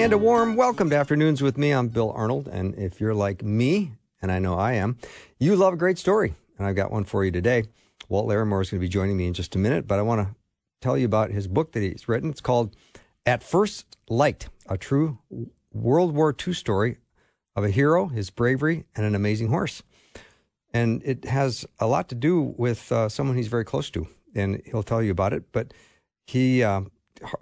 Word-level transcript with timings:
And 0.00 0.14
a 0.14 0.18
warm 0.18 0.56
welcome 0.56 0.88
to 0.88 0.96
Afternoons 0.96 1.42
with 1.42 1.58
me. 1.58 1.72
I'm 1.72 1.88
Bill 1.88 2.10
Arnold. 2.12 2.48
And 2.48 2.74
if 2.76 3.02
you're 3.02 3.14
like 3.14 3.42
me, 3.42 3.92
and 4.22 4.32
I 4.32 4.38
know 4.38 4.54
I 4.54 4.72
am, 4.72 4.96
you 5.38 5.54
love 5.56 5.74
a 5.74 5.76
great 5.76 5.98
story. 5.98 6.34
And 6.56 6.66
I've 6.66 6.74
got 6.74 6.90
one 6.90 7.04
for 7.04 7.22
you 7.22 7.30
today. 7.30 7.64
Walt 8.08 8.26
Larimore 8.26 8.62
is 8.62 8.70
going 8.70 8.80
to 8.80 8.86
be 8.86 8.88
joining 8.88 9.18
me 9.18 9.26
in 9.26 9.34
just 9.34 9.54
a 9.56 9.58
minute, 9.58 9.86
but 9.86 9.98
I 9.98 10.02
want 10.02 10.26
to 10.26 10.34
tell 10.80 10.96
you 10.96 11.04
about 11.04 11.30
his 11.30 11.46
book 11.46 11.72
that 11.72 11.82
he's 11.82 12.08
written. 12.08 12.30
It's 12.30 12.40
called 12.40 12.74
At 13.26 13.42
First 13.42 13.98
Light, 14.08 14.48
a 14.70 14.78
true 14.78 15.18
World 15.70 16.14
War 16.14 16.34
II 16.34 16.54
story 16.54 16.96
of 17.54 17.64
a 17.64 17.70
hero, 17.70 18.06
his 18.06 18.30
bravery, 18.30 18.86
and 18.96 19.04
an 19.04 19.14
amazing 19.14 19.48
horse. 19.48 19.82
And 20.72 21.02
it 21.04 21.26
has 21.26 21.66
a 21.78 21.86
lot 21.86 22.08
to 22.08 22.14
do 22.14 22.54
with 22.56 22.90
uh, 22.90 23.10
someone 23.10 23.36
he's 23.36 23.48
very 23.48 23.66
close 23.66 23.90
to, 23.90 24.08
and 24.34 24.62
he'll 24.64 24.82
tell 24.82 25.02
you 25.02 25.10
about 25.10 25.34
it. 25.34 25.52
But 25.52 25.74
he 26.26 26.62
uh, 26.62 26.84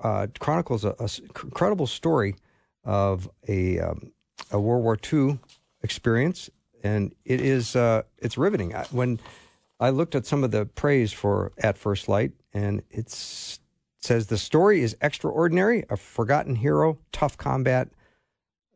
uh, 0.03 0.27
chronicles 0.41 0.85
a, 0.85 0.97
a, 0.99 1.09
incredible 1.45 1.87
story 1.87 2.35
of 2.89 3.29
a 3.47 3.79
um, 3.79 4.11
a 4.51 4.59
World 4.59 4.83
War 4.83 4.99
II 5.13 5.39
experience, 5.83 6.49
and 6.83 7.15
it 7.25 7.41
is 7.41 7.77
uh, 7.77 8.03
it's 8.17 8.39
riveting. 8.39 8.73
When 8.91 9.21
I 9.79 9.91
looked 9.91 10.15
at 10.15 10.27
some 10.27 10.43
of 10.43 10.51
the 10.51 10.65
praise 10.65 11.13
for 11.13 11.53
At 11.59 11.77
First 11.77 12.09
Light, 12.09 12.33
and 12.53 12.83
it 12.91 13.11
says 13.11 14.27
the 14.27 14.39
story 14.39 14.81
is 14.81 14.97
extraordinary, 15.03 15.85
a 15.91 15.97
forgotten 15.99 16.57
hero, 16.57 16.99
tough 17.13 17.37
combat, 17.37 17.91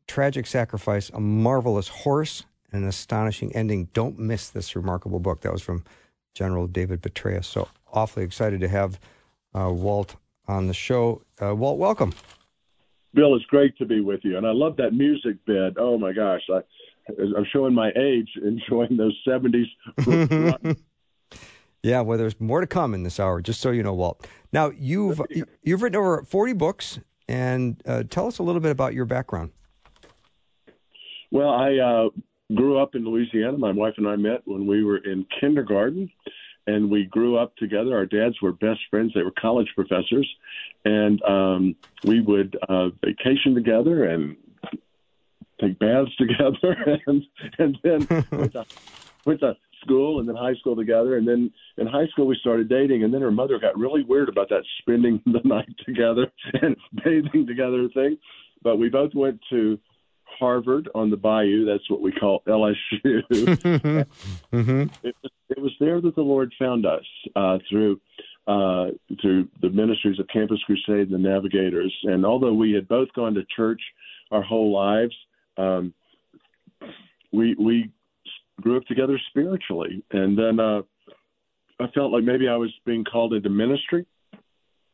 tragic 0.07 0.47
sacrifice, 0.47 1.09
a 1.11 1.21
marvelous 1.21 1.89
horse, 1.89 2.45
and 2.71 2.83
an 2.83 2.89
astonishing 2.89 3.55
ending. 3.57 3.89
Don't 3.95 4.19
miss 4.19 4.51
this 4.51 4.77
remarkable 4.77 5.21
book. 5.21 5.41
That 5.41 5.53
was 5.53 5.63
from 5.63 5.85
General 6.35 6.67
David 6.67 7.01
Petraeus. 7.01 7.47
So 7.47 7.67
awfully 7.91 8.27
excited 8.27 8.61
to 8.61 8.69
have 8.69 9.01
uh, 9.55 9.71
Walt 9.73 10.17
on 10.47 10.67
the 10.67 10.75
show. 10.75 11.23
Uh, 11.41 11.55
Walt, 11.55 11.79
welcome. 11.79 12.13
Bill, 13.15 13.35
it's 13.37 13.45
great 13.47 13.77
to 13.79 13.85
be 13.85 14.01
with 14.01 14.21
you, 14.23 14.37
and 14.37 14.47
I 14.47 14.53
love 14.53 14.77
that 14.77 14.93
music 14.93 15.45
bed. 15.47 15.75
Oh 15.79 15.99
my 15.99 16.13
gosh, 16.13 16.41
I, 16.51 16.61
I'm 17.09 17.47
showing 17.53 17.75
my 17.75 17.91
age, 17.97 18.29
enjoying 18.43 18.97
those 18.97 19.17
'70s. 19.27 19.67
yeah, 21.83 22.01
well, 22.01 22.17
there's 22.17 22.41
more 22.41 22.61
to 22.61 22.67
come 22.67 22.95
in 22.95 23.03
this 23.03 23.21
hour. 23.21 23.43
Just 23.43 23.61
so 23.61 23.71
you 23.71 23.83
know, 23.83 23.93
Walt. 23.93 24.27
Now 24.53 24.71
you've 24.71 25.21
you've 25.63 25.83
written 25.83 25.99
over 25.99 26.23
40 26.23 26.53
books, 26.55 26.99
and 27.29 27.81
uh, 27.87 28.05
tell 28.09 28.27
us 28.27 28.39
a 28.39 28.43
little 28.43 28.61
bit 28.61 28.71
about 28.71 28.95
your 28.95 29.05
background. 29.05 29.51
Well, 31.31 31.51
I 31.51 31.77
uh, 31.77 32.09
grew 32.55 32.79
up 32.79 32.95
in 32.95 33.05
Louisiana. 33.05 33.57
My 33.59 33.73
wife 33.73 33.95
and 33.97 34.07
I 34.07 34.17
met 34.17 34.43
when 34.45 34.67
we 34.67 34.85
were 34.85 34.99
in 34.99 35.27
kindergarten 35.41 36.11
and 36.67 36.91
we 36.91 37.05
grew 37.05 37.37
up 37.37 37.57
together. 37.57 37.97
Our 37.97 38.07
dads 38.07 38.41
were 38.41 38.53
best 38.53 38.81
friends. 38.91 39.13
They 39.15 39.23
were 39.23 39.33
college 39.33 39.69
professors, 39.75 40.29
and 40.85 41.23
um, 41.23 41.77
we 42.05 42.21
would 42.21 42.57
uh, 42.69 42.91
vacation 43.05 43.55
together 43.55 44.05
and 44.05 44.37
take 45.61 45.79
baths 45.79 46.15
together, 46.19 46.99
and 47.07 47.23
and 47.59 47.79
then 47.83 48.07
went 48.31 48.53
to, 48.53 48.67
went 49.25 49.41
to 49.41 49.57
school 49.83 50.21
and 50.21 50.29
then 50.29 50.37
high 50.37 50.55
school 50.55 50.77
together. 50.77 51.17
And 51.17 51.27
then 51.27 51.51
in 51.77 51.87
high 51.87 52.07
school 52.09 52.27
we 52.27 52.37
started 52.41 52.69
dating, 52.69 53.05
and 53.05 53.13
then 53.13 53.21
her 53.21 53.31
mother 53.31 53.59
got 53.59 53.77
really 53.79 54.03
weird 54.03 54.29
about 54.29 54.49
that 54.51 54.63
spending 54.79 55.21
the 55.27 55.41
night 55.45 55.75
together 55.85 56.31
and 56.61 56.77
bathing 57.05 57.47
together 57.47 57.89
thing. 57.95 58.19
But 58.63 58.77
we 58.77 58.89
both 58.89 59.13
went 59.15 59.41
to 59.51 59.79
Harvard 60.39 60.89
on 60.95 61.11
the 61.11 61.17
Bayou. 61.17 61.65
That's 61.65 61.89
what 61.91 62.01
we 62.01 62.13
call 62.13 62.43
LSU. 62.47 62.75
mm-hmm. 64.53 64.83
it, 65.03 65.17
it, 65.49 65.59
was 65.59 65.73
there 65.81 66.01
that 66.01 66.15
the 66.15 66.23
Lord 66.23 66.53
found 66.59 66.87
us 66.87 67.05
uh, 67.37 67.59
through 67.69 68.01
uh, 68.47 68.89
through 69.21 69.49
the 69.61 69.71
ministries 69.71 70.19
of 70.19 70.27
Campus 70.29 70.59
Crusade 70.67 71.11
and 71.11 71.15
the 71.15 71.19
Navigators. 71.19 71.95
And 72.05 72.27
although 72.27 72.53
we 72.53 72.73
had 72.73 72.89
both 72.89 73.13
gone 73.15 73.35
to 73.35 73.45
church 73.55 73.81
our 74.31 74.43
whole 74.43 74.73
lives, 74.73 75.15
um, 75.57 75.95
we 77.33 77.55
we 77.55 77.91
grew 78.61 78.77
up 78.77 78.85
together 78.87 79.21
spiritually. 79.29 80.05
And 80.11 80.39
then 80.39 80.61
uh, 80.61 80.83
I 81.81 81.87
felt 81.95 82.13
like 82.13 82.25
maybe 82.25 82.49
I 82.49 82.57
was 82.57 82.73
being 82.85 83.05
called 83.05 83.35
into 83.35 83.49
ministry, 83.49 84.07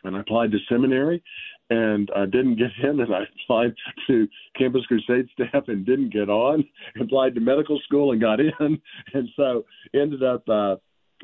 and 0.08 0.16
I 0.16 0.20
applied 0.20 0.50
to 0.52 0.58
seminary 0.68 1.22
and 1.70 2.10
I 2.16 2.24
didn't 2.24 2.56
get 2.56 2.70
in, 2.82 3.00
and 3.00 3.14
I 3.14 3.20
applied 3.44 3.74
to 4.06 4.26
Campus 4.56 4.86
Crusade 4.86 5.28
staff 5.32 5.64
and 5.68 5.84
didn't 5.84 6.12
get 6.12 6.30
on. 6.30 6.64
Applied 7.00 7.34
to 7.34 7.40
medical 7.40 7.78
school 7.84 8.12
and 8.12 8.20
got 8.20 8.40
in, 8.40 8.52
and 9.14 9.28
so 9.36 9.64
ended 9.94 10.22
up. 10.22 10.48
Uh, 10.48 10.76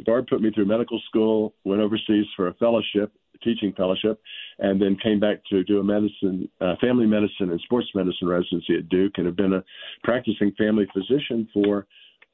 Barb 0.05 0.27
put 0.27 0.43
me 0.43 0.51
through 0.53 0.67
medical 0.67 1.01
school, 1.09 1.55
went 1.65 1.81
overseas 1.81 2.27
for 2.35 2.49
a 2.49 2.55
fellowship, 2.55 3.13
teaching 3.45 3.73
fellowship, 3.77 4.21
and 4.59 4.83
then 4.83 4.97
came 5.01 5.21
back 5.21 5.39
to 5.51 5.63
do 5.63 5.79
a 5.79 5.85
medicine, 5.85 6.49
uh, 6.61 6.75
family 6.81 7.07
medicine 7.07 7.51
and 7.53 7.61
sports 7.61 7.87
medicine 7.95 8.27
residency 8.27 8.77
at 8.77 8.89
Duke, 8.89 9.13
and 9.17 9.27
have 9.27 9.37
been 9.37 9.55
a 9.55 9.65
practicing 10.03 10.53
family 10.59 10.87
physician 10.93 11.49
for 11.55 11.87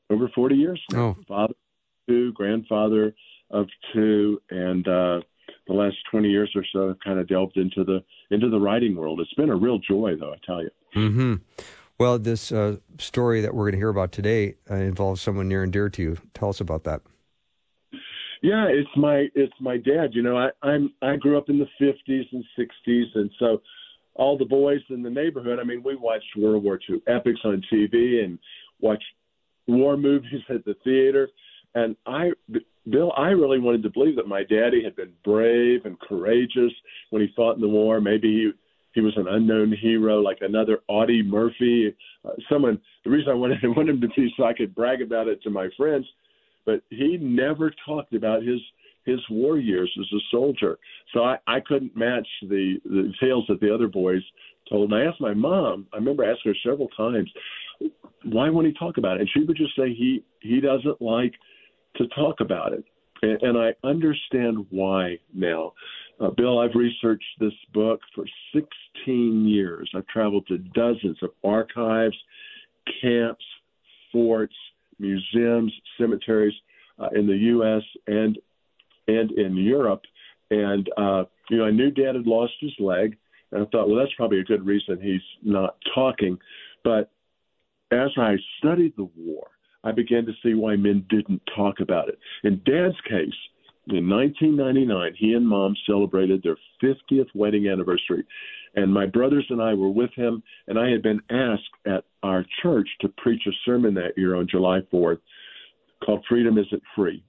over 0.09 0.29
40 0.35 0.57
years 0.57 0.83
now. 0.91 1.17
Oh. 1.19 1.25
Father 1.29 1.55
two, 2.09 2.33
grandfather 2.33 3.15
of 3.51 3.67
two, 3.93 4.41
and 4.51 4.87
uh, 4.89 5.21
the 5.71 5.77
last 5.77 5.97
20 6.11 6.29
years 6.29 6.51
or 6.57 6.65
so, 6.73 6.91
I've 6.91 7.01
kind 7.01 7.21
of 7.21 7.29
delved 7.29 7.57
into 7.57 7.85
the 7.85 8.03
into 8.31 8.51
the 8.51 8.59
writing 8.59 8.97
world. 8.97 9.21
It's 9.21 9.33
been 9.35 9.51
a 9.51 9.57
real 9.57 9.79
joy, 9.79 10.15
though. 10.19 10.33
I 10.33 10.37
tell 10.45 10.63
you. 10.63 10.71
Mm-hmm. 10.97 11.35
Well, 11.97 12.19
this 12.19 12.51
uh, 12.51 12.79
story 12.99 13.41
that 13.41 13.55
we're 13.55 13.65
going 13.65 13.73
to 13.73 13.79
hear 13.79 13.89
about 13.91 14.11
today 14.11 14.57
uh, 14.71 14.75
involves 14.75 15.21
someone 15.21 15.49
near 15.49 15.63
and 15.63 15.73
dear 15.73 15.89
to 15.89 16.03
you. 16.03 16.19
Tell 16.35 16.49
us 16.49 16.61
about 16.61 16.85
that. 16.85 17.03
Yeah, 18.43 18.67
it's 18.69 18.91
my 18.97 19.29
it's 19.35 19.53
my 19.61 19.77
dad. 19.77 20.11
You 20.13 20.23
know, 20.23 20.37
I, 20.37 20.51
I'm 20.63 20.93
I 21.03 21.17
grew 21.17 21.39
up 21.39 21.49
in 21.49 21.59
the 21.59 21.69
50s 21.81 22.25
and 22.33 22.45
60s, 22.59 23.05
and 23.15 23.31
so 23.39 23.61
all 24.15 24.37
the 24.37 24.45
boys 24.45 24.81
in 24.89 25.03
the 25.03 25.11
neighborhood. 25.11 25.59
I 25.61 25.65
mean, 25.65 25.83
we 25.85 25.95
watched 25.95 26.37
World 26.37 26.65
War 26.65 26.81
II 26.89 27.01
epics 27.07 27.41
on 27.45 27.63
TV 27.73 28.25
and 28.25 28.39
watched 28.81 29.05
war 29.69 29.97
movies 29.97 30.43
at 30.49 30.65
the 30.65 30.75
theater. 30.83 31.29
And 31.75 31.95
I 32.07 32.33
Bill, 32.89 33.13
I 33.17 33.29
really 33.29 33.59
wanted 33.59 33.83
to 33.83 33.91
believe 33.91 34.17
that 34.17 34.27
my 34.27 34.43
daddy 34.43 34.83
had 34.83 34.97
been 34.97 35.13
brave 35.25 35.85
and 35.85 36.01
courageous 36.01 36.73
when 37.11 37.23
he 37.23 37.29
fought 37.37 37.57
in 37.57 37.61
the 37.61 37.69
war. 37.69 38.01
Maybe 38.01 38.29
he 38.29 38.51
he 38.93 39.01
was 39.01 39.17
an 39.17 39.29
unknown 39.29 39.73
hero, 39.81 40.21
like 40.21 40.39
another 40.41 40.81
Audie 40.89 41.23
Murphy, 41.23 41.95
uh, 42.25 42.31
someone. 42.51 42.81
The 43.05 43.11
reason 43.11 43.31
I 43.31 43.35
wanted, 43.35 43.59
I 43.65 43.69
wanted 43.69 43.97
him 43.97 44.01
to 44.01 44.09
be 44.09 44.33
so 44.37 44.45
I 44.45 44.55
could 44.55 44.75
brag 44.75 45.03
about 45.03 45.29
it 45.29 45.43
to 45.43 45.51
my 45.51 45.69
friends, 45.77 46.07
but 46.67 46.83
he 46.91 47.17
never 47.21 47.73
talked 47.87 48.15
about 48.15 48.43
his 48.43 48.61
his 49.05 49.21
war 49.31 49.59
years 49.59 49.91
as 49.99 50.07
a 50.13 50.21
soldier. 50.31 50.79
So 51.13 51.25
I, 51.25 51.39
I 51.47 51.61
couldn't 51.61 51.97
match 51.97 52.27
the 52.43 52.77
the 52.85 53.13
tales 53.21 53.45
that 53.49 53.61
the 53.61 53.73
other 53.73 53.89
boys 53.89 54.23
told. 54.69 54.91
And 54.91 55.01
I 55.01 55.07
asked 55.07 55.21
my 55.21 55.35
mom. 55.35 55.87
I 55.93 55.97
remember 55.97 56.25
asking 56.25 56.53
her 56.53 56.71
several 56.71 56.89
times, 56.89 57.31
why 58.25 58.51
won't 58.51 58.67
he 58.67 58.73
talk 58.75 58.99
about 58.99 59.17
it? 59.17 59.21
And 59.21 59.31
she 59.33 59.45
would 59.45 59.57
just 59.57 59.77
say 59.77 59.95
he 59.95 60.25
he 60.41 60.61
doesn't 60.61 61.01
like 61.01 61.35
to 61.97 62.07
talk 62.09 62.41
about 62.41 62.73
it. 62.73 62.85
And, 63.23 63.43
and 63.43 63.59
I 63.59 63.75
understand 63.87 64.67
why 64.71 65.19
now. 65.35 65.73
Uh, 66.21 66.31
Bill, 66.31 66.59
I've 66.59 66.75
researched 66.75 67.25
this 67.39 67.53
book 67.73 68.01
for 68.15 68.25
16 68.55 69.47
years. 69.47 69.91
I've 69.95 70.07
traveled 70.07 70.47
to 70.49 70.59
dozens 70.59 71.17
of 71.23 71.31
archives, 71.43 72.17
camps, 73.01 73.45
forts, 74.13 74.55
museums, 74.99 75.73
cemeteries 75.99 76.55
uh, 76.99 77.09
in 77.15 77.27
the 77.27 77.37
U.S. 77.37 77.83
and 78.07 78.39
and 79.09 79.33
in 79.33 79.57
Europe. 79.57 80.03
And 80.51 80.89
uh, 80.97 81.25
you 81.49 81.59
know, 81.59 81.65
I 81.65 81.71
knew 81.71 81.91
Dad 81.91 82.15
had 82.15 82.27
lost 82.27 82.53
his 82.61 82.73
leg, 82.79 83.17
and 83.51 83.63
I 83.63 83.65
thought, 83.71 83.89
well, 83.89 83.99
that's 83.99 84.15
probably 84.17 84.41
a 84.41 84.45
good 84.45 84.67
reason 84.67 85.01
he's 85.01 85.21
not 85.43 85.77
talking. 85.95 86.39
But 86.85 87.11
as 87.91 88.11
I 88.17 88.37
studied 88.59 88.95
the 88.97 89.09
war, 89.17 89.49
I 89.85 89.93
began 89.93 90.27
to 90.27 90.33
see 90.43 90.55
why 90.55 90.77
men 90.77 91.07
didn't 91.09 91.43
talk 91.57 91.81
about 91.81 92.09
it. 92.09 92.19
In 92.45 92.61
Dad's 92.65 93.01
case, 93.09 93.35
in 93.89 94.09
1999, 94.09 95.15
he 95.19 95.33
and 95.35 95.49
Mom 95.49 95.75
celebrated 95.87 96.43
their 96.43 96.57
50th 96.83 97.29
wedding 97.35 97.69
anniversary. 97.69 98.25
And 98.77 98.93
my 98.93 99.07
brothers 99.07 99.47
and 99.51 99.61
I 99.61 99.75
were 99.75 99.89
with 99.91 100.13
him, 100.15 100.43
and 100.69 100.79
I 100.79 100.91
had 100.91 101.03
been 101.03 101.21
asked 101.31 101.63
at 101.87 102.05
our 102.23 102.45
church 102.63 102.89
to 103.01 103.09
preach 103.17 103.43
a 103.47 103.51
sermon 103.65 103.95
that 103.95 104.17
year 104.17 104.37
on 104.37 104.47
July 104.49 104.81
4th 104.93 105.19
called 106.05 106.25
Freedom 106.29 106.57
Isn't 106.57 106.83
Free. 106.95 107.25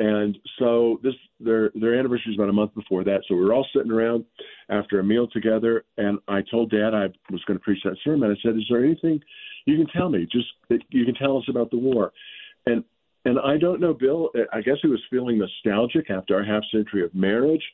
and 0.00 0.38
so 0.58 1.00
this 1.02 1.14
their 1.40 1.70
their 1.74 1.98
anniversary 1.98 2.32
is 2.32 2.38
about 2.38 2.48
a 2.48 2.52
month 2.52 2.74
before 2.74 3.02
that. 3.04 3.22
So 3.26 3.34
we 3.34 3.44
were 3.44 3.52
all 3.52 3.66
sitting 3.74 3.90
around 3.90 4.24
after 4.68 5.00
a 5.00 5.04
meal 5.04 5.26
together, 5.26 5.84
and 5.96 6.18
I 6.28 6.42
told 6.42 6.70
Dad 6.70 6.94
I 6.94 7.08
was 7.30 7.42
going 7.46 7.58
to 7.58 7.64
preach 7.64 7.82
that 7.84 7.96
sermon. 8.04 8.30
I 8.30 8.36
said, 8.42 8.56
"Is 8.56 8.66
there 8.68 8.84
anything 8.84 9.20
you 9.72 9.84
can 9.84 9.92
tell 9.94 10.08
me? 10.08 10.26
Just 10.30 10.48
you 10.90 11.04
can 11.04 11.14
tell 11.14 11.36
us 11.36 11.44
about 11.48 11.70
the 11.70 11.78
war." 11.78 12.12
And 12.66 12.84
and 13.24 13.38
I 13.40 13.58
don't 13.58 13.80
know, 13.80 13.94
Bill. 13.94 14.30
I 14.52 14.60
guess 14.60 14.76
he 14.82 14.88
was 14.88 15.00
feeling 15.10 15.38
nostalgic 15.38 16.10
after 16.10 16.40
a 16.40 16.46
half 16.46 16.62
century 16.72 17.04
of 17.04 17.14
marriage, 17.14 17.64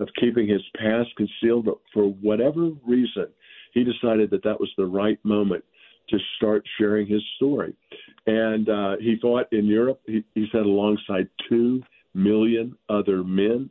of 0.00 0.08
keeping 0.18 0.48
his 0.48 0.62
past 0.76 1.10
concealed. 1.16 1.66
But 1.66 1.78
for 1.92 2.04
whatever 2.04 2.70
reason, 2.86 3.28
he 3.72 3.84
decided 3.84 4.30
that 4.30 4.42
that 4.44 4.58
was 4.58 4.70
the 4.76 4.86
right 4.86 5.18
moment 5.24 5.64
to 6.08 6.18
start 6.36 6.64
sharing 6.78 7.06
his 7.06 7.22
story. 7.36 7.74
And 8.26 8.68
uh, 8.68 8.96
he 9.00 9.16
fought 9.20 9.52
in 9.52 9.66
Europe, 9.66 10.00
he, 10.06 10.24
he 10.34 10.46
said, 10.52 10.62
alongside 10.62 11.28
two 11.48 11.82
million 12.14 12.76
other 12.88 13.22
men. 13.24 13.70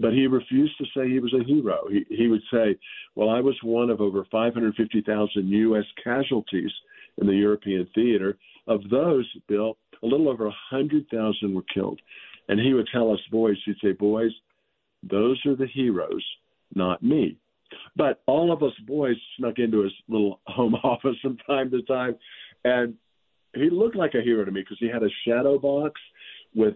But 0.00 0.12
he 0.12 0.26
refused 0.26 0.78
to 0.78 0.84
say 0.94 1.08
he 1.08 1.18
was 1.18 1.34
a 1.34 1.44
hero. 1.44 1.88
He, 1.90 2.04
he 2.08 2.28
would 2.28 2.42
say, 2.52 2.78
Well, 3.14 3.30
I 3.30 3.40
was 3.40 3.56
one 3.62 3.90
of 3.90 4.00
over 4.00 4.24
550,000 4.30 5.48
U.S. 5.48 5.84
casualties 6.02 6.70
in 7.18 7.26
the 7.26 7.34
European 7.34 7.88
theater. 7.94 8.38
Of 8.66 8.88
those, 8.90 9.26
Bill, 9.48 9.76
a 10.02 10.06
little 10.06 10.28
over 10.28 10.44
100,000 10.44 11.54
were 11.54 11.62
killed. 11.74 12.00
And 12.48 12.60
he 12.60 12.74
would 12.74 12.88
tell 12.92 13.12
us 13.12 13.18
boys, 13.30 13.56
he'd 13.64 13.76
say, 13.82 13.92
Boys, 13.92 14.32
those 15.02 15.40
are 15.46 15.56
the 15.56 15.66
heroes, 15.66 16.24
not 16.74 17.02
me. 17.02 17.36
But 17.96 18.22
all 18.26 18.52
of 18.52 18.62
us 18.62 18.72
boys 18.86 19.16
snuck 19.36 19.58
into 19.58 19.82
his 19.82 19.92
little 20.08 20.40
home 20.46 20.74
office 20.74 21.16
from 21.22 21.36
time 21.38 21.70
to 21.70 21.82
time, 21.82 22.16
and 22.64 22.94
he 23.54 23.70
looked 23.70 23.96
like 23.96 24.14
a 24.14 24.22
hero 24.22 24.44
to 24.44 24.50
me 24.50 24.60
because 24.60 24.78
he 24.80 24.88
had 24.88 25.02
a 25.02 25.08
shadow 25.26 25.58
box 25.58 26.00
with 26.54 26.74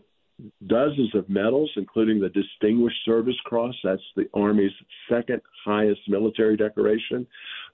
dozens 0.67 1.15
of 1.15 1.29
medals, 1.29 1.71
including 1.77 2.21
the 2.21 2.29
Distinguished 2.29 3.05
Service 3.05 3.39
Cross. 3.45 3.75
That's 3.85 4.03
the 4.17 4.29
Army's 4.35 4.73
second 5.09 5.41
highest 5.65 6.01
military 6.09 6.57
decoration. 6.57 7.27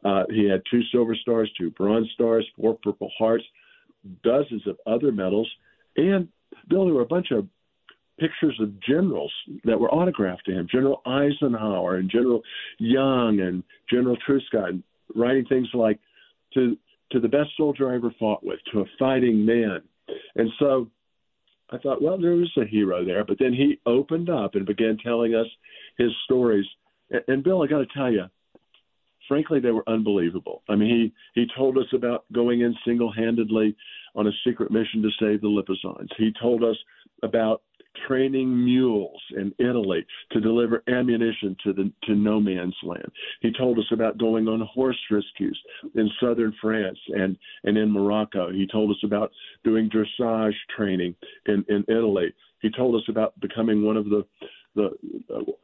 Uh, 0.04 0.24
he 0.30 0.48
had 0.48 0.62
two 0.70 0.82
Silver 0.92 1.14
Stars, 1.14 1.50
two 1.58 1.70
Bronze 1.70 2.08
Stars, 2.14 2.46
four 2.56 2.78
Purple 2.82 3.10
Hearts, 3.18 3.44
dozens 4.22 4.66
of 4.66 4.76
other 4.86 5.12
medals, 5.12 5.50
and 5.96 6.28
Bill, 6.68 6.84
there 6.84 6.94
were 6.94 7.02
a 7.02 7.06
bunch 7.06 7.30
of 7.30 7.46
pictures 8.18 8.58
of 8.60 8.80
generals 8.80 9.32
that 9.64 9.78
were 9.78 9.90
autographed 9.90 10.44
to 10.46 10.52
him 10.52 10.66
General 10.70 11.00
Eisenhower 11.06 11.96
and 11.96 12.10
General 12.10 12.42
Young 12.78 13.40
and 13.40 13.62
General 13.90 14.16
Truscott, 14.26 14.82
writing 15.14 15.44
things 15.46 15.68
like, 15.72 15.98
to, 16.54 16.76
to 17.12 17.20
the 17.20 17.28
best 17.28 17.50
soldier 17.56 17.90
I 17.90 17.96
ever 17.96 18.12
fought 18.18 18.44
with, 18.44 18.58
to 18.72 18.80
a 18.80 18.84
fighting 18.98 19.44
man. 19.44 19.82
And 20.36 20.50
so 20.58 20.88
I 21.70 21.78
thought, 21.78 22.02
well, 22.02 22.18
there 22.18 22.36
was 22.36 22.50
a 22.56 22.64
hero 22.64 23.04
there. 23.04 23.24
But 23.24 23.38
then 23.38 23.52
he 23.52 23.78
opened 23.86 24.30
up 24.30 24.54
and 24.54 24.64
began 24.66 24.96
telling 24.98 25.34
us 25.34 25.46
his 25.98 26.10
stories. 26.24 26.66
And, 27.10 27.22
and 27.28 27.44
Bill, 27.44 27.62
I 27.62 27.66
got 27.66 27.78
to 27.78 27.86
tell 27.94 28.10
you, 28.10 28.24
frankly, 29.26 29.60
they 29.60 29.70
were 29.70 29.88
unbelievable. 29.88 30.62
I 30.68 30.76
mean, 30.76 31.12
he 31.34 31.40
he 31.40 31.46
told 31.56 31.76
us 31.76 31.86
about 31.92 32.24
going 32.32 32.62
in 32.62 32.74
single-handedly 32.86 33.76
on 34.14 34.26
a 34.26 34.32
secret 34.46 34.70
mission 34.70 35.02
to 35.02 35.10
save 35.20 35.42
the 35.42 35.48
Lipizzanes. 35.48 36.08
He 36.16 36.32
told 36.40 36.64
us 36.64 36.76
about 37.22 37.62
training 38.06 38.64
mules 38.64 39.20
in 39.36 39.52
Italy 39.58 40.04
to 40.32 40.40
deliver 40.40 40.82
ammunition 40.88 41.56
to 41.64 41.72
the 41.72 41.92
to 42.04 42.14
no 42.14 42.40
man's 42.40 42.76
land. 42.82 43.10
He 43.40 43.52
told 43.52 43.78
us 43.78 43.86
about 43.92 44.18
going 44.18 44.48
on 44.48 44.60
horse 44.72 44.98
rescues 45.10 45.58
in 45.94 46.10
southern 46.20 46.54
France 46.60 46.98
and 47.08 47.36
and 47.64 47.76
in 47.76 47.90
Morocco. 47.90 48.50
He 48.52 48.66
told 48.66 48.90
us 48.90 49.02
about 49.04 49.30
doing 49.64 49.90
dressage 49.90 50.54
training 50.76 51.14
in 51.46 51.64
in 51.68 51.84
Italy. 51.88 52.32
He 52.60 52.70
told 52.70 52.94
us 52.96 53.08
about 53.08 53.38
becoming 53.40 53.84
one 53.84 53.96
of 53.96 54.06
the 54.06 54.24
the 54.74 54.90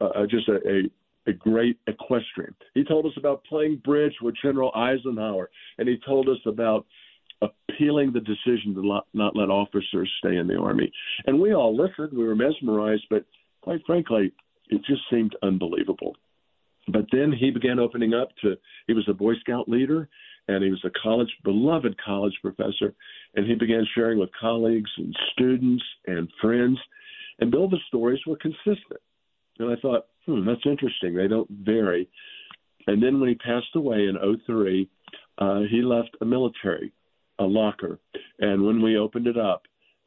uh, 0.01 0.05
uh, 0.05 0.25
just 0.27 0.47
a, 0.49 0.55
a 0.67 0.81
a 1.27 1.33
great 1.33 1.79
equestrian. 1.87 2.53
He 2.73 2.83
told 2.83 3.05
us 3.05 3.13
about 3.17 3.43
playing 3.45 3.81
bridge 3.83 4.13
with 4.21 4.35
General 4.41 4.71
Eisenhower, 4.75 5.49
and 5.77 5.87
he 5.87 5.97
told 6.05 6.29
us 6.29 6.37
about 6.45 6.85
appealing 7.41 8.13
the 8.13 8.21
decision 8.21 8.73
to 8.75 9.01
not 9.13 9.35
let 9.35 9.49
officers 9.49 10.11
stay 10.19 10.37
in 10.37 10.47
the 10.47 10.57
Army. 10.57 10.91
And 11.25 11.39
we 11.39 11.53
all 11.53 11.75
listened. 11.75 12.17
We 12.17 12.25
were 12.25 12.35
mesmerized, 12.35 13.05
but 13.09 13.25
quite 13.61 13.81
frankly, 13.85 14.31
it 14.69 14.81
just 14.87 15.01
seemed 15.11 15.35
unbelievable. 15.43 16.15
But 16.87 17.05
then 17.11 17.31
he 17.31 17.49
began 17.49 17.79
opening 17.79 18.13
up 18.13 18.29
to, 18.43 18.55
he 18.87 18.93
was 18.93 19.07
a 19.09 19.13
Boy 19.13 19.33
Scout 19.39 19.67
leader 19.67 20.07
and 20.47 20.63
he 20.63 20.69
was 20.69 20.83
a 20.85 20.91
college, 21.01 21.29
beloved 21.43 21.95
college 22.03 22.35
professor. 22.41 22.93
And 23.35 23.47
he 23.47 23.55
began 23.55 23.85
sharing 23.95 24.19
with 24.19 24.29
colleagues 24.39 24.91
and 24.97 25.15
students 25.33 25.83
and 26.05 26.29
friends. 26.39 26.77
And 27.39 27.49
Bill, 27.49 27.67
the 27.67 27.79
stories 27.87 28.19
were 28.27 28.37
consistent. 28.37 29.01
And 29.57 29.71
I 29.71 29.75
thought, 29.81 30.05
hmm, 30.25 30.45
that's 30.45 30.65
interesting. 30.65 31.15
They 31.15 31.27
don't 31.27 31.49
vary. 31.49 32.07
And 32.87 33.01
then 33.01 33.19
when 33.19 33.29
he 33.29 33.35
passed 33.35 33.75
away 33.75 34.07
in 34.07 34.39
03, 34.45 34.87
uh, 35.39 35.61
he 35.69 35.81
left 35.81 36.15
a 36.21 36.25
military 36.25 36.93
a 37.39 37.43
locker. 37.43 37.99
And 38.39 38.65
when 38.65 38.81
we 38.81 38.97
opened 38.97 39.27
it 39.27 39.37
up, 39.37 39.63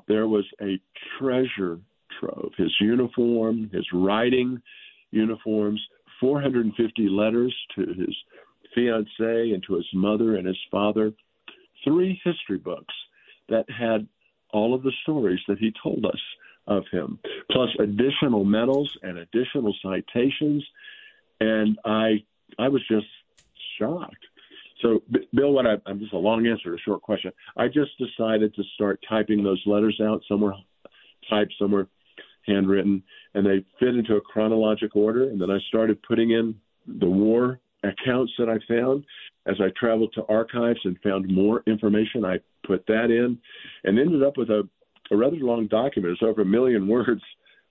there 0.06 0.26
was 0.26 0.44
a 0.60 0.80
treasure 1.18 1.80
trove 2.18 2.52
his 2.56 2.72
uniform, 2.80 3.70
his 3.72 3.86
writing 3.92 4.60
uniforms, 5.10 5.80
450 6.20 7.08
letters 7.08 7.54
to 7.76 7.82
his 7.86 8.16
fiancee 8.74 9.52
and 9.52 9.62
to 9.66 9.74
his 9.74 9.86
mother 9.94 10.36
and 10.36 10.46
his 10.46 10.58
father, 10.70 11.12
three 11.84 12.20
history 12.24 12.58
books 12.58 12.94
that 13.48 13.64
had 13.70 14.06
all 14.52 14.74
of 14.74 14.82
the 14.82 14.92
stories 15.02 15.40
that 15.48 15.58
he 15.58 15.72
told 15.82 16.04
us 16.04 16.20
of 16.66 16.84
him, 16.90 17.18
plus 17.50 17.70
additional 17.78 18.44
medals 18.44 18.96
and 19.02 19.18
additional 19.18 19.74
citations. 19.82 20.64
And 21.40 21.78
I 21.84 22.24
I 22.58 22.68
was 22.68 22.82
just 22.88 23.06
shocked. 23.78 24.16
So, 24.80 25.02
Bill, 25.34 25.52
what 25.52 25.66
I, 25.66 25.74
I'm 25.86 25.98
just 25.98 26.12
a 26.12 26.18
long 26.18 26.46
answer 26.46 26.70
to 26.70 26.74
a 26.74 26.84
short 26.84 27.02
question. 27.02 27.32
I 27.56 27.66
just 27.66 27.90
decided 27.98 28.54
to 28.54 28.62
start 28.74 29.00
typing 29.08 29.42
those 29.42 29.62
letters 29.66 30.00
out. 30.02 30.22
Some 30.28 30.40
were 30.40 30.54
typed, 31.28 31.54
some 31.58 31.72
were 31.72 31.88
handwritten, 32.46 33.02
and 33.34 33.44
they 33.44 33.64
fit 33.78 33.96
into 33.96 34.16
a 34.16 34.20
chronological 34.20 35.02
order. 35.02 35.24
And 35.24 35.40
then 35.40 35.50
I 35.50 35.58
started 35.68 36.02
putting 36.02 36.30
in 36.30 36.54
the 36.86 37.08
war 37.08 37.60
accounts 37.82 38.32
that 38.38 38.48
I 38.48 38.58
found. 38.72 39.04
As 39.46 39.56
I 39.60 39.68
traveled 39.78 40.12
to 40.14 40.24
archives 40.28 40.80
and 40.84 40.98
found 41.02 41.28
more 41.32 41.62
information, 41.66 42.24
I 42.24 42.38
put 42.66 42.86
that 42.86 43.06
in 43.06 43.38
and 43.84 43.98
ended 43.98 44.22
up 44.22 44.36
with 44.36 44.50
a, 44.50 44.68
a 45.10 45.16
rather 45.16 45.36
long 45.36 45.66
document. 45.68 46.12
It's 46.12 46.22
over 46.22 46.42
a 46.42 46.46
million 46.46 46.86
words. 46.88 47.22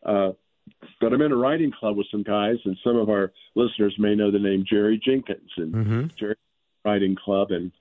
Uh, 0.05 0.31
but 0.99 1.13
I'm 1.13 1.21
in 1.21 1.31
a 1.31 1.35
writing 1.35 1.71
club 1.71 1.95
with 1.95 2.07
some 2.11 2.23
guys, 2.23 2.57
and 2.65 2.75
some 2.83 2.97
of 2.97 3.09
our 3.09 3.31
listeners 3.55 3.95
may 3.97 4.15
know 4.15 4.31
the 4.31 4.39
name 4.39 4.65
Jerry 4.69 4.99
Jenkins. 5.03 5.49
And 5.55 5.73
mm-hmm. 5.73 6.07
Jerry 6.19 6.35
writing 6.87 7.15
club, 7.15 7.51
and 7.51 7.71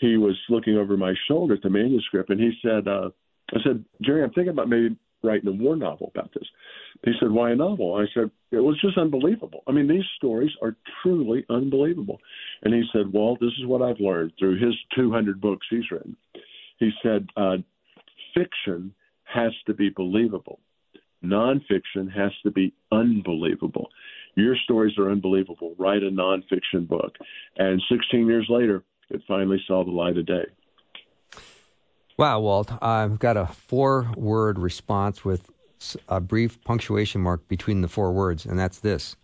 he 0.00 0.16
was 0.16 0.36
looking 0.48 0.76
over 0.76 0.96
my 0.96 1.14
shoulder 1.28 1.54
at 1.54 1.62
the 1.62 1.70
manuscript, 1.70 2.30
and 2.30 2.40
he 2.40 2.52
said, 2.60 2.88
uh, 2.88 3.10
"I 3.54 3.62
said, 3.62 3.84
Jerry, 4.02 4.22
I'm 4.22 4.32
thinking 4.32 4.50
about 4.52 4.68
maybe 4.68 4.96
writing 5.22 5.48
a 5.48 5.52
war 5.52 5.76
novel 5.76 6.10
about 6.14 6.32
this." 6.34 6.48
He 7.04 7.12
said, 7.20 7.30
"Why 7.30 7.52
a 7.52 7.56
novel?" 7.56 7.94
I 7.94 8.06
said, 8.12 8.30
"It 8.50 8.60
was 8.60 8.80
just 8.80 8.98
unbelievable. 8.98 9.62
I 9.68 9.72
mean, 9.72 9.86
these 9.86 10.08
stories 10.16 10.52
are 10.60 10.76
truly 11.02 11.44
unbelievable." 11.48 12.20
And 12.62 12.74
he 12.74 12.84
said, 12.92 13.12
"Well, 13.12 13.36
this 13.40 13.52
is 13.58 13.66
what 13.66 13.82
I've 13.82 14.00
learned 14.00 14.32
through 14.38 14.56
his 14.58 14.74
200 14.96 15.40
books 15.40 15.66
he's 15.70 15.90
written." 15.90 16.16
He 16.78 16.90
said, 17.02 17.28
uh, 17.36 17.58
"Fiction 18.34 18.94
has 19.24 19.52
to 19.66 19.74
be 19.74 19.88
believable." 19.90 20.58
Nonfiction 21.22 22.10
has 22.10 22.32
to 22.42 22.50
be 22.50 22.72
unbelievable. 22.90 23.88
Your 24.34 24.56
stories 24.56 24.96
are 24.98 25.10
unbelievable. 25.10 25.74
Write 25.78 26.02
a 26.02 26.10
nonfiction 26.10 26.88
book. 26.88 27.16
And 27.56 27.82
16 27.90 28.26
years 28.26 28.46
later, 28.48 28.82
it 29.10 29.20
finally 29.28 29.62
saw 29.66 29.84
the 29.84 29.90
light 29.90 30.16
of 30.16 30.26
day. 30.26 30.44
Wow, 32.18 32.40
Walt. 32.40 32.72
I've 32.82 33.18
got 33.18 33.36
a 33.36 33.46
four 33.46 34.10
word 34.16 34.58
response 34.58 35.24
with 35.24 35.50
a 36.08 36.20
brief 36.20 36.62
punctuation 36.64 37.20
mark 37.20 37.46
between 37.48 37.80
the 37.80 37.88
four 37.88 38.12
words, 38.12 38.46
and 38.46 38.58
that's 38.58 38.78
this 38.78 39.16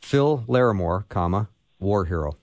Phil 0.00 0.44
Larimore, 0.46 1.08
comma, 1.08 1.48
war 1.78 2.04
hero. 2.04 2.36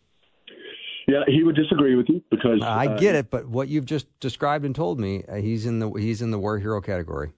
Yeah, 1.08 1.22
he 1.28 1.44
would 1.44 1.56
disagree 1.56 1.96
with 1.96 2.10
you 2.10 2.24
because 2.32 2.62
I 2.64 2.88
uh, 2.88 2.98
get 2.98 3.16
it, 3.16 3.30
but 3.30 3.48
what 3.48 3.68
you've 3.68 3.86
just 3.86 4.08
described 4.20 4.66
and 4.66 4.76
told 4.76 5.00
me, 5.00 5.24
uh, 5.30 5.36
he's 5.36 5.66
in 5.66 5.80
the 5.80 5.92
he's 5.92 6.22
in 6.22 6.32
the 6.32 6.40
war 6.40 6.58
hero 6.58 6.82
category. 6.82 7.32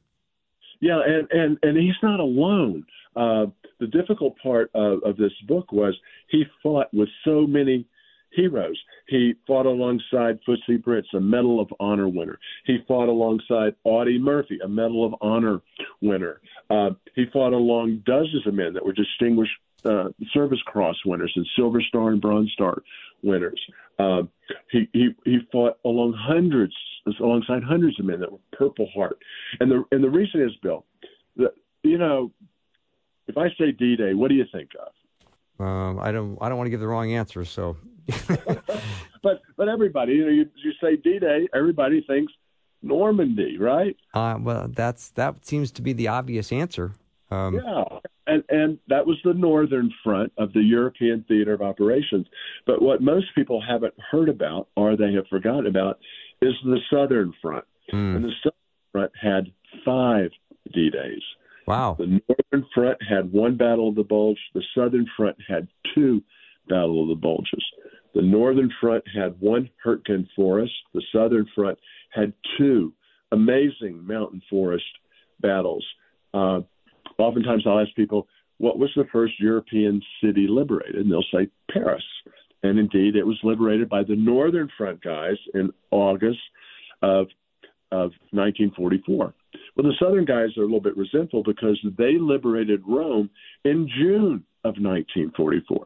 Yeah, 0.79 1.01
and 1.05 1.27
and 1.31 1.57
and 1.63 1.77
he's 1.77 1.95
not 2.03 2.19
alone. 2.19 2.85
Uh, 3.15 3.47
the 3.79 3.87
difficult 3.87 4.35
part 4.41 4.69
of, 4.73 5.03
of 5.03 5.17
this 5.17 5.31
book 5.47 5.71
was 5.71 5.95
he 6.29 6.43
fought 6.61 6.93
with 6.93 7.09
so 7.25 7.47
many 7.47 7.85
heroes. 8.31 8.79
He 9.07 9.33
fought 9.47 9.65
alongside 9.65 10.39
Footsie 10.47 10.83
Britt, 10.83 11.05
a 11.13 11.19
Medal 11.19 11.59
of 11.59 11.73
Honor 11.79 12.07
winner. 12.07 12.37
He 12.65 12.79
fought 12.87 13.09
alongside 13.09 13.75
Audie 13.83 14.19
Murphy, 14.19 14.59
a 14.63 14.67
Medal 14.67 15.05
of 15.05 15.15
Honor 15.21 15.61
winner. 16.01 16.41
Uh, 16.69 16.91
he 17.15 17.25
fought 17.31 17.53
along 17.53 18.03
dozens 18.05 18.45
of 18.45 18.53
men 18.53 18.73
that 18.73 18.85
were 18.85 18.93
distinguished 18.93 19.53
uh, 19.85 20.09
Service 20.33 20.61
Cross 20.65 20.97
winners 21.05 21.31
and 21.35 21.47
Silver 21.55 21.81
Star 21.81 22.09
and 22.09 22.21
Bronze 22.21 22.51
Star 22.51 22.81
winners. 23.23 23.59
Uh, 23.99 24.23
he, 24.71 24.87
he 24.93 25.09
he 25.25 25.39
fought 25.51 25.77
along 25.85 26.13
hundreds 26.17 26.73
alongside 27.19 27.63
hundreds 27.63 27.99
of 27.99 28.05
men 28.05 28.19
that 28.19 28.31
were 28.31 28.39
Purple 28.51 28.89
Heart. 28.93 29.17
And 29.59 29.71
the 29.71 29.83
and 29.91 30.03
the 30.03 30.09
reason 30.09 30.41
is, 30.41 30.51
Bill, 30.61 30.85
that 31.37 31.53
you 31.83 31.97
know, 31.97 32.31
if 33.27 33.37
I 33.37 33.49
say 33.57 33.71
D-Day, 33.71 34.13
what 34.13 34.29
do 34.29 34.35
you 34.35 34.45
think 34.51 34.71
of? 34.79 35.65
Um, 35.65 35.99
I 35.99 36.11
don't. 36.11 36.37
I 36.41 36.49
don't 36.49 36.57
want 36.57 36.67
to 36.67 36.71
give 36.71 36.79
the 36.79 36.87
wrong 36.87 37.11
answer. 37.11 37.43
So, 37.43 37.77
but 39.23 39.41
but 39.55 39.67
everybody, 39.67 40.13
you 40.13 40.25
know, 40.25 40.31
you, 40.31 40.45
you 40.63 40.73
say 40.81 40.97
D-Day, 40.97 41.47
everybody 41.53 42.03
thinks 42.07 42.31
Normandy, 42.81 43.57
right? 43.57 43.95
Uh, 44.13 44.37
well, 44.39 44.67
that's 44.67 45.09
that 45.11 45.45
seems 45.45 45.71
to 45.71 45.81
be 45.81 45.93
the 45.93 46.07
obvious 46.07 46.51
answer. 46.51 46.93
Um, 47.31 47.55
yeah, 47.55 47.99
and 48.27 48.43
and 48.49 48.77
that 48.87 49.05
was 49.05 49.17
the 49.23 49.33
northern 49.33 49.91
front 50.03 50.31
of 50.37 50.53
the 50.53 50.61
European 50.61 51.25
theater 51.27 51.53
of 51.53 51.61
operations. 51.61 52.27
But 52.65 52.81
what 52.81 53.01
most 53.01 53.27
people 53.35 53.61
haven't 53.61 53.93
heard 54.11 54.29
about, 54.29 54.67
or 54.75 54.95
they 54.95 55.13
have 55.13 55.27
forgotten 55.27 55.67
about, 55.67 55.99
is 56.41 56.53
the 56.63 56.79
southern 56.91 57.33
front. 57.41 57.65
Mm. 57.93 58.17
And 58.17 58.25
the 58.25 58.33
southern 58.43 58.91
front 58.91 59.11
had 59.21 59.51
five 59.85 60.29
D-days. 60.73 61.23
Wow. 61.65 61.95
The 61.99 62.21
northern 62.27 62.69
front 62.73 62.97
had 63.07 63.31
one 63.31 63.57
Battle 63.57 63.89
of 63.89 63.95
the 63.95 64.03
Bulge. 64.03 64.39
The 64.53 64.63
southern 64.75 65.05
front 65.17 65.37
had 65.47 65.67
two 65.93 66.23
Battle 66.69 67.01
of 67.01 67.09
the 67.09 67.15
Bulges. 67.15 67.63
The 68.13 68.21
northern 68.21 68.71
front 68.81 69.03
had 69.13 69.39
one 69.39 69.69
Hurtgen 69.85 70.27
Forest. 70.35 70.73
The 70.93 71.03
southern 71.13 71.45
front 71.53 71.77
had 72.11 72.33
two 72.57 72.93
amazing 73.31 74.05
mountain 74.07 74.41
forest 74.49 74.85
battles. 75.41 75.85
Uh, 76.33 76.61
oftentimes 77.17 77.63
I'll 77.65 77.79
ask 77.79 77.93
people, 77.95 78.27
what 78.57 78.79
was 78.79 78.89
the 78.95 79.05
first 79.11 79.33
European 79.39 80.01
city 80.23 80.47
liberated? 80.49 80.95
And 80.95 81.11
they'll 81.11 81.23
say 81.33 81.47
Paris. 81.71 82.03
And 82.63 82.79
indeed, 82.79 83.15
it 83.15 83.25
was 83.25 83.37
liberated 83.43 83.87
by 83.87 84.03
the 84.03 84.15
Northern 84.15 84.69
Front 84.77 85.03
guys 85.03 85.37
in 85.53 85.71
August 85.91 86.39
of, 87.01 87.27
of 87.91 88.11
1944. 88.31 89.33
Well, 89.75 89.87
the 89.87 89.93
Southern 89.99 90.25
guys 90.25 90.57
are 90.57 90.61
a 90.61 90.65
little 90.65 90.81
bit 90.81 90.97
resentful 90.97 91.43
because 91.43 91.79
they 91.97 92.17
liberated 92.19 92.81
Rome 92.87 93.29
in 93.63 93.87
June 93.99 94.43
of 94.63 94.75
1944. 94.79 95.85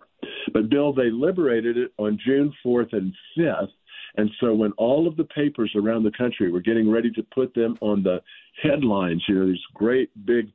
But, 0.53 0.69
Bill, 0.69 0.93
they 0.93 1.09
liberated 1.11 1.77
it 1.77 1.91
on 1.97 2.17
June 2.25 2.53
4th 2.65 2.93
and 2.93 3.13
5th. 3.37 3.71
And 4.15 4.29
so 4.39 4.53
when 4.53 4.71
all 4.73 5.07
of 5.07 5.17
the 5.17 5.23
papers 5.25 5.71
around 5.75 6.03
the 6.03 6.11
country 6.11 6.51
were 6.51 6.61
getting 6.61 6.89
ready 6.89 7.11
to 7.11 7.23
put 7.33 7.53
them 7.53 7.77
on 7.81 8.03
the 8.03 8.21
headlines, 8.61 9.23
you 9.27 9.35
know, 9.35 9.47
these 9.47 9.59
great 9.73 10.09
big 10.25 10.49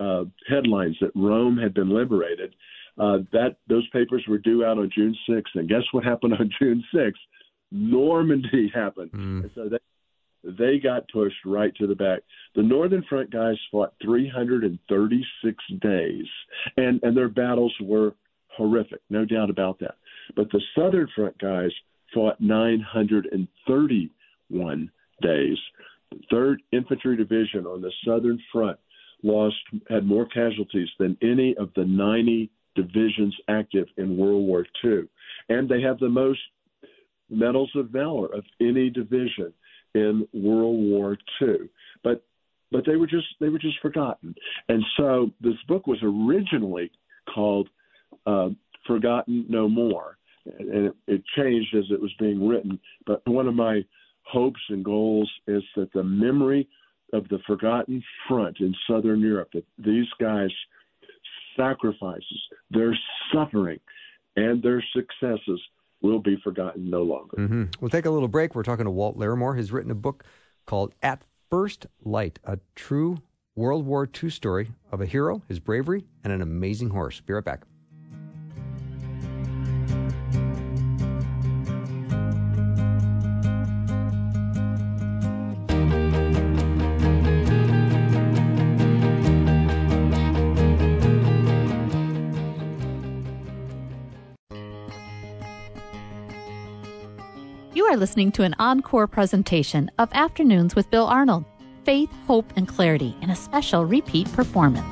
uh, 0.00 0.24
headlines 0.48 0.96
that 1.00 1.12
Rome 1.14 1.56
had 1.56 1.72
been 1.74 1.90
liberated, 1.90 2.54
uh, 2.98 3.18
that 3.32 3.56
those 3.68 3.88
papers 3.90 4.24
were 4.28 4.38
due 4.38 4.64
out 4.64 4.78
on 4.78 4.90
June 4.94 5.16
6th. 5.28 5.54
And 5.54 5.68
guess 5.68 5.82
what 5.92 6.04
happened 6.04 6.34
on 6.34 6.50
June 6.60 6.84
6th? 6.94 7.12
Normandy 7.70 8.70
happened. 8.74 9.12
Mm. 9.12 9.42
And 9.42 9.50
so 9.54 9.68
they 9.68 9.78
they 10.44 10.78
got 10.78 11.08
pushed 11.12 11.44
right 11.44 11.74
to 11.76 11.88
the 11.88 11.96
back. 11.96 12.20
The 12.54 12.62
Northern 12.62 13.02
Front 13.08 13.30
guys 13.30 13.56
fought 13.70 13.94
336 14.02 15.64
days, 15.80 16.26
and 16.76 17.00
and 17.02 17.16
their 17.16 17.28
battles 17.28 17.74
were 17.80 18.14
horrific, 18.56 19.00
no 19.10 19.24
doubt 19.24 19.50
about 19.50 19.78
that. 19.80 19.96
But 20.36 20.50
the 20.50 20.62
Southern 20.76 21.08
Front 21.14 21.38
guys 21.38 21.70
fought 22.14 22.40
931 22.40 24.90
days. 25.22 25.58
The 26.10 26.20
Third 26.30 26.62
Infantry 26.72 27.16
Division 27.16 27.66
on 27.66 27.82
the 27.82 27.92
Southern 28.06 28.38
Front 28.52 28.78
lost 29.22 29.56
had 29.88 30.06
more 30.06 30.26
casualties 30.26 30.88
than 30.98 31.16
any 31.22 31.56
of 31.56 31.70
the 31.74 31.84
90 31.84 32.50
divisions 32.74 33.34
active 33.48 33.86
in 33.96 34.16
World 34.16 34.46
War 34.46 34.64
II, 34.84 35.08
and 35.48 35.68
they 35.68 35.80
have 35.82 35.98
the 35.98 36.08
most 36.08 36.40
medals 37.30 37.70
of 37.74 37.90
valor 37.90 38.26
of 38.26 38.44
any 38.60 38.90
division 38.90 39.52
in 39.94 40.26
World 40.32 40.78
War 40.78 41.18
II. 41.42 41.68
But 42.02 42.24
but 42.70 42.84
they 42.86 42.96
were 42.96 43.06
just 43.06 43.26
they 43.40 43.48
were 43.48 43.58
just 43.58 43.80
forgotten, 43.80 44.34
and 44.68 44.84
so 44.96 45.30
this 45.40 45.54
book 45.66 45.86
was 45.86 45.98
originally 46.02 46.90
called 47.34 47.68
uh, 48.26 48.50
"Forgotten 48.86 49.46
No 49.48 49.68
More," 49.68 50.18
and 50.58 50.86
it, 50.86 50.96
it 51.06 51.22
changed 51.36 51.74
as 51.74 51.84
it 51.90 52.00
was 52.00 52.12
being 52.18 52.46
written. 52.46 52.78
But 53.06 53.26
one 53.26 53.48
of 53.48 53.54
my 53.54 53.84
hopes 54.22 54.60
and 54.68 54.84
goals 54.84 55.30
is 55.46 55.62
that 55.76 55.92
the 55.92 56.04
memory 56.04 56.68
of 57.12 57.28
the 57.28 57.38
forgotten 57.46 58.02
front 58.28 58.58
in 58.60 58.74
Southern 58.88 59.20
Europe, 59.20 59.50
that 59.54 59.64
these 59.78 60.06
guys' 60.20 60.50
sacrifices, 61.56 62.42
their 62.70 62.96
suffering, 63.32 63.80
and 64.36 64.62
their 64.62 64.82
successes 64.94 65.60
will 66.00 66.20
be 66.20 66.36
forgotten 66.44 66.88
no 66.88 67.02
longer. 67.02 67.36
Mm-hmm. 67.36 67.64
We'll 67.80 67.90
take 67.90 68.06
a 68.06 68.10
little 68.10 68.28
break. 68.28 68.54
We're 68.54 68.62
talking 68.62 68.84
to 68.84 68.90
Walt 68.90 69.18
Larimore. 69.18 69.56
He's 69.56 69.72
written 69.72 69.90
a 69.90 69.96
book 69.96 70.24
called 70.66 70.94
At 71.02 71.22
First 71.50 71.86
Light, 72.04 72.38
a 72.44 72.58
true 72.76 73.18
World 73.56 73.84
War 73.84 74.08
II 74.22 74.30
story 74.30 74.70
of 74.92 75.00
a 75.00 75.06
hero, 75.06 75.42
his 75.48 75.58
bravery, 75.58 76.04
and 76.22 76.32
an 76.32 76.42
amazing 76.42 76.90
horse. 76.90 77.20
Be 77.20 77.32
right 77.32 77.44
back. 77.44 77.62
Listening 97.98 98.30
to 98.30 98.44
an 98.44 98.54
encore 98.60 99.08
presentation 99.08 99.90
of 99.98 100.08
Afternoons 100.12 100.76
with 100.76 100.88
Bill 100.90 101.06
Arnold 101.06 101.44
Faith, 101.84 102.10
Hope, 102.26 102.52
and 102.54 102.68
Clarity 102.68 103.16
in 103.22 103.30
a 103.30 103.34
special 103.34 103.84
repeat 103.84 104.30
performance. 104.32 104.84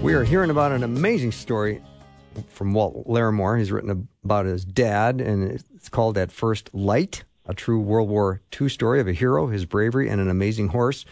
We 0.00 0.14
are 0.14 0.22
hearing 0.22 0.50
about 0.50 0.70
an 0.70 0.84
amazing 0.84 1.32
story 1.32 1.82
from 2.48 2.72
Walt 2.72 3.06
Larimore. 3.08 3.58
He's 3.58 3.72
written 3.72 4.08
about 4.22 4.46
his 4.46 4.64
dad, 4.64 5.20
and 5.20 5.50
it's 5.50 5.88
called 5.88 6.16
At 6.16 6.30
First 6.30 6.70
Light 6.72 7.24
a 7.48 7.54
true 7.54 7.80
World 7.80 8.08
War 8.08 8.40
II 8.60 8.68
story 8.68 9.00
of 9.00 9.08
a 9.08 9.12
hero, 9.12 9.48
his 9.48 9.64
bravery, 9.64 10.08
and 10.08 10.20
an 10.20 10.28
amazing 10.28 10.68
horse. 10.68 11.04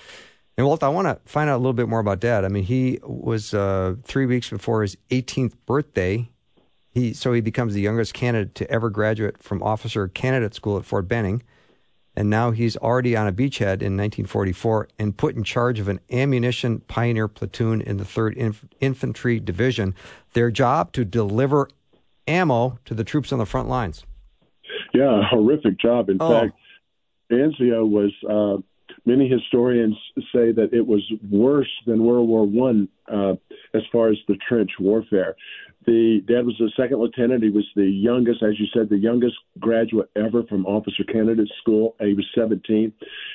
And 0.56 0.66
Walt, 0.66 0.82
I 0.82 0.88
want 0.88 1.06
to 1.06 1.18
find 1.30 1.50
out 1.50 1.56
a 1.56 1.58
little 1.58 1.72
bit 1.72 1.88
more 1.88 2.00
about 2.00 2.20
Dad. 2.20 2.44
I 2.44 2.48
mean, 2.48 2.64
he 2.64 2.98
was 3.02 3.52
uh, 3.52 3.96
three 4.04 4.26
weeks 4.26 4.48
before 4.48 4.82
his 4.82 4.96
18th 5.10 5.54
birthday. 5.66 6.30
He 6.90 7.12
so 7.12 7.32
he 7.34 7.42
becomes 7.42 7.74
the 7.74 7.82
youngest 7.82 8.14
candidate 8.14 8.54
to 8.54 8.70
ever 8.70 8.88
graduate 8.88 9.42
from 9.42 9.62
officer 9.62 10.08
candidate 10.08 10.54
school 10.54 10.78
at 10.78 10.86
Fort 10.86 11.06
Benning, 11.06 11.42
and 12.14 12.30
now 12.30 12.52
he's 12.52 12.74
already 12.78 13.14
on 13.14 13.26
a 13.26 13.32
beachhead 13.32 13.82
in 13.82 13.98
1944 13.98 14.88
and 14.98 15.14
put 15.14 15.36
in 15.36 15.44
charge 15.44 15.78
of 15.78 15.88
an 15.88 16.00
ammunition 16.10 16.80
pioneer 16.80 17.28
platoon 17.28 17.82
in 17.82 17.98
the 17.98 18.04
Third 18.06 18.34
Inf- 18.38 18.64
Infantry 18.80 19.38
Division. 19.38 19.94
Their 20.32 20.50
job 20.50 20.92
to 20.92 21.04
deliver 21.04 21.68
ammo 22.26 22.78
to 22.86 22.94
the 22.94 23.04
troops 23.04 23.30
on 23.30 23.38
the 23.38 23.46
front 23.46 23.68
lines. 23.68 24.06
Yeah, 24.96 25.22
horrific 25.28 25.78
job. 25.78 26.08
In 26.08 26.18
oh. 26.20 26.30
fact, 26.30 26.54
Anzio 27.30 27.88
was. 27.88 28.12
Uh, 28.28 28.62
many 29.04 29.28
historians 29.28 29.96
say 30.32 30.52
that 30.52 30.70
it 30.72 30.86
was 30.86 31.02
worse 31.30 31.70
than 31.86 32.04
World 32.04 32.28
War 32.28 32.46
One 32.46 32.88
uh, 33.12 33.34
as 33.74 33.82
far 33.92 34.08
as 34.10 34.16
the 34.28 34.36
trench 34.48 34.70
warfare. 34.80 35.36
The 35.86 36.20
dad 36.26 36.44
was 36.44 36.60
a 36.60 36.68
second 36.80 36.98
lieutenant. 36.98 37.44
He 37.44 37.50
was 37.50 37.64
the 37.76 37.86
youngest, 37.86 38.42
as 38.42 38.58
you 38.58 38.66
said, 38.74 38.88
the 38.88 38.98
youngest 38.98 39.36
graduate 39.60 40.10
ever 40.16 40.42
from 40.44 40.66
officer 40.66 41.04
candidate 41.04 41.48
school. 41.60 41.94
He 42.00 42.14
was 42.14 42.26
17. 42.34 42.92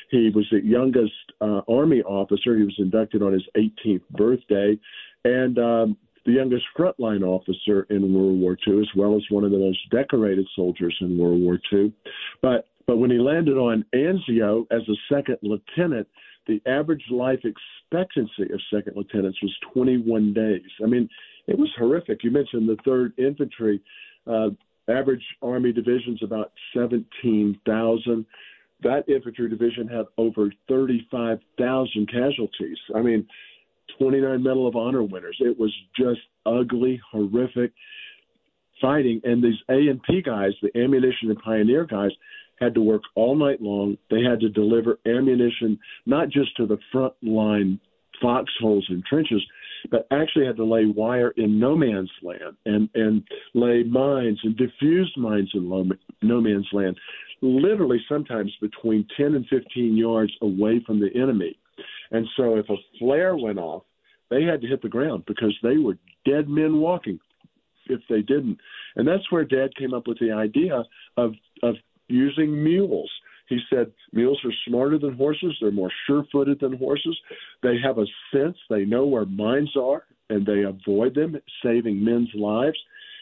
He 0.09 0.29
was 0.35 0.45
the 0.51 0.61
youngest 0.61 1.13
uh, 1.39 1.61
Army 1.69 2.01
officer. 2.01 2.57
He 2.57 2.63
was 2.63 2.75
inducted 2.77 3.23
on 3.23 3.31
his 3.31 3.47
18th 3.55 4.07
birthday, 4.09 4.77
and 5.23 5.57
um, 5.59 5.97
the 6.25 6.31
youngest 6.33 6.65
frontline 6.77 7.23
officer 7.23 7.87
in 7.89 8.13
World 8.13 8.39
War 8.39 8.57
II, 8.67 8.79
as 8.79 8.89
well 8.95 9.15
as 9.15 9.23
one 9.29 9.43
of 9.43 9.51
the 9.51 9.57
most 9.57 9.79
decorated 9.89 10.47
soldiers 10.55 10.95
in 11.01 11.17
World 11.17 11.41
War 11.41 11.59
II. 11.71 11.93
But 12.41 12.67
but 12.87 12.97
when 12.97 13.11
he 13.11 13.19
landed 13.19 13.57
on 13.57 13.85
Anzio 13.93 14.65
as 14.71 14.81
a 14.89 15.13
second 15.13 15.37
lieutenant, 15.43 16.07
the 16.47 16.61
average 16.65 17.03
life 17.09 17.39
expectancy 17.45 18.51
of 18.51 18.59
second 18.73 18.97
lieutenants 18.97 19.37
was 19.41 19.55
21 19.73 20.33
days. 20.33 20.69
I 20.83 20.87
mean, 20.87 21.07
it 21.47 21.57
was 21.57 21.69
horrific. 21.77 22.23
You 22.23 22.31
mentioned 22.31 22.67
the 22.67 22.77
Third 22.83 23.13
Infantry. 23.17 23.81
Uh, 24.27 24.49
average 24.89 25.23
Army 25.41 25.71
division's 25.71 26.21
about 26.23 26.51
17,000. 26.75 28.25
That 28.83 29.07
infantry 29.07 29.47
division 29.47 29.87
had 29.87 30.05
over 30.17 30.51
35,000 30.67 32.07
casualties. 32.11 32.77
I 32.95 33.01
mean, 33.01 33.27
29 33.97 34.43
Medal 34.43 34.67
of 34.67 34.75
Honor 34.75 35.03
winners. 35.03 35.37
It 35.39 35.59
was 35.59 35.73
just 35.97 36.21
ugly, 36.45 36.99
horrific 37.11 37.71
fighting. 38.81 39.21
And 39.23 39.43
these 39.43 39.59
A 39.69 39.89
and 39.89 40.01
P 40.03 40.21
guys, 40.21 40.51
the 40.61 40.75
ammunition 40.77 41.29
and 41.29 41.39
pioneer 41.39 41.85
guys, 41.85 42.11
had 42.59 42.73
to 42.75 42.81
work 42.81 43.01
all 43.15 43.35
night 43.35 43.61
long. 43.61 43.97
They 44.09 44.21
had 44.21 44.39
to 44.41 44.49
deliver 44.49 44.99
ammunition 45.05 45.79
not 46.05 46.29
just 46.29 46.55
to 46.57 46.65
the 46.65 46.77
front 46.91 47.13
line 47.21 47.79
foxholes 48.21 48.85
and 48.89 49.03
trenches, 49.05 49.41
but 49.89 50.07
actually 50.11 50.45
had 50.45 50.57
to 50.57 50.63
lay 50.63 50.85
wire 50.85 51.31
in 51.37 51.59
no 51.59 51.75
man's 51.75 52.11
land 52.21 52.55
and 52.65 52.87
and 52.93 53.23
lay 53.55 53.83
mines 53.83 54.39
and 54.43 54.55
diffused 54.55 55.17
mines 55.17 55.49
in 55.55 55.67
low, 55.67 55.83
no 56.21 56.39
man's 56.39 56.67
land, 56.71 56.95
literally 57.41 57.99
sometimes 58.07 58.55
between 58.61 59.07
10 59.17 59.33
and 59.33 59.47
15 59.47 59.97
yards 59.97 60.31
away 60.41 60.81
from 60.85 60.99
the 60.99 61.09
enemy. 61.19 61.57
And 62.11 62.27
so 62.37 62.57
if 62.57 62.69
a 62.69 62.75
flare 62.99 63.35
went 63.35 63.59
off, 63.59 63.83
they 64.29 64.43
had 64.43 64.61
to 64.61 64.67
hit 64.67 64.81
the 64.81 64.89
ground 64.89 65.23
because 65.27 65.57
they 65.63 65.77
were 65.77 65.97
dead 66.25 66.47
men 66.47 66.77
walking 66.79 67.19
if 67.87 68.01
they 68.09 68.21
didn't. 68.21 68.57
And 68.95 69.07
that's 69.07 69.29
where 69.31 69.43
Dad 69.43 69.75
came 69.77 69.93
up 69.93 70.07
with 70.07 70.19
the 70.19 70.31
idea 70.31 70.83
of 71.17 71.33
of 71.63 71.75
using 72.07 72.63
mules. 72.63 73.11
He 73.47 73.59
said 73.69 73.91
mules 74.13 74.39
are 74.45 74.53
smarter 74.67 74.97
than 74.97 75.15
horses. 75.15 75.57
They're 75.59 75.71
more 75.71 75.91
sure-footed 76.07 76.59
than 76.61 76.77
horses. 76.77 77.17
They 77.61 77.75
have 77.83 77.97
a 77.97 78.05
sense. 78.33 78.57
They 78.69 78.85
know 78.85 79.05
where 79.05 79.25
mines 79.25 79.75
are, 79.75 80.05
and 80.29 80.45
they 80.45 80.63
avoid 80.63 81.15
them, 81.15 81.35
saving 81.63 82.03
men's 82.03 82.29
lives. 82.33 82.77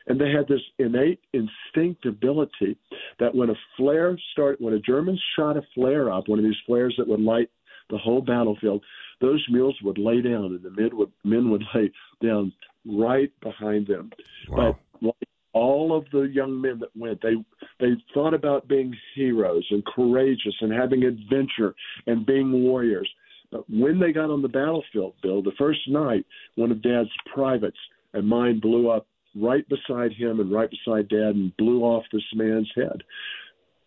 And 0.06 0.20
they 0.20 0.32
had 0.32 0.48
this 0.48 0.62
innate 0.78 1.20
instinct 1.34 2.06
ability 2.06 2.78
that 3.20 3.34
when 3.34 3.50
a 3.50 3.56
flare 3.76 4.18
started, 4.34 4.64
when 4.64 4.74
a 4.74 4.80
German 4.80 5.20
shot 5.36 5.58
a 5.58 5.62
flare 5.74 6.12
up, 6.12 6.28
one 6.28 6.40
of 6.40 6.46
these 6.46 6.54
flares 6.66 6.96
that 6.98 7.08
would 7.08 7.22
light 7.22 7.50
the 7.90 7.98
whole 7.98 8.22
battlefield, 8.22 8.84
those 9.22 9.46
mules 9.50 9.78
would 9.84 9.98
lay 9.98 10.22
down, 10.22 10.46
and 10.46 10.64
the 10.64 10.70
men 10.70 10.90
would 10.94 11.12
men 11.24 11.50
would 11.50 11.64
lay 11.74 11.92
down 12.24 12.54
right 12.86 13.32
behind 13.42 13.88
them. 13.88 14.12
Wow. 14.50 14.78
But 15.02 15.08
like 15.08 15.30
all 15.54 15.96
of 15.96 16.06
the 16.12 16.22
young 16.22 16.62
men 16.62 16.80
that 16.80 16.96
went, 16.96 17.22
they 17.22 17.36
they 17.80 17.94
thought 18.14 18.34
about 18.34 18.68
being 18.68 18.96
heroes 19.16 19.66
and 19.72 19.84
courageous 19.86 20.56
and 20.62 20.72
having 20.72 21.04
adventure 21.04 21.76
and 22.08 22.26
being 22.26 22.52
warriors. 22.64 23.10
But 23.52 23.70
when 23.70 24.00
they 24.00 24.12
got 24.12 24.30
on 24.30 24.42
the 24.42 24.48
battlefield, 24.48 25.16
Bill, 25.24 25.42
the 25.42 25.52
first 25.58 25.80
night, 25.88 26.26
one 26.56 26.72
of 26.72 26.84
Dad's 26.84 27.10
privates, 27.34 27.80
and 28.14 28.28
mine 28.28 28.60
blew 28.60 28.90
up 28.90 29.08
right 29.36 29.66
beside 29.68 30.14
him 30.14 30.40
and 30.40 30.52
right 30.52 30.70
beside 30.70 31.10
Dad 31.10 31.36
and 31.36 31.56
blew 31.58 31.82
off 31.82 32.04
this 32.12 32.22
man's 32.36 32.70
head. 32.76 33.04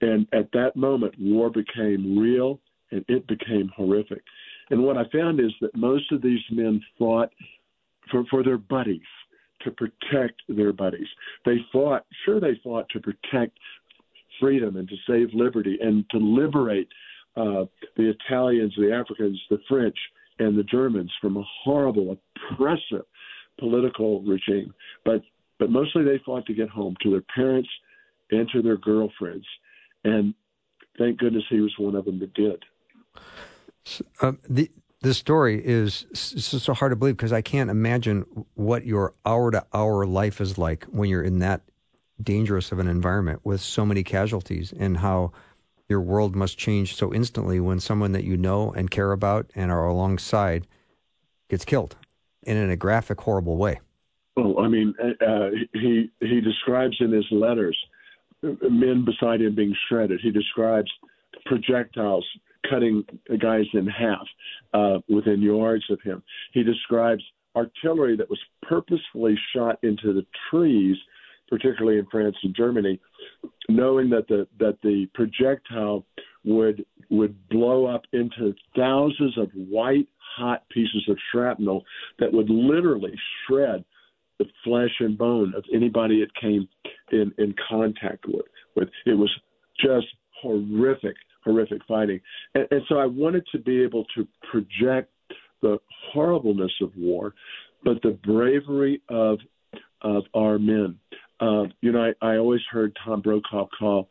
And 0.00 0.26
at 0.32 0.50
that 0.52 0.74
moment, 0.74 1.14
war 1.18 1.48
became 1.48 2.18
real 2.18 2.58
and 2.92 3.04
it 3.08 3.26
became 3.26 3.70
horrific. 3.76 4.22
And 4.70 4.82
what 4.82 4.96
I 4.96 5.04
found 5.12 5.40
is 5.40 5.52
that 5.60 5.74
most 5.74 6.12
of 6.12 6.22
these 6.22 6.40
men 6.50 6.80
fought 6.98 7.30
for, 8.10 8.24
for 8.30 8.44
their 8.44 8.58
buddies, 8.58 9.00
to 9.64 9.70
protect 9.70 10.42
their 10.48 10.72
buddies. 10.72 11.06
They 11.44 11.56
fought, 11.72 12.04
sure, 12.24 12.40
they 12.40 12.60
fought 12.62 12.88
to 12.90 13.00
protect 13.00 13.56
freedom 14.40 14.76
and 14.76 14.88
to 14.88 14.96
save 15.08 15.28
liberty 15.34 15.78
and 15.80 16.04
to 16.10 16.18
liberate 16.18 16.88
uh, 17.36 17.64
the 17.96 18.12
Italians, 18.28 18.74
the 18.76 18.92
Africans, 18.92 19.40
the 19.50 19.58
French, 19.68 19.96
and 20.38 20.58
the 20.58 20.64
Germans 20.64 21.12
from 21.20 21.36
a 21.36 21.44
horrible, 21.62 22.18
oppressive 22.50 23.06
political 23.58 24.22
regime. 24.22 24.74
But 25.04 25.22
but 25.58 25.70
mostly 25.70 26.02
they 26.02 26.20
fought 26.26 26.44
to 26.46 26.54
get 26.54 26.68
home 26.68 26.96
to 27.02 27.10
their 27.10 27.22
parents 27.34 27.68
and 28.32 28.48
to 28.52 28.62
their 28.62 28.78
girlfriends. 28.78 29.46
And 30.02 30.34
thank 30.98 31.18
goodness 31.18 31.44
he 31.48 31.60
was 31.60 31.72
one 31.78 31.94
of 31.94 32.04
them 32.04 32.18
that 32.18 32.34
did. 32.34 32.64
Uh, 34.20 34.32
the 34.48 34.70
this 35.02 35.18
story 35.18 35.60
is 35.64 36.06
so 36.14 36.72
hard 36.74 36.92
to 36.92 36.96
believe 36.96 37.16
because 37.16 37.32
I 37.32 37.42
can't 37.42 37.70
imagine 37.70 38.24
what 38.54 38.86
your 38.86 39.14
hour 39.26 39.50
to 39.50 39.66
hour 39.74 40.06
life 40.06 40.40
is 40.40 40.58
like 40.58 40.84
when 40.84 41.10
you're 41.10 41.24
in 41.24 41.40
that 41.40 41.62
dangerous 42.22 42.70
of 42.70 42.78
an 42.78 42.86
environment 42.86 43.40
with 43.42 43.60
so 43.60 43.84
many 43.84 44.04
casualties 44.04 44.72
and 44.78 44.96
how 44.98 45.32
your 45.88 46.00
world 46.00 46.36
must 46.36 46.56
change 46.56 46.94
so 46.94 47.12
instantly 47.12 47.58
when 47.58 47.80
someone 47.80 48.12
that 48.12 48.22
you 48.22 48.36
know 48.36 48.72
and 48.72 48.92
care 48.92 49.10
about 49.10 49.50
and 49.56 49.72
are 49.72 49.86
alongside 49.86 50.68
gets 51.50 51.64
killed 51.64 51.96
and 52.46 52.56
in 52.56 52.70
a 52.70 52.76
graphic, 52.76 53.20
horrible 53.20 53.56
way. 53.56 53.80
Well, 54.36 54.60
I 54.60 54.68
mean, 54.68 54.94
uh, 55.02 55.24
uh 55.24 55.50
he 55.74 56.10
he 56.20 56.40
describes 56.40 56.96
in 57.00 57.12
his 57.12 57.26
letters 57.30 57.76
men 58.42 59.04
beside 59.04 59.40
him 59.40 59.54
being 59.54 59.74
shredded. 59.88 60.20
He 60.22 60.30
describes 60.30 60.90
projectiles 61.44 62.26
cutting 62.68 63.04
guys 63.40 63.64
in 63.74 63.86
half 63.86 64.26
uh, 64.74 64.98
within 65.08 65.42
yards 65.42 65.84
of 65.90 66.00
him. 66.02 66.22
He 66.52 66.62
describes 66.62 67.22
artillery 67.56 68.16
that 68.16 68.30
was 68.30 68.38
purposefully 68.62 69.38
shot 69.54 69.78
into 69.82 70.12
the 70.12 70.26
trees, 70.50 70.96
particularly 71.48 71.98
in 71.98 72.06
France 72.06 72.36
and 72.42 72.54
Germany, 72.54 73.00
knowing 73.68 74.10
that 74.10 74.28
the 74.28 74.46
that 74.58 74.78
the 74.82 75.06
projectile 75.14 76.04
would 76.44 76.84
would 77.10 77.48
blow 77.48 77.86
up 77.86 78.02
into 78.12 78.54
thousands 78.76 79.36
of 79.36 79.50
white 79.54 80.08
hot 80.36 80.64
pieces 80.70 81.04
of 81.08 81.16
shrapnel 81.30 81.84
that 82.18 82.32
would 82.32 82.48
literally 82.48 83.14
shred 83.46 83.84
the 84.38 84.46
flesh 84.64 84.90
and 85.00 85.18
bone 85.18 85.52
of 85.54 85.64
anybody 85.74 86.22
it 86.22 86.30
came 86.40 86.66
in 87.12 87.32
in 87.38 87.54
contact 87.68 88.24
with. 88.26 88.46
With 88.74 88.88
it 89.04 89.14
was 89.14 89.30
just 89.78 90.06
horrific 90.40 91.16
horrific 91.44 91.82
fighting. 91.86 92.20
And, 92.54 92.66
and 92.70 92.82
so 92.88 92.98
I 92.98 93.06
wanted 93.06 93.44
to 93.52 93.58
be 93.58 93.82
able 93.82 94.04
to 94.16 94.26
project 94.50 95.10
the 95.60 95.78
horribleness 96.12 96.72
of 96.80 96.90
war, 96.96 97.34
but 97.84 98.02
the 98.02 98.18
bravery 98.24 99.00
of 99.08 99.38
of 100.02 100.24
our 100.34 100.58
men. 100.58 100.98
Uh, 101.40 101.64
you 101.80 101.92
know, 101.92 102.12
I, 102.20 102.26
I 102.26 102.36
always 102.36 102.60
heard 102.70 102.96
Tom 103.04 103.20
Brokaw 103.20 103.66
call 103.78 104.08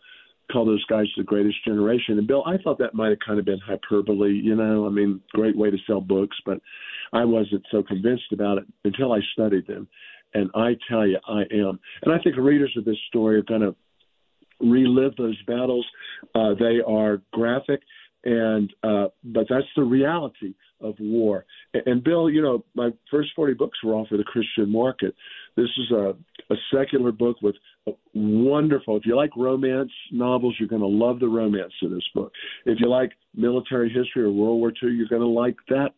call 0.52 0.65
those 0.65 0.84
guys 0.86 1.06
the 1.15 1.24
greatest 1.24 1.63
generation. 1.65 2.17
And 2.17 2.28
Bill, 2.28 2.44
I 2.46 2.58
thought 2.58 2.78
that 2.80 2.94
might 2.94 3.10
have 3.10 3.20
kind 3.26 3.39
of 3.39 3.46
been 3.46 3.60
hyperbole. 3.60 4.32
You 4.32 4.56
know, 4.56 4.86
I 4.86 4.89
mean, 4.89 5.22
great 5.34 5.56
way 5.56 5.72
to 5.72 5.78
sell 5.88 6.02
books, 6.02 6.36
but 6.46 6.60
I 7.13 7.24
wasn't 7.26 7.65
so 7.72 7.84
convinced 7.84 8.32
about 8.34 8.58
it 8.58 8.65
until 8.84 9.13
I 9.13 9.20
studied 9.34 9.67
them. 9.67 9.88
And 10.34 10.50
I 10.56 10.78
tell 10.89 11.06
you, 11.06 11.20
I 11.28 11.41
am. 11.52 11.80
And 12.04 12.13
I 12.13 12.20
think 12.20 12.38
readers 12.38 12.74
of 12.78 12.86
this 12.86 12.98
story 13.08 13.38
are 13.38 13.44
going 13.44 13.62
to 13.62 13.76
relive 14.62 15.15
those 15.15 15.41
battles. 15.43 15.86
Uh, 16.36 16.54
they 16.60 16.80
are 16.86 17.21
graphic, 17.34 17.82
and 18.24 18.71
uh, 18.84 19.08
but 19.24 19.45
that's 19.50 19.65
the 19.76 19.84
reality 19.84 20.54
of 20.82 20.95
war. 21.00 21.45
And, 21.74 21.84
and, 21.86 22.04
Bill, 22.04 22.30
you 22.30 22.41
know, 22.41 22.65
my 22.76 22.89
first 23.10 23.30
forty 23.36 23.54
books 23.54 23.78
were 23.84 23.93
all 23.93 24.08
for 24.08 24.17
the 24.17 24.24
Christian 24.24 24.71
market. 24.71 25.15
This 25.56 25.69
is 25.78 25.91
a, 25.91 26.15
a 26.50 26.56
secular 26.74 27.12
book 27.12 27.38
with 27.41 27.56
wonderful. 28.13 28.97
If 28.97 29.06
you 29.06 29.15
like 29.15 29.32
romance 29.36 29.91
novels, 30.12 30.56
you're 30.60 30.69
going 30.69 30.82
to 30.82 30.88
love 30.88 31.19
the 31.19 31.28
romance 31.28 31.74
in 31.82 31.93
this 31.93 32.08
book. 32.13 32.32
If 32.65 32.80
you 32.80 32.89
like 32.89 33.12
military 33.36 33.89
history 33.89 34.24
or 34.24 34.32
World 34.32 34.60
War 34.60 34.69
II, 34.69 34.91
you're 34.91 35.08
going 35.08 35.21
to 35.21 35.28
like 35.28 35.56
that 35.69 35.93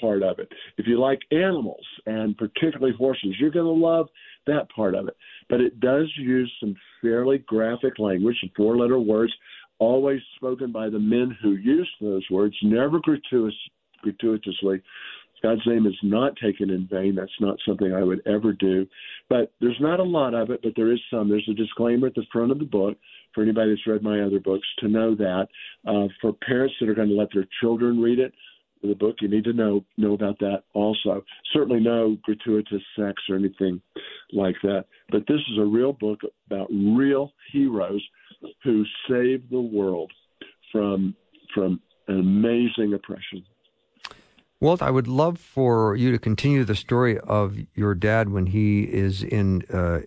part 0.00 0.22
of 0.22 0.38
it. 0.38 0.48
If 0.76 0.86
you 0.86 1.00
like 1.00 1.20
animals 1.32 1.84
and 2.06 2.36
particularly 2.36 2.94
horses, 2.96 3.34
you're 3.38 3.50
going 3.50 3.64
to 3.66 3.86
love 3.86 4.08
that 4.46 4.68
part 4.74 4.94
of 4.94 5.08
it. 5.08 5.16
But 5.48 5.60
it 5.60 5.80
does 5.80 6.10
use 6.16 6.52
some 6.60 6.74
fairly 7.02 7.38
graphic 7.38 7.98
language, 7.98 8.36
four 8.56 8.76
letter 8.76 8.98
words, 8.98 9.32
always 9.78 10.20
spoken 10.36 10.72
by 10.72 10.88
the 10.88 10.98
men 10.98 11.36
who 11.42 11.52
use 11.52 11.88
those 12.00 12.24
words, 12.30 12.54
never 12.62 12.98
gratuitous, 13.00 13.54
gratuitously. 14.02 14.82
God's 15.40 15.66
name 15.66 15.86
is 15.86 15.94
not 16.02 16.34
taken 16.42 16.70
in 16.70 16.88
vain. 16.90 17.14
That's 17.14 17.30
not 17.40 17.58
something 17.66 17.92
I 17.92 18.02
would 18.02 18.26
ever 18.26 18.52
do. 18.52 18.86
But 19.28 19.52
there's 19.60 19.78
not 19.80 20.00
a 20.00 20.04
lot 20.04 20.34
of 20.34 20.50
it, 20.50 20.60
but 20.64 20.72
there 20.74 20.92
is 20.92 20.98
some. 21.12 21.28
There's 21.28 21.48
a 21.48 21.54
disclaimer 21.54 22.08
at 22.08 22.14
the 22.14 22.26
front 22.32 22.50
of 22.50 22.58
the 22.58 22.64
book 22.64 22.96
for 23.34 23.42
anybody 23.42 23.70
that's 23.70 23.86
read 23.86 24.02
my 24.02 24.20
other 24.22 24.40
books 24.40 24.66
to 24.80 24.88
know 24.88 25.14
that. 25.14 25.46
Uh, 25.86 26.08
for 26.20 26.32
parents 26.32 26.74
that 26.80 26.88
are 26.88 26.94
going 26.94 27.08
to 27.08 27.14
let 27.14 27.28
their 27.32 27.46
children 27.60 28.00
read 28.00 28.18
it, 28.18 28.32
the 28.82 28.94
book, 28.94 29.16
you 29.20 29.28
need 29.28 29.44
to 29.44 29.52
know 29.52 29.84
know 29.96 30.14
about 30.14 30.38
that 30.40 30.62
also. 30.74 31.24
Certainly 31.52 31.80
no 31.80 32.16
gratuitous 32.22 32.82
sex 32.96 33.22
or 33.28 33.36
anything 33.36 33.80
like 34.32 34.56
that. 34.62 34.86
But 35.10 35.26
this 35.26 35.40
is 35.50 35.58
a 35.58 35.64
real 35.64 35.92
book 35.92 36.20
about 36.46 36.68
real 36.70 37.32
heroes 37.52 38.02
who 38.62 38.84
saved 39.08 39.50
the 39.50 39.60
world 39.60 40.12
from 40.72 41.14
from 41.54 41.80
an 42.08 42.20
amazing 42.20 42.94
oppression. 42.94 43.44
Walt, 44.60 44.82
I 44.82 44.90
would 44.90 45.06
love 45.06 45.38
for 45.38 45.94
you 45.94 46.10
to 46.10 46.18
continue 46.18 46.64
the 46.64 46.74
story 46.74 47.18
of 47.20 47.56
your 47.74 47.94
dad 47.94 48.28
when 48.30 48.46
he 48.46 48.82
is 48.82 49.22
in 49.22 49.62
uh, 49.72 50.00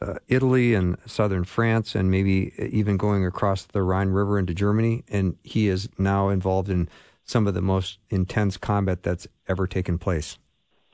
uh, 0.00 0.14
Italy 0.28 0.74
and 0.74 0.96
southern 1.04 1.42
France, 1.42 1.96
and 1.96 2.08
maybe 2.08 2.52
even 2.58 2.96
going 2.96 3.26
across 3.26 3.64
the 3.64 3.82
Rhine 3.82 4.10
River 4.10 4.38
into 4.38 4.54
Germany. 4.54 5.02
And 5.08 5.36
he 5.42 5.68
is 5.68 5.88
now 5.98 6.28
involved 6.28 6.68
in 6.68 6.88
some 7.28 7.46
of 7.46 7.54
the 7.54 7.62
most 7.62 7.98
intense 8.10 8.56
combat 8.56 9.02
that's 9.02 9.28
ever 9.46 9.66
taken 9.66 9.98
place. 9.98 10.38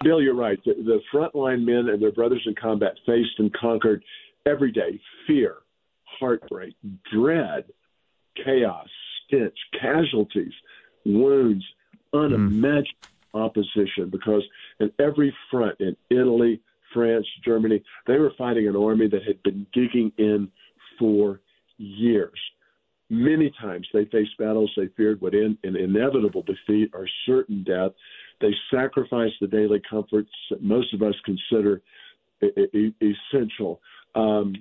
Bill, 0.03 0.20
you're 0.20 0.35
right. 0.35 0.59
The, 0.64 0.75
the 0.75 1.01
frontline 1.12 1.64
men 1.64 1.88
and 1.88 2.03
their 2.03 2.12
brothers 2.12 2.42
in 2.47 2.55
combat 2.55 2.94
faced 3.07 3.38
and 3.38 3.53
conquered 3.55 4.05
every 4.44 4.73
day 4.73 5.01
fear, 5.27 5.59
heartbreak, 6.05 6.75
dread, 7.12 7.64
chaos, 8.44 8.88
stench, 9.27 9.57
casualties, 9.81 10.53
wounds, 11.07 11.64
unimaginable 12.12 12.88
mm. 13.35 13.40
opposition. 13.40 14.11
Because 14.11 14.42
in 14.81 14.90
every 14.99 15.35
front 15.51 15.81
in 15.81 15.97
Italy, 16.11 16.61
France, 16.92 17.27
Germany, 17.44 17.83
they 18.07 18.18
were 18.18 18.33
fighting 18.37 18.66
an 18.66 18.77
army 18.77 19.09
that 19.09 19.23
had 19.23 19.42
been 19.44 19.66
digging 19.73 20.12
in 20.18 20.51
for 20.99 21.40
years. 21.79 22.38
Many 23.11 23.53
times 23.61 23.87
they 23.93 24.07
faced 24.07 24.37
battles 24.38 24.73
they 24.77 24.88
feared 24.97 25.21
would 25.21 25.35
end 25.35 25.59
in 25.62 25.77
inevitable 25.77 26.43
defeat 26.43 26.90
or 26.95 27.07
certain 27.27 27.62
death. 27.64 27.93
They 28.40 28.53
sacrificed 28.73 29.35
the 29.40 29.47
daily 29.47 29.81
comforts 29.88 30.31
that 30.51 30.62
most 30.62 30.93
of 30.95 31.03
us 31.03 31.14
consider 31.25 31.83
essential. 32.43 33.81
Um, 34.14 34.55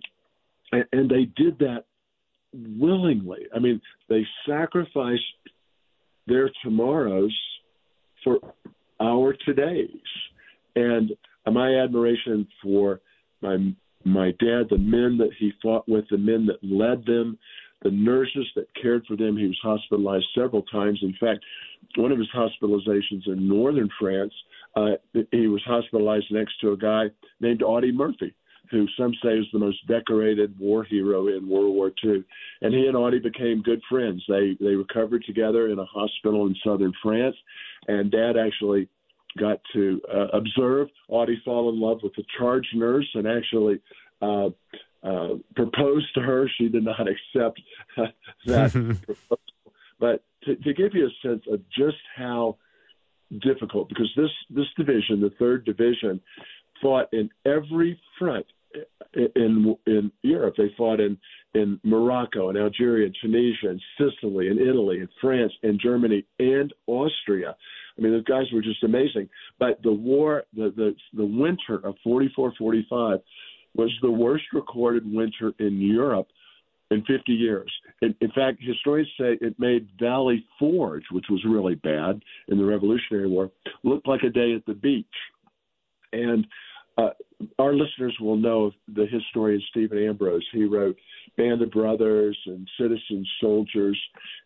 and, 0.71 1.09
they 1.09 1.25
did 1.35 1.59
that 1.59 1.85
willingly. 2.53 3.45
I 3.55 3.59
mean, 3.59 3.81
they 4.09 4.25
sacrificed 4.47 5.21
their 6.27 6.49
tomorrows 6.63 7.35
for 8.23 8.39
our 8.99 9.35
todays. 9.47 9.89
And 10.75 11.11
my 11.51 11.75
admiration 11.75 12.47
for 12.61 13.01
my 13.41 13.73
my 14.05 14.31
dad, 14.31 14.67
the 14.69 14.77
men 14.77 15.17
that 15.19 15.29
he 15.39 15.53
fought 15.61 15.87
with, 15.87 16.03
the 16.11 16.17
men 16.17 16.45
that 16.47 16.59
led 16.61 17.05
them, 17.05 17.37
the 17.83 17.91
nurses 17.91 18.47
that 18.55 18.67
cared 18.81 19.05
for 19.05 19.15
them. 19.15 19.37
He 19.37 19.47
was 19.47 19.59
hospitalized 19.61 20.25
several 20.35 20.63
times. 20.63 20.99
In 21.01 21.15
fact, 21.19 21.43
one 21.95 22.11
of 22.11 22.17
his 22.17 22.29
hospitalizations 22.35 23.27
in 23.27 23.47
northern 23.47 23.89
France, 23.99 24.33
uh, 24.75 24.91
he 25.31 25.47
was 25.47 25.61
hospitalized 25.65 26.27
next 26.31 26.59
to 26.61 26.71
a 26.71 26.77
guy 26.77 27.05
named 27.39 27.61
Audie 27.61 27.91
Murphy, 27.91 28.33
who 28.71 28.87
some 28.97 29.13
say 29.23 29.37
is 29.37 29.45
the 29.53 29.59
most 29.59 29.85
decorated 29.87 30.57
war 30.59 30.83
hero 30.83 31.27
in 31.27 31.47
World 31.47 31.75
War 31.75 31.91
II. 32.03 32.23
And 32.61 32.73
he 32.73 32.87
and 32.87 32.97
Audie 32.97 33.19
became 33.19 33.61
good 33.61 33.81
friends. 33.89 34.23
They 34.27 34.57
they 34.59 34.75
recovered 34.75 35.23
together 35.25 35.69
in 35.69 35.79
a 35.79 35.85
hospital 35.85 36.47
in 36.47 36.55
southern 36.65 36.93
France, 37.01 37.35
and 37.87 38.11
Dad 38.11 38.37
actually 38.37 38.87
got 39.37 39.59
to 39.73 39.99
uh, 40.13 40.27
observe 40.33 40.87
Audie 41.09 41.41
fall 41.43 41.69
in 41.69 41.79
love 41.79 41.99
with 42.03 42.13
the 42.15 42.23
charge 42.37 42.67
nurse 42.73 43.09
and 43.15 43.27
actually 43.27 43.81
uh, 44.21 44.49
uh, 45.03 45.35
proposed 45.55 46.13
to 46.15 46.21
her. 46.21 46.49
She 46.57 46.69
did 46.69 46.83
not 46.83 47.01
accept 47.01 47.61
that 48.45 48.71
proposal. 49.05 49.39
But 49.99 50.23
to, 50.43 50.55
to 50.55 50.73
give 50.73 50.93
you 50.93 51.07
a 51.07 51.27
sense 51.27 51.43
of 51.51 51.61
just 51.69 51.97
how 52.15 52.57
difficult, 53.41 53.89
because 53.89 54.11
this 54.15 54.31
this 54.49 54.67
division, 54.77 55.21
the 55.21 55.33
third 55.39 55.65
division, 55.65 56.19
fought 56.81 57.07
in 57.13 57.29
every 57.45 57.99
front 58.19 58.45
in 59.13 59.75
in 59.85 60.11
Europe. 60.21 60.55
They 60.57 60.73
fought 60.77 60.99
in 60.99 61.17
in 61.53 61.79
Morocco 61.83 62.49
and 62.49 62.57
Algeria 62.57 63.05
and 63.05 63.15
Tunisia 63.21 63.69
and 63.69 63.81
Sicily 63.97 64.47
and 64.47 64.59
Italy 64.59 64.99
and 64.99 65.09
France 65.21 65.53
and 65.61 65.79
Germany 65.79 66.25
and 66.39 66.73
Austria. 66.87 67.55
I 67.97 68.01
mean, 68.01 68.11
those 68.11 68.23
guys 68.23 68.45
were 68.51 68.61
just 68.61 68.83
amazing. 68.83 69.29
But 69.59 69.81
the 69.83 69.91
war, 69.91 70.43
the 70.53 70.73
the, 70.75 70.95
the 71.13 71.25
winter 71.25 71.75
of 71.85 71.95
44 72.03 72.53
45 72.57 73.19
was 73.75 73.91
the 74.01 74.11
worst 74.11 74.45
recorded 74.53 75.11
winter 75.11 75.53
in 75.59 75.81
Europe 75.81 76.27
in 76.91 77.03
50 77.05 77.31
years. 77.31 77.71
In, 78.01 78.15
in, 78.21 78.31
fact, 78.31 78.61
historians 78.61 79.09
say 79.19 79.37
it 79.41 79.59
made 79.59 79.87
Valley 79.99 80.45
Forge, 80.59 81.03
which 81.11 81.25
was 81.29 81.43
really 81.45 81.75
bad 81.75 82.21
in 82.47 82.57
the 82.57 82.65
Revolutionary 82.65 83.27
War, 83.27 83.51
look 83.83 84.05
like 84.05 84.23
a 84.23 84.29
day 84.29 84.53
at 84.53 84.65
the 84.65 84.73
beach. 84.73 85.05
And 86.11 86.45
uh, 86.97 87.09
our 87.57 87.73
listeners 87.73 88.15
will 88.19 88.37
know 88.37 88.71
the 88.93 89.07
historian 89.07 89.61
Stephen 89.71 89.97
Ambrose. 89.97 90.45
He 90.51 90.65
wrote 90.65 90.95
Band 91.37 91.61
of 91.61 91.71
Brothers 91.71 92.37
and 92.45 92.69
Citizen 92.79 93.25
Soldiers. 93.41 93.99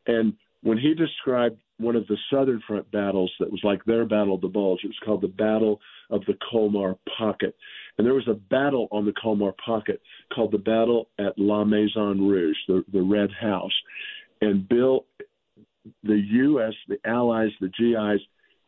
And 0.06 0.34
when 0.62 0.78
he 0.78 0.94
described 0.94 1.60
one 1.78 1.96
of 1.96 2.08
the 2.08 2.18
Southern 2.32 2.62
Front 2.66 2.90
battles 2.92 3.32
that 3.40 3.52
was 3.52 3.62
like 3.63 3.84
their 3.86 4.06
Battle 4.06 4.36
of 4.36 4.42
the 4.42 4.48
Bulge, 4.48 4.80
it 4.84 4.88
was 4.88 5.00
called 5.04 5.22
the 5.22 5.28
Battle 5.28 5.80
of 6.10 6.22
the 6.26 6.38
Colmar 6.50 6.98
Pocket. 7.18 7.56
And 7.98 8.06
there 8.06 8.14
was 8.14 8.28
a 8.28 8.34
battle 8.34 8.88
on 8.92 9.06
the 9.06 9.14
Colmar 9.14 9.54
Pocket 9.64 10.02
called 10.34 10.52
the 10.52 10.58
Battle 10.58 11.10
at 11.20 11.38
La 11.38 11.64
Maison 11.64 12.28
Rouge, 12.28 12.58
the, 12.68 12.84
the 12.92 13.02
Red 13.02 13.30
House. 13.32 13.74
And 14.42 14.68
Bill, 14.70 15.06
the 16.04 16.22
U.S., 16.32 16.74
the 16.88 16.98
Allies, 17.06 17.50
the 17.60 17.70
GIs 17.70 18.22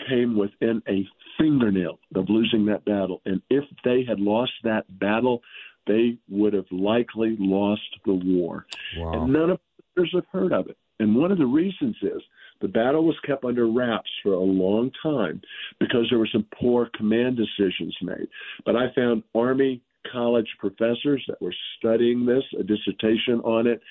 came 0.08 0.38
within 0.38 0.82
a 0.88 1.06
fingernail 1.38 2.00
of 2.16 2.30
losing 2.30 2.66
that 2.68 2.86
battle. 2.86 3.22
And 3.26 3.42
if 3.50 3.66
they 3.84 4.04
had 4.08 4.20
lost 4.20 4.54
that 4.64 4.86
battle, 5.00 5.42
they 5.86 6.18
would 6.30 6.54
have 6.54 6.72
likely 6.72 7.36
lost 7.38 7.82
the 8.06 8.14
war. 8.14 8.66
Wow. 8.98 9.24
And 9.24 9.34
none 9.34 9.50
of 9.52 9.60
us 9.98 10.08
have 10.14 10.26
heard 10.32 10.54
of 10.54 10.70
it. 10.70 10.78
And 11.00 11.16
one 11.16 11.32
of 11.32 11.38
the 11.38 11.46
reasons 11.46 11.96
is 12.02 12.22
the 12.62 12.68
battle 12.68 13.06
was 13.06 13.16
kept 13.26 13.46
under 13.46 13.68
wraps 13.68 14.10
for 14.24 14.34
a 14.34 14.40
long 14.40 14.92
time 15.02 15.42
because 15.80 16.08
there 16.10 16.20
were 16.20 16.30
some 16.32 16.46
poor 16.60 16.90
command 16.96 17.38
decisions 17.38 17.96
made. 18.02 18.28
But 18.66 18.76
I 18.76 18.94
found 18.96 19.24
Army 19.34 19.82
college 20.12 20.48
professors 20.60 21.24
that 21.28 21.42
were 21.42 21.54
studying 21.78 22.26
this, 22.26 22.44
a 22.60 22.64
dissertation 22.64 23.40
on 23.44 23.68
it, 23.68 23.82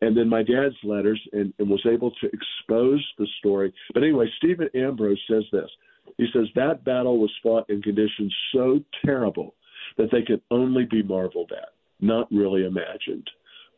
and 0.00 0.16
then 0.16 0.28
my 0.28 0.42
dad's 0.42 0.76
letters, 0.84 1.20
and, 1.32 1.52
and 1.58 1.68
was 1.68 1.84
able 1.90 2.12
to 2.12 2.26
expose 2.26 3.04
the 3.18 3.26
story. 3.38 3.72
But 3.94 4.02
anyway, 4.02 4.26
Stephen 4.38 4.68
Ambrose 4.74 5.20
says 5.28 5.44
this. 5.50 5.68
He 6.16 6.26
says 6.32 6.46
that 6.54 6.84
battle 6.84 7.18
was 7.18 7.32
fought 7.42 7.68
in 7.68 7.82
conditions 7.82 8.34
so 8.52 8.80
terrible 9.04 9.54
that 9.96 10.08
they 10.12 10.22
could 10.22 10.40
only 10.50 10.84
be 10.84 11.02
marveled 11.02 11.52
at, 11.56 11.70
not 12.00 12.30
really 12.30 12.64
imagined. 12.64 13.28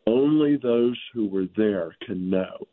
Only 0.07 0.57
those 0.57 0.99
who 1.13 1.29
were 1.29 1.47
there 1.57 1.97
can 2.07 2.31
know. 2.31 2.67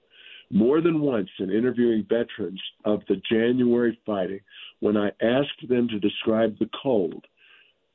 More 0.50 0.82
than 0.82 1.02
once 1.02 1.30
in 1.40 1.52
interviewing 1.52 2.06
veterans 2.08 2.62
of 2.86 3.02
the 3.10 3.22
January 3.30 4.00
fighting, 4.06 4.40
when 4.80 4.96
I 4.96 5.12
asked 5.22 5.68
them 5.68 5.88
to 5.90 6.00
describe 6.00 6.58
the 6.60 6.70
cold, 6.82 7.26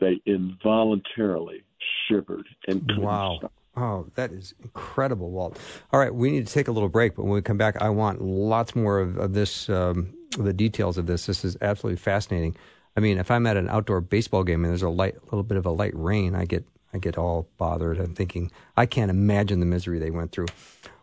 they 0.00 0.20
involuntarily 0.26 1.62
shivered 2.08 2.46
and 2.66 2.86
couldn't 2.86 3.02
wow. 3.02 3.36
stop. 3.38 3.52
Oh, 3.74 4.06
that 4.16 4.32
is 4.32 4.52
incredible, 4.62 5.30
Walt. 5.30 5.58
All 5.92 6.00
right, 6.00 6.14
we 6.14 6.30
need 6.30 6.46
to 6.46 6.52
take 6.52 6.68
a 6.68 6.72
little 6.72 6.90
break, 6.90 7.14
but 7.16 7.22
when 7.22 7.32
we 7.32 7.40
come 7.40 7.56
back, 7.56 7.80
I 7.80 7.88
want 7.88 8.20
lots 8.20 8.76
more 8.76 8.98
of, 9.00 9.16
of 9.16 9.32
this, 9.32 9.70
um, 9.70 10.12
the 10.36 10.52
details 10.52 10.98
of 10.98 11.06
this. 11.06 11.24
This 11.24 11.44
is 11.44 11.56
absolutely 11.62 11.96
fascinating. 11.96 12.54
I 12.98 13.00
mean, 13.00 13.16
if 13.16 13.30
I'm 13.30 13.46
at 13.46 13.56
an 13.56 13.70
outdoor 13.70 14.02
baseball 14.02 14.44
game 14.44 14.62
and 14.64 14.70
there's 14.70 14.82
a 14.82 14.90
light, 14.90 15.14
little 15.24 15.42
bit 15.42 15.56
of 15.56 15.64
a 15.64 15.70
light 15.70 15.94
rain, 15.94 16.34
I 16.34 16.44
get, 16.44 16.66
I 16.92 16.98
get 16.98 17.16
all 17.16 17.48
bothered. 17.56 17.98
I'm 17.98 18.14
thinking, 18.14 18.50
I 18.76 18.84
can't 18.84 19.10
imagine 19.10 19.60
the 19.60 19.66
misery 19.66 19.98
they 19.98 20.10
went 20.10 20.32
through. 20.32 20.48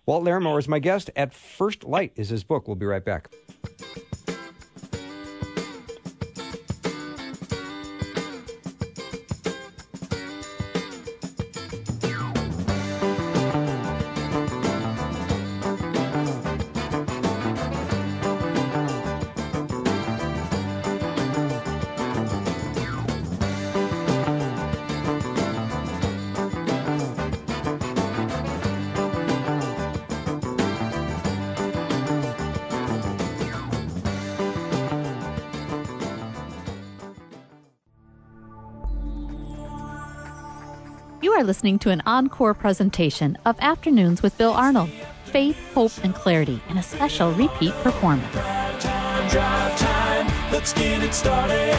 Walt 0.09 0.23
Larimore 0.23 0.57
is 0.57 0.67
my 0.67 0.79
guest. 0.79 1.11
At 1.15 1.35
First 1.35 1.83
Light 1.83 2.13
is 2.15 2.29
his 2.29 2.43
book. 2.43 2.67
We'll 2.67 2.75
be 2.75 2.87
right 2.87 3.05
back. 3.05 3.29
Are 41.39 41.43
listening 41.45 41.79
to 41.79 41.89
an 41.89 42.03
encore 42.05 42.53
presentation 42.53 43.37
of 43.45 43.55
Afternoons 43.61 44.21
with 44.21 44.37
Bill 44.37 44.51
Arnold 44.51 44.89
Faith, 45.23 45.55
Hope, 45.73 45.93
and 46.03 46.13
Clarity 46.13 46.61
in 46.67 46.77
a 46.77 46.83
special 46.83 47.31
repeat 47.31 47.73
performance. 47.75 48.29
Drive 48.33 48.79
time, 48.81 49.29
drive 49.29 49.79
time. 49.79 50.51
Let's 50.51 50.73
get 50.73 51.01
it 51.01 51.13
started. 51.13 51.77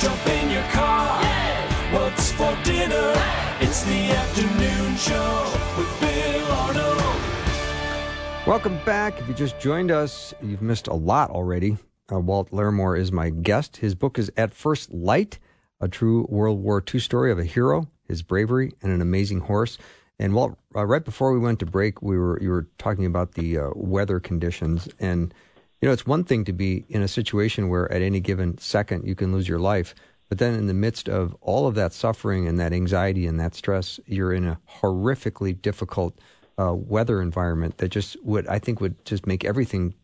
Jump 0.00 0.26
in 0.26 0.50
your 0.50 0.64
car. 0.72 1.22
Yeah. 1.22 1.96
What's 1.96 2.32
for 2.32 2.52
dinner? 2.64 3.14
Hey. 3.14 3.66
It's 3.66 3.84
the 3.84 4.10
afternoon 4.10 4.96
show 4.96 5.54
with 5.78 6.00
Bill 6.00 6.46
Arnold. 6.50 8.48
Welcome 8.48 8.80
back. 8.84 9.20
If 9.20 9.28
you 9.28 9.34
just 9.34 9.60
joined 9.60 9.92
us, 9.92 10.34
you've 10.42 10.62
missed 10.62 10.88
a 10.88 10.94
lot 10.94 11.30
already. 11.30 11.76
Uh, 12.12 12.18
Walt 12.18 12.50
Larimore 12.50 12.98
is 12.98 13.12
my 13.12 13.30
guest. 13.30 13.76
His 13.76 13.94
book 13.94 14.18
is 14.18 14.28
At 14.36 14.52
First 14.52 14.92
Light, 14.92 15.38
a 15.80 15.86
true 15.86 16.26
World 16.28 16.60
War 16.60 16.82
II 16.92 16.98
story 16.98 17.30
of 17.30 17.38
a 17.38 17.44
hero 17.44 17.86
his 18.08 18.22
bravery, 18.22 18.72
and 18.82 18.92
an 18.92 19.00
amazing 19.00 19.40
horse. 19.40 19.78
And 20.18 20.34
Walt, 20.34 20.58
uh, 20.74 20.84
right 20.84 21.04
before 21.04 21.32
we 21.32 21.38
went 21.38 21.60
to 21.60 21.66
break, 21.66 22.02
we 22.02 22.18
were 22.18 22.40
you 22.42 22.50
were 22.50 22.66
talking 22.78 23.06
about 23.06 23.34
the 23.34 23.58
uh, 23.58 23.70
weather 23.74 24.18
conditions, 24.18 24.88
and 24.98 25.32
you 25.80 25.86
know 25.86 25.92
it's 25.92 26.06
one 26.06 26.24
thing 26.24 26.44
to 26.46 26.52
be 26.52 26.84
in 26.88 27.02
a 27.02 27.08
situation 27.08 27.68
where 27.68 27.90
at 27.92 28.02
any 28.02 28.20
given 28.20 28.58
second 28.58 29.06
you 29.06 29.14
can 29.14 29.32
lose 29.32 29.48
your 29.48 29.60
life, 29.60 29.94
but 30.28 30.38
then 30.38 30.54
in 30.54 30.66
the 30.66 30.74
midst 30.74 31.08
of 31.08 31.36
all 31.40 31.68
of 31.68 31.74
that 31.76 31.92
suffering 31.92 32.48
and 32.48 32.58
that 32.58 32.72
anxiety 32.72 33.26
and 33.26 33.38
that 33.38 33.54
stress, 33.54 34.00
you're 34.06 34.32
in 34.32 34.44
a 34.44 34.58
horrifically 34.80 35.60
difficult 35.60 36.18
uh, 36.58 36.74
weather 36.74 37.22
environment 37.22 37.78
that 37.78 37.90
just 37.90 38.16
would 38.24 38.46
I 38.48 38.58
think 38.58 38.80
would 38.80 39.04
just 39.04 39.26
make 39.26 39.44
everything 39.44 39.94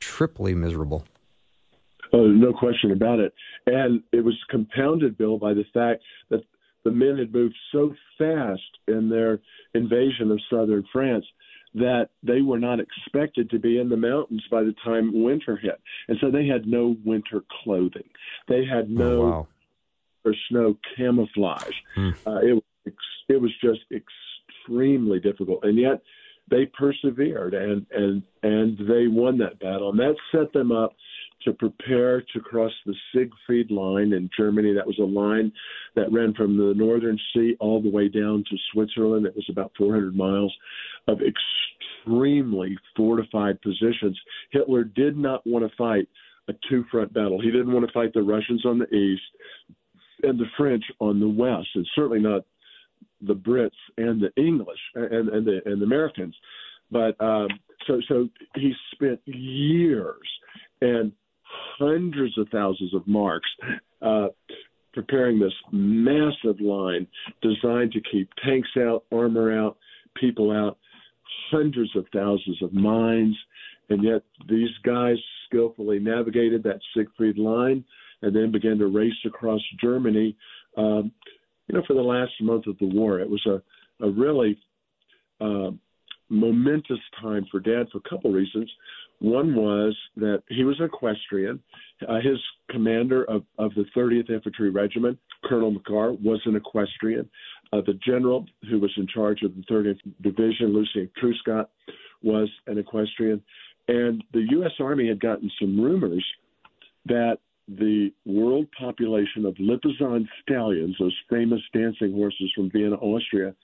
triply 0.00 0.54
miserable. 0.54 1.04
Oh, 2.12 2.26
no 2.26 2.52
question 2.52 2.90
about 2.90 3.20
it. 3.20 3.32
And 3.66 4.02
it 4.12 4.22
was 4.22 4.34
compounded, 4.50 5.16
Bill, 5.16 5.38
by 5.38 5.54
the 5.54 5.64
fact 5.72 6.02
that 6.28 6.42
the 6.84 6.90
men 6.90 7.18
had 7.18 7.32
moved 7.32 7.56
so 7.70 7.94
fast 8.18 8.60
in 8.88 9.08
their 9.08 9.40
invasion 9.74 10.30
of 10.30 10.40
southern 10.50 10.84
France 10.92 11.24
that 11.74 12.10
they 12.22 12.42
were 12.42 12.58
not 12.58 12.80
expected 12.80 13.48
to 13.50 13.58
be 13.58 13.78
in 13.78 13.88
the 13.88 13.96
mountains 13.96 14.42
by 14.50 14.62
the 14.62 14.74
time 14.84 15.22
winter 15.22 15.56
hit. 15.56 15.80
And 16.08 16.18
so 16.20 16.30
they 16.30 16.46
had 16.46 16.66
no 16.66 16.96
winter 17.04 17.42
clothing. 17.62 18.08
They 18.48 18.64
had 18.64 18.90
no 18.90 19.22
Oh, 19.22 19.30
wow. 19.30 19.48
or 20.24 20.34
snow 20.50 20.76
camouflage. 20.96 21.74
Hmm. 21.94 22.10
Uh, 22.26 22.40
it 22.40 22.52
was 22.54 22.62
it 23.28 23.40
was 23.40 23.52
just 23.62 23.80
extremely 23.92 25.20
difficult, 25.20 25.60
and 25.64 25.78
yet 25.78 26.02
they 26.50 26.66
persevered 26.66 27.54
and 27.54 27.86
and 27.92 28.22
and 28.42 28.76
they 28.86 29.06
won 29.06 29.38
that 29.38 29.58
battle, 29.58 29.90
and 29.90 29.98
that 30.00 30.16
set 30.32 30.52
them 30.52 30.72
up 30.72 30.94
to 31.44 31.52
prepare 31.52 32.22
to 32.32 32.40
cross 32.40 32.72
the 32.86 32.94
Siegfried 33.12 33.70
Line 33.70 34.12
in 34.12 34.30
Germany. 34.36 34.72
That 34.74 34.86
was 34.86 34.98
a 34.98 35.02
line 35.02 35.52
that 35.96 36.12
ran 36.12 36.34
from 36.34 36.56
the 36.56 36.74
Northern 36.74 37.18
Sea 37.34 37.56
all 37.60 37.82
the 37.82 37.90
way 37.90 38.08
down 38.08 38.44
to 38.50 38.56
Switzerland. 38.72 39.26
It 39.26 39.36
was 39.36 39.46
about 39.50 39.72
400 39.76 40.16
miles 40.16 40.54
of 41.08 41.18
extremely 41.20 42.76
fortified 42.96 43.60
positions. 43.62 44.18
Hitler 44.50 44.84
did 44.84 45.16
not 45.16 45.46
want 45.46 45.68
to 45.68 45.76
fight 45.76 46.08
a 46.48 46.54
two 46.68 46.84
front 46.90 47.12
battle. 47.12 47.40
He 47.40 47.50
didn't 47.50 47.72
want 47.72 47.86
to 47.86 47.92
fight 47.92 48.12
the 48.12 48.22
Russians 48.22 48.64
on 48.66 48.78
the 48.78 48.92
east 48.94 49.22
and 50.22 50.38
the 50.38 50.46
French 50.56 50.84
on 51.00 51.20
the 51.20 51.28
west, 51.28 51.68
and 51.74 51.86
certainly 51.94 52.20
not 52.20 52.42
the 53.20 53.34
Brits 53.34 53.70
and 53.96 54.20
the 54.20 54.32
English 54.36 54.78
and, 54.94 55.28
and 55.28 55.46
the 55.46 55.60
and 55.64 55.80
the 55.80 55.86
Americans. 55.86 56.34
But 56.90 57.20
um, 57.20 57.48
so 57.86 58.00
so 58.08 58.28
he 58.54 58.72
spent 58.92 59.20
years 59.24 60.28
and 60.80 61.12
hundreds 61.78 62.36
of 62.38 62.48
thousands 62.50 62.94
of 62.94 63.06
marks 63.06 63.48
uh, 64.00 64.28
preparing 64.92 65.38
this 65.38 65.52
massive 65.72 66.60
line 66.60 67.06
designed 67.40 67.92
to 67.92 68.00
keep 68.10 68.28
tanks 68.44 68.68
out, 68.78 69.04
armor 69.12 69.58
out, 69.58 69.76
people 70.14 70.50
out, 70.50 70.78
hundreds 71.50 71.94
of 71.96 72.04
thousands 72.12 72.62
of 72.62 72.72
mines, 72.72 73.36
and 73.88 74.04
yet 74.04 74.22
these 74.48 74.70
guys 74.84 75.16
skillfully 75.46 75.98
navigated 75.98 76.62
that 76.62 76.80
Siegfried 76.94 77.38
line 77.38 77.84
and 78.22 78.34
then 78.34 78.52
began 78.52 78.78
to 78.78 78.86
race 78.86 79.12
across 79.26 79.60
Germany. 79.80 80.36
Um, 80.76 81.12
you 81.68 81.76
know, 81.76 81.82
for 81.86 81.94
the 81.94 82.00
last 82.00 82.32
month 82.40 82.66
of 82.66 82.78
the 82.78 82.86
war, 82.86 83.20
it 83.20 83.28
was 83.28 83.44
a, 83.46 83.62
a 84.04 84.10
really 84.10 84.58
uh, 85.40 85.70
momentous 86.28 86.98
time 87.20 87.46
for 87.50 87.60
Dad 87.60 87.86
for 87.90 87.98
a 87.98 88.08
couple 88.08 88.30
reasons. 88.30 88.70
One 89.22 89.54
was 89.54 89.96
that 90.16 90.42
he 90.48 90.64
was 90.64 90.80
equestrian. 90.80 91.62
Uh, 92.08 92.16
his 92.16 92.38
commander 92.68 93.22
of, 93.30 93.44
of 93.56 93.72
the 93.76 93.84
30th 93.96 94.30
Infantry 94.30 94.70
Regiment, 94.70 95.16
Colonel 95.44 95.72
McGarr, 95.72 96.20
was 96.20 96.40
an 96.44 96.56
equestrian. 96.56 97.30
Uh, 97.72 97.82
the 97.86 97.96
general 98.04 98.44
who 98.68 98.80
was 98.80 98.90
in 98.96 99.06
charge 99.06 99.42
of 99.42 99.52
the 99.54 99.62
30th 99.72 100.00
Division, 100.22 100.74
Lucien 100.74 101.08
Truscott, 101.22 101.68
was 102.22 102.50
an 102.66 102.78
equestrian. 102.78 103.40
And 103.86 104.24
the 104.32 104.44
U.S. 104.50 104.72
Army 104.80 105.06
had 105.06 105.20
gotten 105.20 105.48
some 105.60 105.80
rumors 105.80 106.24
that 107.06 107.38
the 107.68 108.12
world 108.26 108.66
population 108.76 109.46
of 109.46 109.54
Lipizzan 109.54 110.26
stallions, 110.42 110.96
those 110.98 111.16
famous 111.30 111.60
dancing 111.72 112.12
horses 112.12 112.50
from 112.56 112.72
Vienna, 112.72 112.96
Austria, 112.96 113.54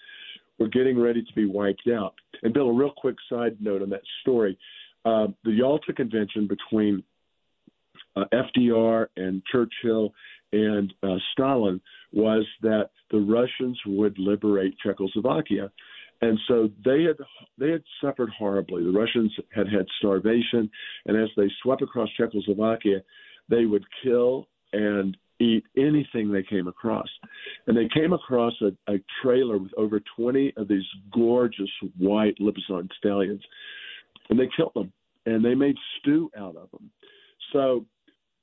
were 0.61 0.69
getting 0.69 1.01
ready 1.01 1.23
to 1.23 1.33
be 1.35 1.47
wiped 1.47 1.89
out. 1.89 2.15
And 2.45 2.55
Bill, 2.55 2.69
a 2.69 2.73
real 2.73 2.93
quick 2.97 3.17
side 3.29 3.57
note 3.61 3.83
on 3.83 3.91
that 3.91 4.03
story: 4.23 4.57
uh, 5.05 5.29
the 5.45 5.53
Yalta 5.53 5.93
Convention 5.93 6.49
between 6.49 7.03
uh, 8.17 8.25
FDR 8.33 9.07
and 9.17 9.43
Churchill 9.51 10.13
and 10.53 10.93
uh, 11.03 11.17
Stalin 11.33 11.81
was 12.13 12.47
that 12.63 12.91
the 13.11 13.19
Russians 13.19 13.79
would 13.87 14.19
liberate 14.19 14.75
Czechoslovakia. 14.83 15.71
And 16.21 16.39
so 16.49 16.69
they 16.85 17.05
had 17.05 17.17
they 17.59 17.71
had 17.71 17.83
suffered 18.01 18.31
horribly. 18.37 18.83
The 18.83 18.91
Russians 18.91 19.33
had 19.55 19.69
had 19.69 19.87
starvation, 19.99 20.69
and 21.07 21.17
as 21.17 21.29
they 21.37 21.49
swept 21.63 21.83
across 21.83 22.09
Czechoslovakia, 22.17 23.03
they 23.49 23.67
would 23.67 23.85
kill 24.03 24.49
and 24.73 25.17
eat 25.41 25.65
anything 25.77 26.33
they 26.33 26.43
came 26.43 26.67
across. 26.67 27.09
And 27.67 27.77
they 27.77 27.89
came 27.95 28.13
across 28.13 28.55
a, 28.61 28.93
a 28.93 28.99
trailer 29.23 29.59
with 29.59 29.73
over 29.77 30.01
20 30.17 30.55
of 30.57 30.67
these 30.67 30.85
gorgeous 31.15 31.71
white 31.97 32.37
Lipizzan 32.41 32.89
stallions, 32.99 33.43
and 34.31 34.39
they 34.39 34.49
killed 34.57 34.73
them 34.75 34.93
and 35.27 35.45
they 35.45 35.55
made 35.55 35.77
stew 35.99 36.31
out 36.37 36.57
of 36.57 36.71
them. 36.71 36.91
So 37.53 37.85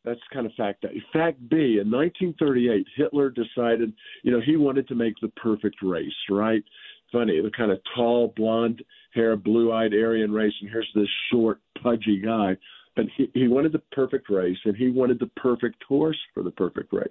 that's 0.04 0.20
kind 0.32 0.46
of 0.46 0.54
fact 0.54 0.86
A. 0.86 0.90
Fact 1.12 1.40
B, 1.50 1.80
in 1.82 1.90
1938, 1.92 2.86
Hitler 2.96 3.32
decided, 3.32 3.92
you 4.24 4.32
know, 4.32 4.42
he 4.46 4.56
wanted 4.56 4.88
to 4.88 4.96
make 4.96 5.16
the 5.22 5.30
perfect 5.30 5.78
race, 5.82 6.14
right? 6.30 6.64
Funny, 7.12 7.42
the 7.42 7.52
kind 7.52 7.72
of 7.72 7.80
tall, 7.96 8.34
blonde 8.36 8.84
hair, 9.14 9.36
blue 9.36 9.72
eyed 9.72 9.94
Aryan 9.94 10.32
race, 10.32 10.54
and 10.62 10.70
here's 10.70 10.90
this 10.96 11.08
short, 11.32 11.60
pudgy 11.82 12.22
guy. 12.24 12.56
But 12.96 13.06
he, 13.18 13.30
he 13.34 13.48
wanted 13.48 13.74
the 13.74 13.82
perfect 13.92 14.30
race, 14.30 14.58
and 14.64 14.76
he 14.76 14.90
wanted 14.90 15.20
the 15.20 15.30
perfect 15.36 15.84
horse 15.84 16.18
for 16.34 16.44
the 16.44 16.52
perfect 16.52 16.94
race. 16.94 17.08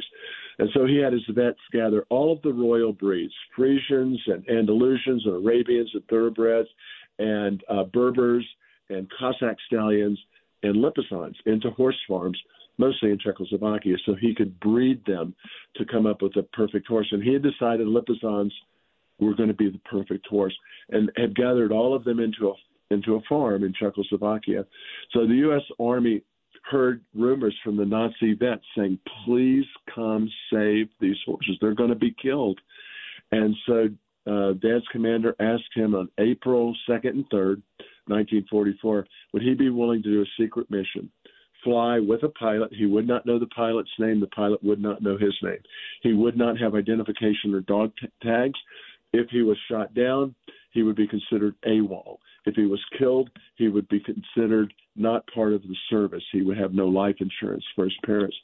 And 0.59 0.71
so 0.73 0.87
he 0.87 0.97
had 0.97 1.13
his 1.13 1.27
vets 1.31 1.59
gather 1.73 2.05
all 2.09 2.33
of 2.33 2.41
the 2.43 2.53
royal 2.53 2.93
breeds 2.93 3.35
Frisians 3.55 4.21
and 4.27 4.47
Andalusians 4.47 5.27
and 5.27 5.45
Arabians 5.45 5.91
and 5.93 6.07
thoroughbreds 6.09 6.69
and 7.19 7.63
uh, 7.69 7.85
Berbers 7.85 8.47
and 8.91 9.11
Cossack 9.19 9.57
stallions 9.67 10.19
and 10.63 10.77
Lipizans 10.77 11.35
into 11.47 11.71
horse 11.71 11.99
farms, 12.09 12.39
mostly 12.79 13.11
in 13.11 13.19
Czechoslovakia, 13.19 13.97
so 14.05 14.15
he 14.15 14.35
could 14.35 14.59
breed 14.61 15.05
them 15.07 15.35
to 15.77 15.85
come 15.85 16.07
up 16.07 16.23
with 16.23 16.37
a 16.37 16.43
perfect 16.43 16.87
horse. 16.87 17.07
And 17.13 17.23
he 17.23 17.33
had 17.33 17.43
decided 17.43 17.87
Lipizans 17.87 18.53
were 19.21 19.35
going 19.35 19.49
to 19.49 19.55
be 19.55 19.71
the 19.71 19.81
perfect 19.91 20.27
horse 20.27 20.57
and 20.91 21.11
had 21.17 21.37
gathered 21.37 21.73
all 21.73 21.95
of 21.95 22.05
them 22.05 22.21
into 22.21 22.49
a 22.49 22.53
into 22.91 23.15
a 23.15 23.21
farm 23.29 23.65
in 23.65 23.73
Czechoslovakia. 23.73 24.65
So 25.13 25.27
the 25.27 25.35
U.S. 25.35 25.63
Army 25.81 26.23
heard 26.71 27.03
rumors 27.15 27.57
from 27.65 27.77
the 27.77 27.85
Nazi 27.85 28.35
vets 28.35 28.65
saying, 28.77 28.99
"Please 29.25 29.65
come 29.95 30.29
save 30.53 30.89
these 31.01 31.17
horses; 31.25 31.57
they're 31.61 31.75
going 31.75 31.91
to 31.91 31.97
be 31.97 32.15
killed." 32.21 32.61
And 33.33 33.55
so 33.67 33.89
uh, 34.27 34.53
Dad's 34.55 34.87
commander 34.93 35.35
asked 35.41 35.75
him 35.75 35.95
on 35.95 36.09
April 36.19 36.75
2nd 36.89 37.11
and 37.11 37.31
3rd, 37.31 37.63
1944, 38.07 39.07
would 39.33 39.43
he 39.43 39.55
be 39.55 39.71
willing 39.71 40.03
to 40.03 40.11
do 40.11 40.23
a 40.23 40.43
secret 40.43 40.71
mission? 40.71 41.11
Fly 41.63 41.99
with 41.99 42.23
a 42.23 42.29
pilot. 42.29 42.73
He 42.75 42.87
would 42.87 43.07
not 43.07 43.25
know 43.25 43.39
the 43.39 43.47
pilot's 43.47 43.91
name. 43.99 44.21
The 44.21 44.27
pilot 44.29 44.63
would 44.63 44.81
not 44.81 45.03
know 45.03 45.17
his 45.17 45.35
name. 45.43 45.61
He 46.03 46.13
would 46.13 46.37
not 46.37 46.59
have 46.59 46.75
identification 46.75 47.55
or 47.55 47.61
dog 47.61 47.93
t- 48.01 48.09
tags. 48.23 48.59
If 49.15 49.31
he 49.31 49.43
was 49.43 49.57
shot 49.71 49.95
down, 49.95 50.35
he 50.73 50.83
would 50.83 50.97
be 50.97 51.07
considered 51.07 51.55
AWOL. 51.67 52.19
If 52.47 52.57
he 52.57 52.67
was 52.67 52.81
killed, 52.99 53.31
he 53.57 53.69
would 53.69 53.89
be 53.89 54.01
considered 54.01 54.75
not 54.97 55.27
part 55.33 55.55
of 55.55 55.63
the 55.63 55.77
service. 55.89 56.23
He 56.33 56.43
would 56.43 56.59
have 56.59 56.75
no 56.75 56.87
life 56.87 57.17
insurance 57.21 57.65
for 57.75 57.85
his 57.85 57.97
parents. 58.05 58.37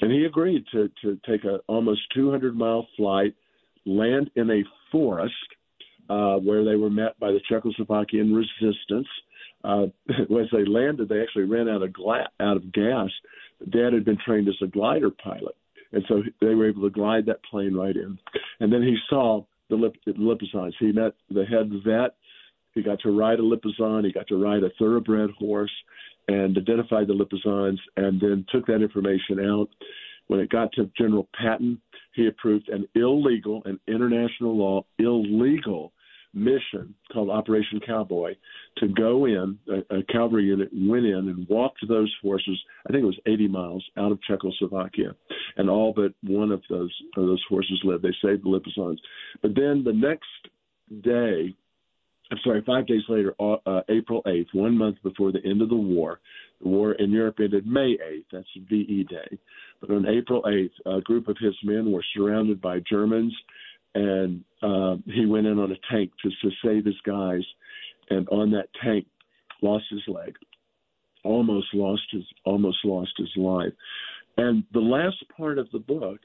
And 0.00 0.12
he 0.12 0.24
agreed 0.24 0.64
to, 0.72 0.90
to 1.02 1.18
take 1.28 1.44
a 1.44 1.58
almost 1.66 2.00
200 2.14 2.56
mile 2.56 2.86
flight, 2.96 3.34
land 3.84 4.30
in 4.36 4.50
a 4.50 4.64
forest 4.90 5.34
uh, 6.08 6.36
where 6.36 6.64
they 6.64 6.76
were 6.76 6.90
met 6.90 7.18
by 7.18 7.32
the 7.32 7.40
Czechoslovakian 7.50 8.34
resistance. 8.34 9.08
Uh, 9.64 9.86
as 10.08 10.48
they 10.52 10.64
landed, 10.64 11.08
they 11.08 11.20
actually 11.20 11.44
ran 11.44 11.68
out 11.68 11.82
of 11.82 11.92
gla- 11.92 12.28
out 12.40 12.56
of 12.56 12.72
gas. 12.72 13.10
Dad 13.70 13.92
had 13.92 14.04
been 14.04 14.18
trained 14.24 14.48
as 14.48 14.54
a 14.62 14.66
glider 14.66 15.10
pilot, 15.10 15.56
and 15.92 16.04
so 16.08 16.22
they 16.40 16.54
were 16.54 16.68
able 16.68 16.82
to 16.82 16.90
glide 16.90 17.26
that 17.26 17.42
plane 17.50 17.74
right 17.74 17.96
in. 17.96 18.18
And 18.60 18.72
then 18.72 18.82
he 18.82 18.96
saw 19.08 19.44
the 19.70 19.76
lip, 19.76 19.94
Lipizans. 20.06 20.72
He 20.78 20.92
met 20.92 21.14
the 21.30 21.44
head 21.44 21.70
vet. 21.84 22.16
He 22.74 22.82
got 22.82 23.00
to 23.00 23.10
ride 23.10 23.40
a 23.40 23.42
Lipizan. 23.42 24.04
He 24.04 24.12
got 24.12 24.28
to 24.28 24.40
ride 24.40 24.62
a 24.62 24.70
thoroughbred 24.78 25.30
horse, 25.38 25.72
and 26.28 26.56
identified 26.56 27.08
the 27.08 27.14
Lipizans, 27.14 27.78
and 27.96 28.20
then 28.20 28.44
took 28.52 28.66
that 28.66 28.82
information 28.82 29.40
out. 29.40 29.68
When 30.28 30.40
it 30.40 30.50
got 30.50 30.72
to 30.72 30.90
General 30.98 31.28
Patton, 31.40 31.80
he 32.14 32.26
approved 32.26 32.68
an 32.68 32.86
illegal, 32.94 33.62
an 33.64 33.78
international 33.86 34.56
law 34.56 34.84
illegal 34.98 35.92
mission 36.36 36.94
called 37.12 37.30
Operation 37.30 37.80
Cowboy 37.84 38.34
to 38.78 38.88
go 38.88 39.24
in, 39.24 39.58
a, 39.68 39.96
a 39.96 40.02
cavalry 40.04 40.44
unit 40.44 40.68
went 40.72 41.06
in 41.06 41.14
and 41.14 41.48
walked 41.48 41.78
those 41.88 42.14
horses, 42.22 42.60
I 42.86 42.92
think 42.92 43.02
it 43.02 43.06
was 43.06 43.18
80 43.26 43.48
miles 43.48 43.84
out 43.96 44.12
of 44.12 44.22
Czechoslovakia. 44.22 45.16
And 45.56 45.70
all 45.70 45.92
but 45.96 46.12
one 46.22 46.52
of 46.52 46.62
those 46.68 46.94
of 47.16 47.26
those 47.26 47.42
horses 47.48 47.80
lived. 47.84 48.04
They 48.04 48.14
saved 48.22 48.44
the 48.44 48.50
Lipizans. 48.50 48.98
But 49.40 49.54
then 49.54 49.82
the 49.84 49.92
next 49.92 50.26
day, 51.02 51.54
I'm 52.30 52.38
sorry, 52.44 52.62
five 52.66 52.86
days 52.86 53.02
later, 53.08 53.34
uh, 53.40 53.80
April 53.88 54.22
8th, 54.26 54.52
one 54.52 54.76
month 54.76 54.96
before 55.02 55.32
the 55.32 55.44
end 55.44 55.62
of 55.62 55.68
the 55.68 55.76
war, 55.76 56.20
the 56.60 56.68
war 56.68 56.92
in 56.92 57.10
Europe 57.12 57.36
ended 57.40 57.66
May 57.66 57.96
8th. 57.96 58.24
That's 58.32 58.46
VE 58.68 59.06
Day. 59.08 59.38
But 59.80 59.90
on 59.90 60.06
April 60.06 60.42
8th, 60.42 60.96
a 60.98 61.00
group 61.00 61.28
of 61.28 61.36
his 61.40 61.54
men 61.62 61.92
were 61.92 62.04
surrounded 62.14 62.60
by 62.60 62.80
Germans, 62.80 63.34
and 63.96 64.44
uh, 64.62 64.96
he 65.06 65.24
went 65.24 65.46
in 65.46 65.58
on 65.58 65.72
a 65.72 65.76
tank 65.90 66.10
to, 66.22 66.28
to 66.28 66.54
save 66.62 66.84
his 66.84 67.00
guys. 67.06 67.42
And 68.10 68.28
on 68.28 68.50
that 68.50 68.68
tank, 68.84 69.06
lost 69.62 69.86
his 69.90 70.02
leg, 70.06 70.34
almost 71.24 71.68
lost 71.72 72.02
his 72.12 72.24
almost 72.44 72.78
lost 72.84 73.12
his 73.16 73.30
life. 73.36 73.72
And 74.36 74.64
the 74.74 74.80
last 74.80 75.16
part 75.34 75.58
of 75.58 75.68
the 75.72 75.78
book 75.78 76.20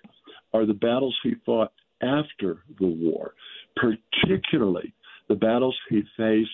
are 0.54 0.66
the 0.66 0.74
battles 0.74 1.18
he 1.24 1.36
fought 1.46 1.72
after 2.02 2.64
the 2.78 2.88
war, 2.88 3.34
particularly 3.78 4.94
the 5.30 5.36
battles 5.36 5.78
he 5.90 6.04
faced 6.18 6.50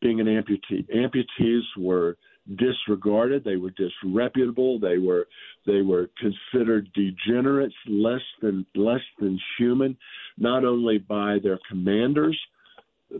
being 0.00 0.20
an 0.20 0.26
amputee. 0.26 0.86
Amputees 0.90 1.62
were 1.78 2.16
disregarded. 2.56 3.44
They 3.44 3.56
were 3.56 3.70
disreputable. 3.70 4.78
They 4.78 4.98
were 4.98 5.26
they 5.66 5.82
were 5.82 6.10
considered 6.18 6.90
degenerates, 6.94 7.74
less 7.88 8.20
than 8.42 8.66
less 8.74 9.00
than 9.18 9.38
human, 9.58 9.96
not 10.36 10.64
only 10.64 10.98
by 10.98 11.38
their 11.42 11.58
commanders, 11.68 12.38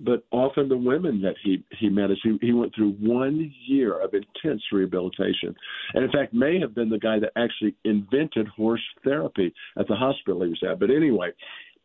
but 0.00 0.24
often 0.30 0.68
the 0.68 0.76
women 0.76 1.22
that 1.22 1.36
he 1.42 1.64
he 1.78 1.88
met 1.88 2.10
as 2.10 2.18
he, 2.22 2.36
he 2.40 2.52
went 2.52 2.74
through 2.74 2.92
one 3.00 3.52
year 3.66 3.98
of 4.00 4.12
intense 4.14 4.62
rehabilitation, 4.72 5.54
and 5.94 6.04
in 6.04 6.10
fact 6.10 6.34
may 6.34 6.60
have 6.60 6.74
been 6.74 6.90
the 6.90 6.98
guy 6.98 7.18
that 7.18 7.32
actually 7.36 7.74
invented 7.84 8.46
horse 8.48 8.84
therapy 9.04 9.52
at 9.78 9.88
the 9.88 9.94
hospital 9.94 10.42
he 10.42 10.50
was 10.50 10.62
at. 10.68 10.80
But 10.80 10.90
anyway, 10.90 11.30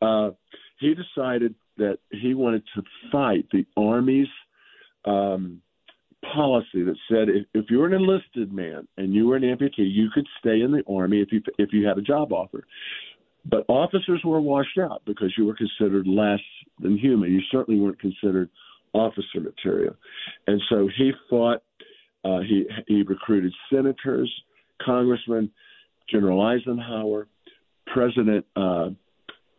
uh, 0.02 0.32
he 0.80 0.94
decided 0.94 1.56
that 1.78 2.00
he 2.12 2.34
wanted 2.34 2.64
to 2.76 2.84
fight 3.12 3.46
the 3.52 3.66
army's 3.78 4.28
um, 5.06 5.62
policy 6.34 6.84
that 6.84 6.96
said 7.10 7.30
if, 7.30 7.46
if 7.54 7.66
you 7.70 7.80
were 7.80 7.88
an 7.88 7.94
enlisted 7.94 8.52
man 8.52 8.88
and 8.98 9.14
you 9.14 9.28
were 9.28 9.36
an 9.36 9.44
amputee, 9.44 9.92
you 9.92 10.10
could 10.14 10.28
stay 10.40 10.62
in 10.62 10.72
the 10.72 10.84
army 10.88 11.22
if 11.22 11.32
you 11.32 11.42
if 11.58 11.70
you 11.72 11.88
had 11.88 11.98
a 11.98 12.02
job 12.02 12.32
offer. 12.32 12.66
But 13.46 13.66
officers 13.68 14.22
were 14.26 14.42
washed 14.42 14.78
out 14.78 15.02
because 15.06 15.34
you 15.38 15.46
were 15.46 15.56
considered 15.56 16.08
less 16.08 16.42
than 16.80 16.98
human. 16.98 17.32
You 17.32 17.42
certainly 17.52 17.80
weren't 17.80 18.00
considered 18.00 18.50
officer 18.94 19.40
material, 19.40 19.96
and 20.48 20.62
so 20.70 20.90
he 20.98 21.12
fought. 21.30 21.64
Uh, 22.26 22.42
he 22.42 22.66
he 22.88 23.02
recruited 23.04 23.54
senators, 23.72 24.30
congressmen, 24.82 25.50
General 26.10 26.42
Eisenhower, 26.42 27.28
President 27.88 28.46
uh, 28.58 28.90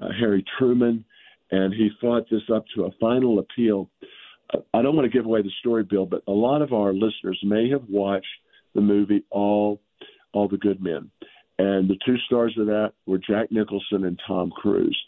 uh, 0.01 0.09
Harry 0.19 0.45
Truman, 0.59 1.05
and 1.51 1.73
he 1.73 1.89
fought 2.01 2.29
this 2.31 2.43
up 2.53 2.65
to 2.75 2.85
a 2.85 2.91
final 3.01 3.39
appeal 3.39 3.89
I 4.75 4.83
don't 4.83 4.97
want 4.97 5.11
to 5.11 5.17
give 5.17 5.27
away 5.27 5.43
the 5.43 5.51
story, 5.61 5.85
Bill, 5.85 6.07
but 6.07 6.23
a 6.27 6.33
lot 6.33 6.63
of 6.63 6.73
our 6.73 6.93
listeners 6.93 7.39
may 7.43 7.69
have 7.71 7.85
watched 7.89 8.27
the 8.75 8.81
movie 8.81 9.25
All 9.31 9.81
All 10.33 10.49
the 10.49 10.57
Good 10.57 10.83
Men, 10.83 11.11
and 11.59 11.89
the 11.89 11.99
two 12.07 12.17
stars 12.27 12.57
of 12.59 12.67
that 12.67 12.93
were 13.07 13.19
Jack 13.19 13.51
Nicholson 13.51 14.05
and 14.05 14.21
Tom 14.27 14.51
Cruise. 14.51 14.99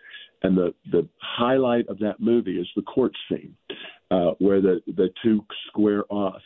And 0.42 0.56
the 0.56 0.74
the 0.90 1.08
highlight 1.20 1.88
of 1.88 1.98
that 2.00 2.18
movie 2.18 2.58
is 2.58 2.66
the 2.74 2.82
court 2.82 3.12
scene 3.28 3.56
uh, 4.10 4.32
where 4.38 4.60
the 4.60 4.80
the 4.86 5.08
two 5.22 5.44
square 5.68 6.04
off. 6.10 6.42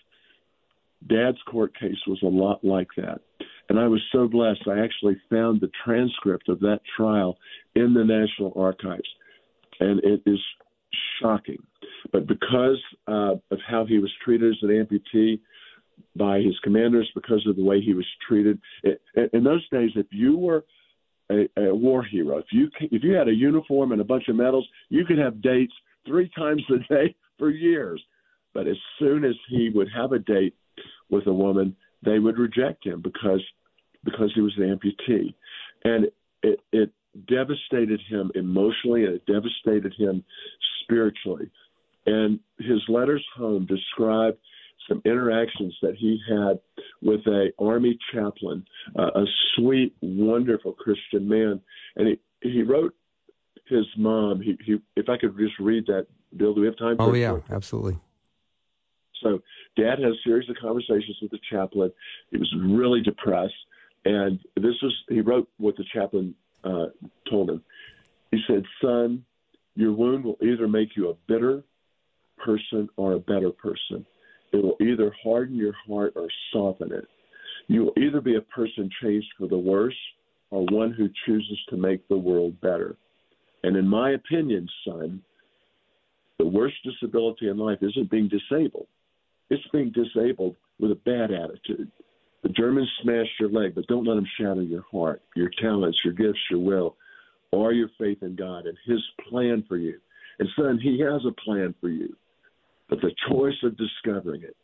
Dad's 1.08 1.38
court 1.50 1.78
case 1.78 1.98
was 2.06 2.20
a 2.22 2.26
lot 2.26 2.64
like 2.64 2.88
that. 2.96 3.20
And 3.68 3.78
I 3.78 3.88
was 3.88 4.00
so 4.12 4.28
blessed. 4.28 4.68
I 4.68 4.78
actually 4.78 5.20
found 5.30 5.60
the 5.60 5.70
transcript 5.84 6.48
of 6.48 6.60
that 6.60 6.80
trial 6.96 7.36
in 7.74 7.94
the 7.94 8.04
National 8.04 8.52
Archives. 8.56 9.08
And 9.80 10.00
it 10.04 10.22
is 10.24 10.38
shocking. 11.20 11.58
But 12.12 12.26
because 12.26 12.80
uh, 13.06 13.34
of 13.50 13.58
how 13.66 13.84
he 13.86 13.98
was 13.98 14.12
treated 14.24 14.52
as 14.52 14.58
an 14.62 14.68
amputee 14.70 15.40
by 16.14 16.38
his 16.40 16.58
commanders, 16.62 17.10
because 17.14 17.46
of 17.46 17.56
the 17.56 17.64
way 17.64 17.80
he 17.80 17.94
was 17.94 18.06
treated, 18.26 18.60
it, 18.82 19.00
in 19.32 19.44
those 19.44 19.66
days, 19.70 19.90
if 19.96 20.06
you 20.10 20.36
were 20.36 20.64
a, 21.30 21.48
a 21.56 21.74
war 21.74 22.04
hero, 22.04 22.38
if 22.38 22.46
you 22.52 22.68
if 22.80 23.02
you 23.02 23.12
had 23.12 23.28
a 23.28 23.34
uniform 23.34 23.92
and 23.92 24.00
a 24.00 24.04
bunch 24.04 24.28
of 24.28 24.36
medals, 24.36 24.66
you 24.88 25.04
could 25.04 25.18
have 25.18 25.42
dates 25.42 25.72
three 26.06 26.30
times 26.36 26.62
a 26.70 26.78
day 26.92 27.14
for 27.38 27.50
years. 27.50 28.02
But 28.54 28.66
as 28.66 28.76
soon 28.98 29.24
as 29.24 29.34
he 29.50 29.70
would 29.74 29.88
have 29.94 30.12
a 30.12 30.18
date 30.18 30.54
with 31.10 31.26
a 31.26 31.32
woman, 31.32 31.76
they 32.04 32.18
would 32.18 32.38
reject 32.38 32.86
him 32.86 33.02
because 33.02 33.42
because 34.04 34.30
he 34.34 34.40
was 34.40 34.52
an 34.56 34.78
amputee, 34.78 35.34
and 35.84 36.06
it, 36.42 36.60
it 36.72 36.92
devastated 37.28 38.00
him 38.08 38.30
emotionally 38.34 39.04
and 39.04 39.14
it 39.14 39.26
devastated 39.26 39.94
him 39.98 40.22
spiritually. 40.86 41.50
And 42.06 42.38
his 42.58 42.82
letters 42.88 43.24
home 43.36 43.66
describe 43.66 44.36
some 44.88 45.02
interactions 45.04 45.76
that 45.82 45.96
he 45.96 46.20
had 46.28 46.60
with 47.02 47.20
a 47.26 47.50
army 47.58 47.98
chaplain, 48.14 48.64
uh, 48.96 49.10
a 49.14 49.24
sweet, 49.56 49.94
wonderful 50.00 50.72
Christian 50.72 51.28
man. 51.28 51.60
And 51.96 52.08
he, 52.08 52.48
he 52.48 52.62
wrote 52.62 52.94
his 53.68 53.86
mom. 53.96 54.40
He, 54.40 54.56
he, 54.64 54.76
if 54.94 55.08
I 55.08 55.16
could 55.16 55.36
just 55.36 55.58
read 55.58 55.86
that, 55.86 56.06
Bill, 56.36 56.54
do 56.54 56.60
we 56.60 56.66
have 56.66 56.78
time? 56.78 56.96
Oh 56.98 57.14
yeah, 57.14 57.38
absolutely. 57.50 57.98
So, 59.22 59.40
Dad 59.76 59.98
had 59.98 60.10
a 60.10 60.14
series 60.24 60.48
of 60.50 60.56
conversations 60.60 61.16
with 61.22 61.30
the 61.30 61.38
chaplain. 61.50 61.90
He 62.30 62.36
was 62.36 62.52
really 62.60 63.00
depressed, 63.00 63.54
and 64.04 64.38
this 64.56 64.74
was 64.82 64.94
he 65.08 65.20
wrote 65.20 65.48
what 65.56 65.76
the 65.76 65.84
chaplain 65.92 66.34
uh, 66.64 66.86
told 67.28 67.50
him. 67.50 67.62
He 68.30 68.40
said, 68.46 68.64
"Son, 68.82 69.24
your 69.76 69.92
wound 69.92 70.24
will 70.24 70.38
either 70.42 70.66
make 70.66 70.96
you 70.96 71.10
a 71.10 71.14
bitter 71.28 71.62
person 72.44 72.88
or 72.96 73.12
a 73.12 73.20
better 73.20 73.50
person. 73.50 74.04
It 74.52 74.56
will 74.56 74.76
either 74.80 75.14
harden 75.22 75.56
your 75.56 75.74
heart 75.86 76.14
or 76.16 76.28
soften 76.52 76.92
it. 76.92 77.06
You 77.68 77.84
will 77.84 77.92
either 77.98 78.20
be 78.20 78.36
a 78.36 78.40
person 78.40 78.90
changed 79.02 79.28
for 79.38 79.46
the 79.46 79.58
worse 79.58 79.96
or 80.50 80.64
one 80.70 80.92
who 80.92 81.08
chooses 81.26 81.58
to 81.68 81.76
make 81.76 82.08
the 82.08 82.16
world 82.16 82.60
better. 82.60 82.96
And 83.62 83.76
in 83.76 83.86
my 83.86 84.12
opinion, 84.12 84.68
son, 84.86 85.22
the 86.38 86.46
worst 86.46 86.76
disability 86.84 87.48
in 87.48 87.58
life 87.58 87.78
isn't 87.82 88.10
being 88.10 88.28
disabled. 88.28 88.86
It's 89.50 89.66
being 89.72 89.92
disabled 89.92 90.56
with 90.78 90.90
a 90.90 90.94
bad 90.94 91.32
attitude. 91.32 91.90
The 92.42 92.48
Germans 92.50 92.90
smashed 93.02 93.40
your 93.40 93.50
leg, 93.50 93.74
but 93.74 93.86
don't 93.88 94.06
let 94.06 94.14
them 94.14 94.28
shatter 94.38 94.62
your 94.62 94.84
heart, 94.90 95.20
your 95.34 95.50
talents, 95.60 95.98
your 96.04 96.14
gifts, 96.14 96.40
your 96.50 96.60
will, 96.60 96.96
or 97.52 97.72
your 97.72 97.88
faith 97.98 98.18
in 98.22 98.36
God 98.36 98.66
and 98.66 98.76
His 98.86 99.02
plan 99.28 99.64
for 99.68 99.76
you. 99.76 99.98
And 100.38 100.48
son, 100.56 100.78
He 100.82 101.00
has 101.00 101.22
a 101.26 101.40
plan 101.42 101.74
for 101.80 101.88
you, 101.88 102.16
but 102.88 103.00
the 103.00 103.14
choice 103.30 103.56
of 103.62 103.76
discovering 103.76 104.42
it 104.42 104.56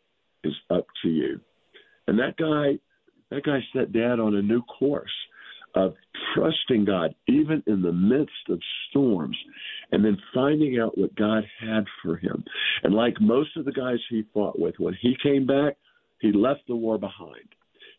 is 0.44 0.54
up 0.70 0.86
to 1.02 1.08
you. 1.08 1.40
And 2.06 2.18
that 2.18 2.36
guy, 2.36 2.78
that 3.30 3.44
guy 3.44 3.60
set 3.74 3.92
Dad 3.92 4.20
on 4.20 4.34
a 4.34 4.42
new 4.42 4.62
course 4.62 5.10
of 5.74 5.94
trusting 6.34 6.84
God, 6.84 7.14
even 7.28 7.62
in 7.66 7.82
the 7.82 7.92
midst 7.92 8.48
of 8.50 8.60
storms, 8.90 9.36
and 9.90 10.04
then 10.04 10.18
finding 10.34 10.78
out 10.78 10.98
what 10.98 11.14
God 11.14 11.44
had 11.60 11.84
for 12.02 12.16
him. 12.16 12.44
And 12.82 12.94
like 12.94 13.20
most 13.20 13.56
of 13.56 13.64
the 13.64 13.72
guys 13.72 13.98
he 14.10 14.24
fought 14.34 14.58
with, 14.58 14.74
when 14.78 14.96
he 15.00 15.16
came 15.22 15.46
back, 15.46 15.76
he 16.20 16.32
left 16.32 16.60
the 16.68 16.76
war 16.76 16.98
behind. 16.98 17.48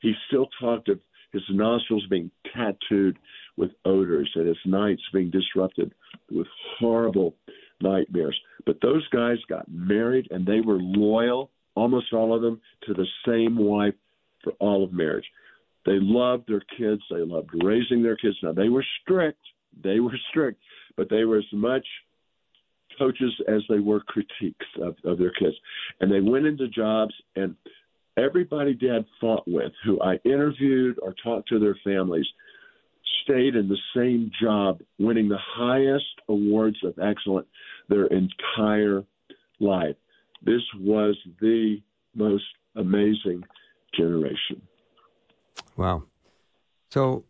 He 0.02 0.13
still 0.28 0.48
talked 0.60 0.89
of 0.89 1.00
his 1.32 1.43
nostrils 1.50 2.06
being 2.10 2.30
tattooed 2.54 3.17
with 3.57 3.71
odors 3.85 4.31
and 4.35 4.47
his 4.47 4.57
nights 4.65 5.01
being 5.13 5.29
disrupted 5.29 5.93
with 6.31 6.47
horrible 6.79 7.35
nightmares. 7.81 8.39
But 8.65 8.79
those 8.81 9.07
guys 9.09 9.37
got 9.49 9.65
married 9.69 10.27
and 10.31 10.45
they 10.45 10.61
were 10.61 10.79
loyal, 10.79 11.49
almost 11.75 12.13
all 12.13 12.35
of 12.35 12.41
them, 12.41 12.61
to 12.87 12.93
the 12.93 13.07
same 13.25 13.57
wife 13.57 13.95
for 14.43 14.53
all 14.53 14.83
of 14.83 14.93
marriage. 14.93 15.25
They 15.85 15.99
loved 15.99 16.47
their 16.47 16.63
kids. 16.77 17.01
They 17.09 17.21
loved 17.21 17.49
raising 17.63 18.01
their 18.01 18.15
kids. 18.15 18.37
Now, 18.41 18.53
they 18.53 18.69
were 18.69 18.85
strict. 19.01 19.39
They 19.83 19.99
were 19.99 20.17
strict, 20.29 20.61
but 20.95 21.09
they 21.09 21.23
were 21.23 21.37
as 21.37 21.51
much 21.51 21.85
coaches 22.97 23.33
as 23.47 23.61
they 23.69 23.79
were 23.79 24.01
critiques 24.01 24.65
of, 24.81 24.95
of 25.03 25.17
their 25.17 25.31
kids. 25.31 25.55
And 25.99 26.11
they 26.11 26.21
went 26.21 26.45
into 26.45 26.67
jobs, 26.67 27.13
and 27.35 27.55
everybody 28.17 28.73
dad 28.75 29.05
fought 29.19 29.43
with, 29.47 29.71
who 29.83 29.99
I 30.01 30.19
interviewed 30.23 30.99
or 31.01 31.15
talked 31.23 31.49
to 31.49 31.59
their 31.59 31.77
families, 31.83 32.27
stayed 33.23 33.55
in 33.55 33.67
the 33.67 33.77
same 33.95 34.31
job, 34.41 34.81
winning 34.99 35.29
the 35.29 35.39
highest 35.39 36.05
awards 36.27 36.77
of 36.83 36.97
excellence 36.99 37.47
their 37.89 38.07
entire 38.07 39.03
life. 39.59 39.95
This 40.41 40.62
was 40.79 41.17
the 41.39 41.81
most 42.15 42.43
amazing 42.75 43.43
generation. 43.97 44.62
Wow. 45.77 46.03
So 46.89 47.23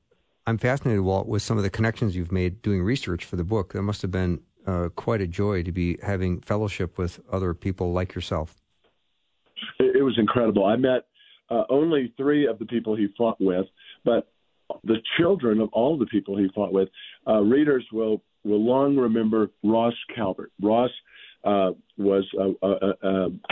I'm 0.45 0.57
fascinated, 0.57 1.01
Walt, 1.01 1.27
with 1.27 1.41
some 1.41 1.57
of 1.57 1.63
the 1.63 1.69
connections 1.69 2.15
you've 2.15 2.31
made 2.31 2.61
doing 2.61 2.83
research 2.83 3.23
for 3.23 3.35
the 3.35 3.43
book. 3.43 3.73
That 3.73 3.83
must 3.83 4.01
have 4.01 4.11
been 4.11 4.41
uh, 4.65 4.89
quite 4.95 5.21
a 5.21 5.27
joy 5.27 5.63
to 5.63 5.71
be 5.71 5.97
having 6.01 6.41
fellowship 6.41 6.97
with 6.97 7.19
other 7.31 7.53
people 7.53 7.93
like 7.93 8.15
yourself. 8.15 8.55
It, 9.79 9.97
it 9.97 10.01
was 10.03 10.17
incredible. 10.17 10.65
I 10.65 10.75
met 10.75 11.05
uh, 11.49 11.63
only 11.69 12.13
three 12.17 12.47
of 12.47 12.59
the 12.59 12.65
people 12.65 12.95
he 12.95 13.07
fought 13.17 13.37
with, 13.39 13.65
but 14.03 14.31
the 14.83 14.97
children 15.17 15.59
of 15.59 15.69
all 15.73 15.97
the 15.97 16.05
people 16.07 16.37
he 16.37 16.47
fought 16.53 16.73
with, 16.73 16.89
uh, 17.27 17.41
readers 17.41 17.85
will 17.91 18.21
will 18.43 18.63
long 18.63 18.97
remember 18.97 19.49
Ross 19.63 19.93
Calvert. 20.13 20.51
Ross 20.61 20.89
uh, 21.45 21.71
was 21.97 22.25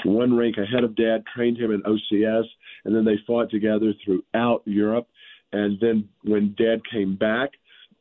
one 0.04 0.36
rank 0.36 0.58
ahead 0.58 0.84
of 0.84 0.96
Dad, 0.96 1.24
trained 1.34 1.58
him 1.58 1.72
in 1.72 1.82
OCS, 1.84 2.44
and 2.86 2.96
then 2.96 3.06
they 3.06 3.18
fought 3.26 3.50
together 3.50 3.94
throughout 4.04 4.62
Europe. 4.66 5.08
And 5.54 5.78
then 5.80 6.10
when 6.24 6.56
Dad 6.58 6.82
came 6.92 7.16
back 7.16 7.52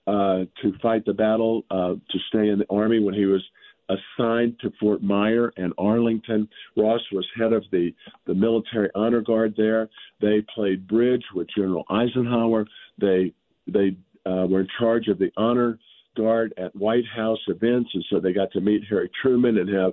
uh, 0.06 0.44
to 0.62 0.72
fight 0.82 1.04
the 1.04 1.12
battle 1.12 1.64
uh, 1.70 1.94
to 1.94 2.18
stay 2.28 2.48
in 2.48 2.58
the 2.58 2.66
Army 2.70 3.00
when 3.00 3.14
he 3.14 3.26
was 3.26 3.42
assigned 3.90 4.58
to 4.60 4.72
Fort 4.80 5.02
Myer 5.02 5.52
and 5.56 5.72
Arlington. 5.78 6.48
Ross 6.76 7.00
was 7.12 7.26
head 7.36 7.52
of 7.52 7.64
the, 7.72 7.92
the 8.26 8.34
military 8.34 8.88
honor 8.94 9.20
guard 9.20 9.54
there. 9.56 9.88
They 10.20 10.44
played 10.54 10.86
bridge 10.86 11.24
with 11.34 11.48
General 11.56 11.84
Eisenhower. 11.90 12.66
They 13.00 13.32
they 13.66 13.96
uh, 14.26 14.46
were 14.46 14.60
in 14.60 14.68
charge 14.78 15.08
of 15.08 15.18
the 15.18 15.30
honor 15.36 15.78
guard 16.16 16.52
at 16.58 16.74
White 16.74 17.06
House 17.14 17.38
events, 17.48 17.90
and 17.94 18.04
so 18.10 18.20
they 18.20 18.32
got 18.32 18.50
to 18.52 18.60
meet 18.60 18.82
Harry 18.88 19.10
Truman 19.22 19.58
and 19.58 19.68
have 19.68 19.92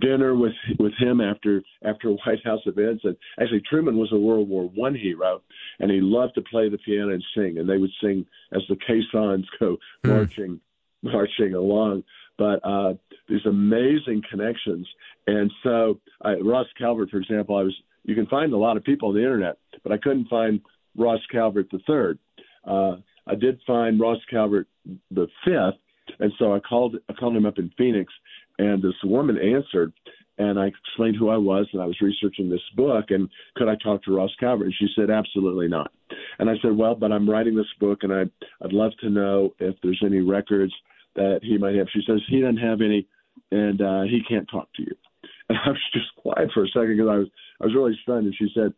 dinner 0.00 0.34
with 0.34 0.52
with 0.78 0.92
him 0.98 1.20
after 1.20 1.62
after 1.84 2.10
White 2.10 2.44
House 2.44 2.60
events. 2.66 3.02
And 3.04 3.16
actually, 3.40 3.62
Truman 3.68 3.96
was 3.96 4.12
a 4.12 4.18
World 4.18 4.48
War 4.48 4.64
One 4.74 4.94
hero, 4.94 5.42
and 5.80 5.90
he 5.90 6.00
loved 6.00 6.34
to 6.34 6.42
play 6.42 6.68
the 6.68 6.78
piano 6.78 7.12
and 7.12 7.24
sing. 7.34 7.58
And 7.58 7.68
they 7.68 7.78
would 7.78 7.90
sing 8.02 8.26
as 8.52 8.62
the 8.68 8.76
caissons 8.76 9.46
go 9.58 9.76
Hmm. 10.02 10.08
marching 10.08 10.60
marching 11.02 11.54
along. 11.54 12.04
But 12.36 12.60
uh, 12.64 12.94
these 13.28 13.44
amazing 13.46 14.22
connections. 14.30 14.86
And 15.26 15.50
so 15.62 16.00
I, 16.22 16.34
Ross 16.34 16.66
Calvert, 16.78 17.10
for 17.10 17.18
example, 17.18 17.56
I 17.56 17.62
was 17.62 17.74
you 18.04 18.14
can 18.14 18.26
find 18.26 18.52
a 18.52 18.56
lot 18.56 18.76
of 18.76 18.84
people 18.84 19.08
on 19.10 19.14
the 19.14 19.22
internet, 19.22 19.58
but 19.82 19.92
I 19.92 19.98
couldn't 19.98 20.28
find 20.28 20.60
Ross 20.96 21.20
Calvert 21.30 21.68
the 21.70 21.80
third. 21.86 22.18
Uh, 22.64 22.96
I 23.26 23.34
did 23.34 23.60
find 23.66 24.00
Ross 24.00 24.18
Calvert 24.30 24.66
the 25.10 25.26
fifth, 25.44 25.80
and 26.18 26.32
so 26.38 26.54
I 26.54 26.60
called 26.60 26.96
I 27.08 27.12
called 27.12 27.36
him 27.36 27.46
up 27.46 27.58
in 27.58 27.70
Phoenix, 27.76 28.12
and 28.58 28.82
this 28.82 28.94
woman 29.04 29.38
answered, 29.38 29.92
and 30.38 30.58
I 30.58 30.66
explained 30.66 31.16
who 31.16 31.28
I 31.28 31.36
was, 31.36 31.66
and 31.72 31.82
I 31.82 31.86
was 31.86 32.00
researching 32.00 32.48
this 32.48 32.62
book, 32.76 33.06
and 33.10 33.28
could 33.56 33.68
I 33.68 33.74
talk 33.82 34.02
to 34.04 34.14
Ross 34.14 34.30
Calvert? 34.38 34.66
And 34.66 34.74
she 34.78 34.86
said 34.96 35.10
absolutely 35.10 35.68
not. 35.68 35.90
And 36.38 36.48
I 36.48 36.54
said, 36.62 36.76
well, 36.76 36.94
but 36.94 37.12
I'm 37.12 37.28
writing 37.28 37.56
this 37.56 37.66
book, 37.80 37.98
and 38.02 38.12
I 38.12 38.22
I'd 38.64 38.72
love 38.72 38.92
to 39.00 39.10
know 39.10 39.54
if 39.58 39.74
there's 39.82 40.02
any 40.04 40.20
records 40.20 40.72
that 41.16 41.40
he 41.42 41.58
might 41.58 41.74
have. 41.74 41.88
She 41.92 42.02
says 42.06 42.20
he 42.28 42.40
doesn't 42.40 42.58
have 42.58 42.80
any, 42.80 43.06
and 43.50 43.80
uh, 43.80 44.02
he 44.02 44.20
can't 44.28 44.48
talk 44.50 44.68
to 44.76 44.82
you. 44.82 44.94
And 45.50 45.56
I 45.64 45.70
was 45.70 45.80
just 45.94 46.14
quiet 46.16 46.50
for 46.52 46.64
a 46.64 46.68
second 46.68 46.98
because 46.98 47.08
I 47.08 47.16
was 47.16 47.28
I 47.62 47.64
was 47.64 47.74
really 47.74 47.98
stunned. 48.02 48.26
And 48.26 48.34
she 48.38 48.48
said, 48.54 48.74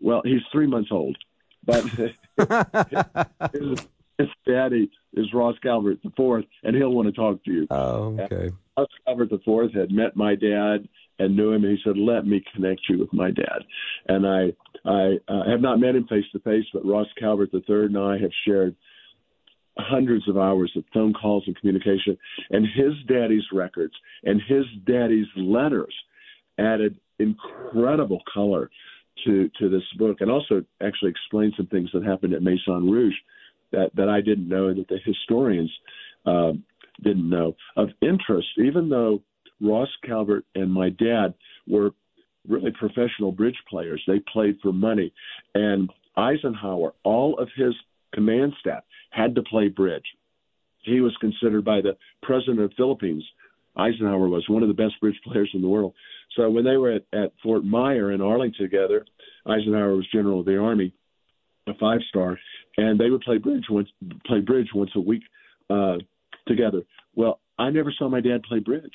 "Well, 0.00 0.22
he's 0.24 0.40
three 0.52 0.68
months 0.68 0.90
old, 0.92 1.18
but 1.64 1.84
his, 3.52 3.86
his 4.18 4.28
daddy 4.46 4.90
is 5.14 5.32
Ross 5.32 5.56
Calvert 5.62 6.02
the 6.02 6.12
fourth, 6.16 6.44
and 6.62 6.76
he'll 6.76 6.92
want 6.92 7.08
to 7.08 7.12
talk 7.12 7.42
to 7.44 7.52
you." 7.52 7.66
oh, 7.70 8.18
okay. 8.20 8.50
Ross 8.76 8.88
Calvert 9.06 9.30
the 9.30 9.40
fourth 9.44 9.74
had 9.74 9.90
met 9.90 10.16
my 10.16 10.34
dad 10.34 10.88
and 11.18 11.36
knew 11.36 11.52
him, 11.52 11.64
and 11.64 11.76
he 11.76 11.82
said, 11.84 11.96
"Let 11.96 12.26
me 12.26 12.42
connect 12.54 12.82
you 12.88 12.98
with 12.98 13.12
my 13.12 13.30
dad." 13.30 13.62
And 14.08 14.26
I 14.26 14.52
I 14.84 15.18
uh, 15.28 15.48
have 15.48 15.60
not 15.60 15.80
met 15.80 15.94
him 15.94 16.06
face 16.06 16.24
to 16.32 16.40
face, 16.40 16.64
but 16.72 16.86
Ross 16.86 17.08
Calvert 17.18 17.52
the 17.52 17.62
third 17.66 17.90
and 17.90 17.98
I 17.98 18.18
have 18.18 18.32
shared 18.46 18.74
hundreds 19.78 20.28
of 20.28 20.36
hours 20.36 20.72
of 20.76 20.84
phone 20.92 21.14
calls 21.14 21.44
and 21.46 21.56
communication, 21.58 22.18
and 22.50 22.66
his 22.66 22.92
daddy's 23.08 23.44
records 23.52 23.94
and 24.24 24.40
his 24.46 24.64
daddy's 24.86 25.26
letters 25.36 25.94
added 26.58 26.98
incredible 27.18 28.20
color 28.32 28.70
to 29.24 29.50
to 29.58 29.68
this 29.68 29.82
book, 29.98 30.18
and 30.20 30.30
also 30.30 30.64
actually 30.82 31.10
explain 31.10 31.52
some 31.56 31.66
things 31.66 31.90
that 31.92 32.04
happened 32.04 32.34
at 32.34 32.42
Maison 32.42 32.90
Rouge 32.90 33.14
that 33.72 33.90
that 33.96 34.08
I 34.08 34.20
didn't 34.20 34.48
know 34.48 34.68
and 34.68 34.78
that 34.78 34.88
the 34.88 34.98
historians 35.04 35.70
um, 36.26 36.64
didn't 37.02 37.28
know. 37.28 37.54
Of 37.76 37.88
interest, 38.00 38.48
even 38.58 38.88
though 38.88 39.22
Ross 39.60 39.88
Calvert 40.04 40.44
and 40.54 40.72
my 40.72 40.90
dad 40.90 41.34
were 41.66 41.90
really 42.48 42.72
professional 42.72 43.32
bridge 43.32 43.58
players, 43.68 44.02
they 44.06 44.20
played 44.32 44.58
for 44.62 44.72
money, 44.72 45.12
and 45.54 45.90
Eisenhower, 46.16 46.92
all 47.04 47.38
of 47.38 47.48
his 47.56 47.74
command 48.12 48.52
staff 48.60 48.82
had 49.10 49.34
to 49.34 49.42
play 49.42 49.68
bridge. 49.68 50.04
He 50.84 51.00
was 51.00 51.16
considered 51.20 51.64
by 51.64 51.80
the 51.80 51.96
president 52.22 52.60
of 52.60 52.70
the 52.70 52.76
Philippines. 52.76 53.24
Eisenhower 53.76 54.28
was 54.28 54.48
one 54.48 54.62
of 54.62 54.68
the 54.68 54.74
best 54.74 55.00
bridge 55.00 55.18
players 55.24 55.50
in 55.54 55.62
the 55.62 55.68
world. 55.68 55.94
So 56.36 56.50
when 56.50 56.64
they 56.64 56.76
were 56.76 56.92
at, 56.92 57.02
at 57.12 57.32
Fort 57.42 57.64
Myer 57.64 58.12
in 58.12 58.20
Arlington 58.20 58.62
together, 58.62 59.04
Eisenhower 59.46 59.96
was 59.96 60.06
general 60.12 60.40
of 60.40 60.46
the 60.46 60.56
army, 60.56 60.94
a 61.66 61.74
five 61.74 62.00
star, 62.08 62.38
and 62.76 62.98
they 62.98 63.10
would 63.10 63.22
play 63.22 63.38
bridge 63.38 63.64
once 63.68 63.88
play 64.26 64.40
bridge 64.40 64.68
once 64.74 64.90
a 64.96 65.00
week 65.00 65.22
uh, 65.70 65.96
together. 66.46 66.82
Well, 67.14 67.40
I 67.58 67.70
never 67.70 67.92
saw 67.96 68.08
my 68.08 68.20
dad 68.20 68.42
play 68.48 68.60
bridge. 68.60 68.90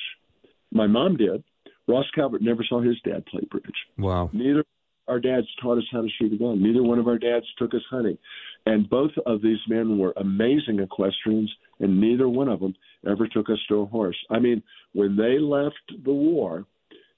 My 0.71 0.87
mom 0.87 1.17
did. 1.17 1.43
Ross 1.87 2.05
Calvert 2.13 2.41
never 2.41 2.65
saw 2.67 2.81
his 2.81 2.99
dad 3.05 3.25
play 3.27 3.43
bridge. 3.49 3.63
Wow. 3.97 4.29
Neither 4.33 4.63
our 5.07 5.19
dads 5.19 5.47
taught 5.61 5.77
us 5.77 5.85
how 5.91 6.01
to 6.01 6.09
shoot 6.19 6.33
a 6.33 6.37
gun. 6.37 6.61
Neither 6.61 6.83
one 6.83 6.99
of 6.99 7.07
our 7.07 7.17
dads 7.17 7.45
took 7.57 7.73
us 7.73 7.81
hunting. 7.89 8.17
And 8.65 8.89
both 8.89 9.11
of 9.25 9.41
these 9.41 9.59
men 9.69 9.97
were 9.97 10.13
amazing 10.17 10.79
equestrians, 10.79 11.49
and 11.79 12.01
neither 12.01 12.27
one 12.27 12.49
of 12.49 12.59
them 12.59 12.75
ever 13.09 13.27
took 13.27 13.49
us 13.49 13.59
to 13.69 13.81
a 13.81 13.85
horse. 13.85 14.17
I 14.29 14.39
mean, 14.39 14.61
when 14.93 15.15
they 15.15 15.39
left 15.39 16.03
the 16.03 16.11
war, 16.11 16.65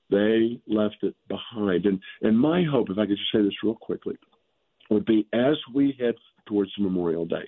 they 0.09 0.59
left 0.67 0.97
it 1.01 1.15
behind. 1.27 1.85
And 1.85 1.99
and 2.21 2.37
my 2.37 2.63
hope, 2.63 2.89
if 2.89 2.97
I 2.97 3.05
could 3.05 3.17
just 3.17 3.31
say 3.31 3.41
this 3.41 3.63
real 3.63 3.75
quickly, 3.75 4.15
would 4.89 5.05
be 5.05 5.27
as 5.33 5.55
we 5.73 5.95
head 5.99 6.15
towards 6.47 6.71
Memorial 6.79 7.25
Day, 7.25 7.47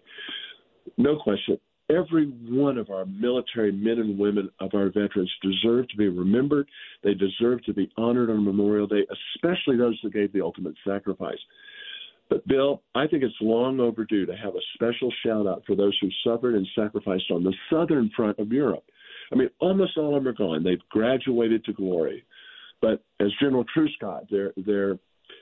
no 0.97 1.17
question, 1.17 1.57
every 1.89 2.25
one 2.25 2.77
of 2.77 2.89
our 2.89 3.05
military 3.05 3.71
men 3.71 3.99
and 3.99 4.17
women 4.17 4.49
of 4.59 4.71
our 4.73 4.87
veterans 4.87 5.31
deserve 5.41 5.87
to 5.89 5.97
be 5.97 6.07
remembered. 6.07 6.67
They 7.03 7.13
deserve 7.13 7.63
to 7.65 7.73
be 7.73 7.91
honored 7.97 8.29
on 8.29 8.45
Memorial 8.45 8.87
Day, 8.87 9.05
especially 9.35 9.77
those 9.77 9.99
who 10.01 10.09
gave 10.09 10.31
the 10.33 10.41
ultimate 10.41 10.75
sacrifice. 10.87 11.39
But, 12.29 12.47
Bill, 12.47 12.81
I 12.95 13.07
think 13.07 13.23
it's 13.23 13.35
long 13.41 13.81
overdue 13.81 14.25
to 14.25 14.35
have 14.37 14.55
a 14.55 14.61
special 14.75 15.11
shout 15.25 15.47
out 15.47 15.63
for 15.67 15.75
those 15.75 15.97
who 15.99 16.09
suffered 16.23 16.55
and 16.55 16.65
sacrificed 16.75 17.29
on 17.29 17.43
the 17.43 17.53
southern 17.69 18.09
front 18.15 18.39
of 18.39 18.53
Europe. 18.53 18.85
I 19.33 19.35
mean, 19.35 19.49
almost 19.59 19.97
all 19.97 20.15
of 20.15 20.23
them 20.23 20.29
are 20.29 20.37
gone. 20.37 20.63
They've 20.63 20.79
graduated 20.89 21.65
to 21.65 21.73
glory. 21.73 22.23
But 22.81 23.03
as 23.19 23.27
General 23.39 23.65
Truscott, 23.75 24.29
their, 24.29 24.53
their 24.57 24.97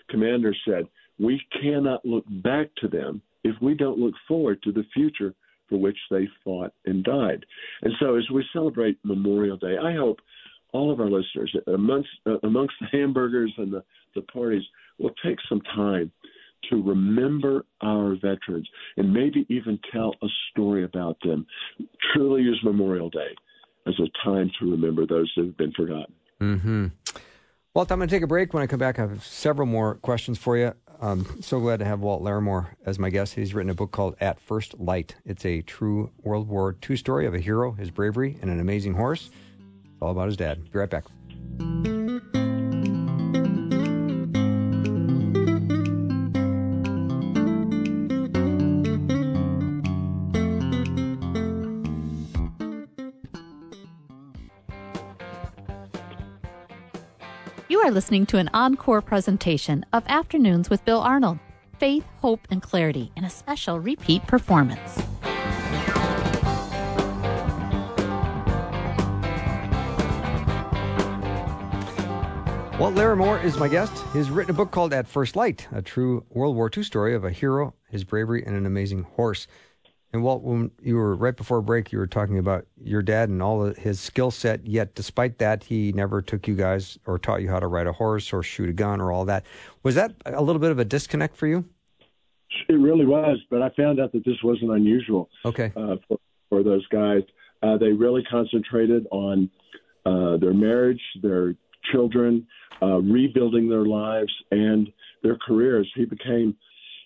commander, 0.10 0.56
said, 0.66 0.86
we 1.20 1.42
cannot 1.62 2.06
look 2.06 2.26
back 2.44 2.68
to 2.78 2.88
them 2.88 3.22
if 3.44 3.56
we 3.62 3.74
don't 3.74 3.98
look 3.98 4.14
forward 4.28 4.62
to 4.64 4.72
the 4.72 4.84
future 4.94 5.34
for 5.68 5.78
which 5.78 5.98
they 6.10 6.28
fought 6.44 6.74
and 6.86 7.04
died. 7.04 7.46
And 7.82 7.94
so, 8.00 8.16
as 8.16 8.30
we 8.34 8.44
celebrate 8.52 8.98
Memorial 9.04 9.58
Day, 9.58 9.78
I 9.82 9.94
hope 9.94 10.20
all 10.74 10.92
of 10.92 11.00
our 11.00 11.10
listeners, 11.10 11.56
amongst 11.68 12.10
amongst 12.44 12.76
the 12.82 12.88
hamburgers 12.92 13.54
and 13.58 13.72
the, 13.72 13.84
the 14.16 14.22
parties, 14.24 14.64
will 14.98 15.14
take 15.24 15.38
some 15.48 15.62
time 15.76 16.12
to 16.70 16.82
remember 16.82 17.66
our 17.82 18.16
veterans 18.16 18.68
and 18.98 19.14
maybe 19.14 19.46
even 19.50 19.80
tell 19.94 20.14
a 20.22 20.28
story 20.52 20.84
about 20.84 21.18
them. 21.24 21.46
Truly 22.14 22.42
use 22.42 22.60
Memorial 22.64 23.10
Day 23.10 23.30
as 23.88 23.96
a 24.00 24.26
time 24.26 24.52
to 24.60 24.72
remember 24.72 25.06
those 25.06 25.32
that 25.38 25.46
have 25.46 25.58
been 25.58 25.72
forgotten. 25.72 26.14
Mm-hmm. 26.42 26.88
Walt, 27.76 27.92
I'm 27.92 28.00
going 28.00 28.10
to 28.10 28.16
take 28.16 28.24
a 28.24 28.28
break. 28.28 28.54
When 28.54 28.64
I 28.64 28.68
come 28.68 28.80
back, 28.80 28.98
I 28.98 29.04
have 29.04 29.24
several 29.24 29.68
more 29.68 29.96
questions 29.96 30.40
for 30.40 30.58
you. 30.58 30.74
I'm 31.00 31.42
so 31.42 31.60
glad 31.60 31.78
to 31.80 31.86
have 31.86 32.00
Walt 32.00 32.24
Larimore 32.24 32.70
as 32.86 32.98
my 32.98 33.12
guest. 33.12 33.36
He's 33.36 33.54
written 33.54 33.70
a 33.70 33.76
book 33.76 33.92
called 33.92 34.16
At 34.20 34.40
First 34.40 34.80
Light. 34.80 35.16
It's 35.24 35.46
a 35.46 35.62
true 35.62 36.12
World 36.24 36.48
War 36.48 36.76
II 36.90 36.98
story 36.98 37.28
of 37.28 37.36
a 37.36 37.40
hero, 37.40 37.72
his 37.74 37.92
bravery, 37.92 38.40
and 38.42 38.50
an 38.50 38.60
amazing 38.60 38.96
horse. 38.96 39.30
It's 39.86 40.02
all 40.02 40.12
about 40.12 40.28
his 40.28 40.38
dad. 40.38 40.72
Be 40.72 40.80
right 40.80 40.90
back. 40.90 41.06
Are 57.90 57.92
listening 57.92 58.24
to 58.24 58.38
an 58.38 58.52
encore 58.54 59.02
presentation 59.02 59.84
of 59.94 60.04
Afternoons 60.06 60.70
with 60.70 60.86
Bill 60.86 61.00
Arnold. 61.00 61.40
Faith, 61.80 62.06
hope, 62.22 62.42
and 62.52 62.62
clarity 62.62 63.12
in 63.16 63.24
a 63.24 63.32
special 63.32 63.80
repeat 63.80 64.22
performance. 64.28 65.02
Walt 72.78 72.94
Larimore 72.94 73.44
is 73.44 73.58
my 73.58 73.68
guest. 73.68 73.92
He's 74.14 74.30
written 74.30 74.52
a 74.52 74.58
book 74.58 74.70
called 74.70 74.94
At 74.94 75.08
First 75.08 75.36
Light, 75.36 75.68
a 75.72 75.82
true 75.82 76.24
World 76.30 76.56
War 76.56 76.70
II 76.76 76.84
story 76.84 77.16
of 77.16 77.24
a 77.24 77.32
hero, 77.32 77.74
his 77.90 78.04
bravery, 78.04 78.46
and 78.46 78.56
an 78.56 78.68
amazing 78.68 79.02
horse. 79.02 79.48
And 80.12 80.24
Walt, 80.24 80.42
when 80.42 80.72
you 80.82 80.96
were 80.96 81.16
right 81.16 81.36
before 81.36 81.62
break, 81.62 81.92
you 81.92 82.00
were 82.00 82.08
talking 82.08 82.40
about 82.40 82.66
your 82.84 83.04
dad 83.04 83.30
and 83.30 83.44
all 83.44 83.64
of 83.64 83.78
his 83.78 84.00
skill 84.00 84.32
set. 84.32 84.66
Yet, 84.66 84.96
despite 84.96 85.38
that, 85.38 85.64
he 85.64 85.92
never 85.92 86.22
took 86.22 86.48
you 86.48 86.56
guys 86.56 86.98
or 87.06 87.20
taught 87.20 87.42
you 87.44 87.50
how 87.50 87.60
to 87.60 87.68
ride 87.68 87.86
a 87.86 87.94
horse 87.94 88.34
or 88.34 88.42
shoot 88.42 88.70
a 88.70 88.74
gun 88.74 89.00
or 89.02 89.12
all 89.12 89.26
that. 89.26 89.46
Was 89.84 89.94
that 89.96 90.14
a 90.26 90.42
little 90.42 90.60
bit 90.60 90.72
of 90.72 90.80
a 90.80 90.86
disconnect 90.86 91.36
for 91.36 91.46
you? 91.46 91.64
It 92.68 92.74
really 92.74 93.06
was, 93.06 93.38
but 93.52 93.62
I 93.62 93.70
found 93.78 94.00
out 94.00 94.12
that 94.14 94.26
this 94.26 94.38
wasn't 94.44 94.72
unusual 94.72 95.30
Okay. 95.46 95.72
uh, 95.76 95.98
for, 96.08 96.18
for 96.50 96.64
those 96.64 96.86
guys. 96.88 97.22
Uh, 97.62 97.78
they 97.78 97.92
really 97.92 98.24
concentrated 98.24 99.06
on 99.12 99.50
uh, 100.06 100.38
their 100.38 100.54
marriage, 100.54 101.02
their 101.22 101.54
children, 101.92 102.48
uh, 102.82 102.98
rebuilding 102.98 103.70
their 103.70 103.86
lives 103.86 104.32
and 104.50 104.92
their 105.22 105.38
careers. 105.46 105.90
He 105.96 106.06
became 106.06 106.56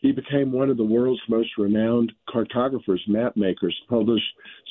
he 0.04 0.12
became 0.12 0.52
one 0.52 0.70
of 0.70 0.76
the 0.76 0.84
world's 0.84 1.22
most 1.30 1.50
renowned 1.58 2.12
cartographers, 2.30 3.02
map 3.08 3.38
makers, 3.38 3.76
published 3.90 4.26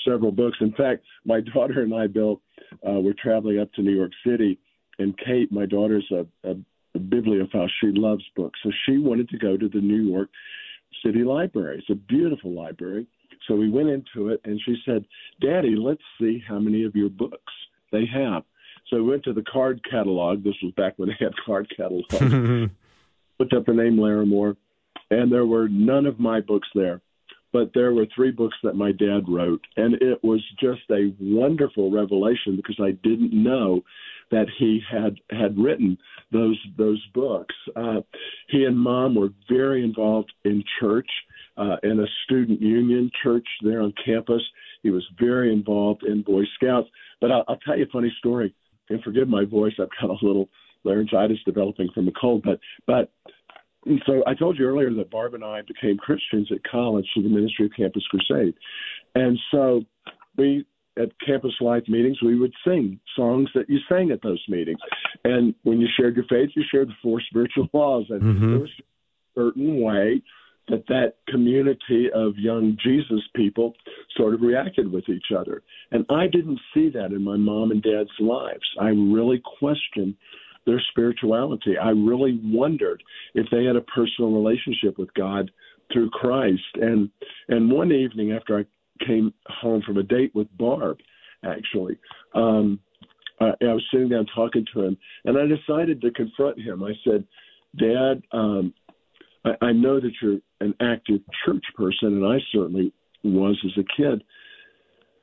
several 0.07 0.31
books. 0.31 0.59
In 0.61 0.73
fact, 0.73 1.03
my 1.25 1.41
daughter 1.55 1.81
and 1.81 1.93
I, 1.93 2.07
Bill, 2.07 2.41
uh, 2.87 3.01
were 3.01 3.15
traveling 3.15 3.59
up 3.59 3.73
to 3.73 3.83
New 3.83 3.97
York 3.97 4.13
City, 4.25 4.59
and 4.99 5.19
Kate, 5.19 5.51
my 5.51 5.65
daughter's 5.65 6.07
a, 6.13 6.27
a, 6.47 6.55
a 6.95 6.99
bibliophile. 6.99 7.67
She 7.81 7.89
loves 7.93 8.23
books, 8.37 8.61
so 8.63 8.71
she 8.85 8.99
wanted 8.99 9.31
to 9.31 9.39
go 9.39 9.57
to 9.57 9.69
the 9.71 9.81
New 9.81 10.03
York 10.03 10.29
City 11.05 11.25
Library. 11.25 11.79
It's 11.79 11.91
a 11.91 11.95
beautiful 11.95 12.53
library. 12.53 13.07
So 13.49 13.57
we 13.57 13.71
went 13.71 13.89
into 13.89 14.29
it, 14.29 14.41
and 14.45 14.61
she 14.65 14.77
said, 14.85 15.07
"Daddy, 15.41 15.75
let's 15.77 16.03
see 16.21 16.43
how 16.47 16.59
many 16.59 16.85
of 16.85 16.95
your 16.95 17.09
books 17.09 17.53
they 17.91 18.05
have." 18.13 18.45
So 18.89 18.99
we 18.99 19.11
went 19.11 19.25
to 19.25 19.33
the 19.33 19.43
card 19.51 19.81
catalog. 19.91 20.45
This 20.45 20.55
was 20.63 20.73
back 20.77 20.93
when 20.99 21.09
they 21.09 21.17
had 21.19 21.33
card 21.45 21.73
catalogs. 21.75 22.13
Looked 23.39 23.55
up 23.55 23.65
the 23.65 23.73
name 23.73 23.97
Larimore, 23.97 24.57
and 25.11 25.31
there 25.31 25.47
were 25.47 25.69
none 25.69 26.07
of 26.07 26.19
my 26.19 26.41
books 26.41 26.69
there. 26.75 27.01
But 27.53 27.73
there 27.75 27.93
were 27.93 28.07
three 28.15 28.31
books 28.31 28.57
that 28.63 28.77
my 28.77 28.93
dad 28.93 29.29
wrote, 29.29 29.61
and 29.77 29.95
it 30.01 30.25
was 30.25 30.43
just 30.59 30.81
a 30.91 31.15
wonderful 31.21 31.91
revelation 31.91 32.57
because 32.57 32.81
I 32.81 32.93
didn't 33.03 33.35
know 33.35 33.83
that 34.31 34.47
he 34.59 34.81
had 34.91 35.17
had 35.31 35.59
written 35.59 35.99
those 36.33 36.59
those 36.79 37.05
books. 37.13 37.55
Uh, 37.77 38.01
he 38.49 38.65
and 38.65 38.79
mom 38.79 39.15
were 39.15 39.29
very 39.51 39.85
involved 39.85 40.33
in 40.45 40.65
church, 40.81 41.09
uh, 41.59 41.77
in 41.83 42.01
a 42.01 42.07
student 42.25 42.63
union 42.63 43.11
church 43.23 43.47
there 43.63 43.83
on 43.83 43.93
campus. 44.03 44.43
He 44.83 44.91
was 44.91 45.07
very 45.21 45.53
involved 45.53 46.05
in 46.05 46.23
Boy 46.23 46.45
Scouts. 46.55 46.89
But 47.21 47.31
I'll, 47.31 47.45
I'll 47.49 47.59
tell 47.59 47.77
you 47.77 47.85
a 47.85 47.93
funny 47.93 48.13
story. 48.19 48.55
And 48.89 49.03
forgive 49.03 49.29
my 49.29 49.45
voice; 49.45 49.75
I've 49.79 49.89
got 50.01 50.11
a 50.11 50.27
little 50.27 50.49
laryngitis 50.85 51.39
developing 51.45 51.89
from 51.95 52.09
a 52.09 52.13
cold. 52.13 52.43
But 52.43 52.61
but 52.87 53.13
so 54.07 54.23
I 54.27 54.35
told 54.35 54.59
you 54.59 54.67
earlier 54.67 54.93
that 54.95 55.11
Barb 55.11 55.35
and 55.35 55.45
I 55.45 55.63
became 55.63 55.97
Christians 55.97 56.49
at 56.53 56.63
college 56.71 57.07
through 57.13 57.25
the 57.25 57.29
ministry 57.29 57.67
of 57.67 57.73
Campus 57.77 58.05
Crusade, 58.11 58.55
and 59.15 59.39
so 59.51 59.83
we 60.37 60.65
at 60.99 61.09
campus 61.25 61.55
life 61.61 61.85
meetings 61.89 62.19
we 62.23 62.39
would 62.39 62.53
sing 62.67 63.01
songs 63.17 63.49
that 63.55 63.69
you 63.69 63.79
sang 63.89 64.11
at 64.11 64.23
those 64.23 64.43
meetings, 64.49 64.79
and 65.25 65.55
when 65.63 65.81
you 65.81 65.89
shared 65.97 66.17
your 66.17 66.27
faith, 66.27 66.51
you 66.55 66.63
shared 66.71 66.89
the 66.89 66.95
four 67.03 67.21
spiritual 67.29 67.69
laws, 67.73 68.07
and 68.11 68.23
Mhm. 68.23 68.51
there 68.51 68.59
was 68.61 68.71
a 68.79 69.41
certain 69.41 69.81
way 69.81 70.23
that 70.69 70.87
that 70.87 71.17
community 71.29 72.11
of 72.13 72.39
young 72.39 72.77
Jesus 72.77 73.21
people 73.35 73.75
sort 74.17 74.33
of 74.33 74.43
reacted 74.43 74.91
with 74.93 75.09
each 75.09 75.33
other, 75.37 75.63
and 75.91 76.07
I 76.09 76.29
didn't 76.29 76.61
see 76.73 76.89
that 76.91 77.13
in 77.13 77.25
my 77.25 77.37
mom 77.37 77.73
and 77.73 77.83
dad's 77.83 78.21
lives. 78.21 78.65
I 78.79 78.91
really 78.91 79.41
questioned 79.41 80.15
their 80.67 80.83
spirituality. 80.91 81.77
I 81.77 81.91
really 81.91 82.41
wondered 82.43 83.03
if 83.35 83.47
they 83.51 83.65
had 83.65 83.77
a 83.77 83.81
personal 83.83 84.31
relationship 84.31 84.99
with 84.99 85.13
God 85.15 85.51
through 85.93 86.11
Christ. 86.11 86.63
And 86.75 87.11
and 87.49 87.71
one 87.71 87.93
evening 87.93 88.33
after 88.33 88.59
I 88.59 89.05
came 89.05 89.33
home 89.47 89.83
from 89.85 89.99
a 89.99 90.03
date 90.03 90.35
with 90.35 90.47
Barb, 90.57 90.99
actually, 91.45 91.99
um, 92.35 92.79
I, 93.41 93.51
I 93.61 93.73
was 93.73 93.85
sitting 93.93 94.09
down 94.09 94.27
talking 94.35 94.65
to 94.75 94.83
him, 94.83 94.97
and 95.25 95.37
I 95.37 95.47
decided 95.47 96.01
to 96.03 96.11
confront 96.13 96.61
him. 96.61 96.83
I 96.83 96.93
said, 97.05 97.27
"Dad, 97.79 98.23
um, 98.33 98.73
I, 99.45 99.67
I 99.67 99.73
know 99.73 100.01
that 100.01 100.13
you're 100.21 100.39
an 100.61 100.75
active 100.81 101.21
church 101.45 101.65
person, 101.77 102.23
and 102.23 102.27
I 102.27 102.39
certainly 102.53 102.93
was 103.25 103.59
as 103.65 103.83
a 103.83 104.03
kid." 104.03 104.23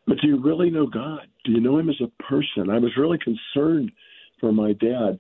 But 0.10 0.18
do 0.22 0.28
you 0.28 0.42
really 0.42 0.72
know 0.72 0.88
God? 0.88 1.28
Do 1.46 1.52
you 1.52 1.62
know 1.62 1.78
Him 1.78 1.88
as 1.88 2.02
a 2.02 2.24
person? 2.24 2.72
I 2.72 2.80
was 2.80 2.92
really 2.98 3.20
concerned 3.20 3.92
for 4.40 4.52
my 4.52 4.74
dad, 4.74 5.20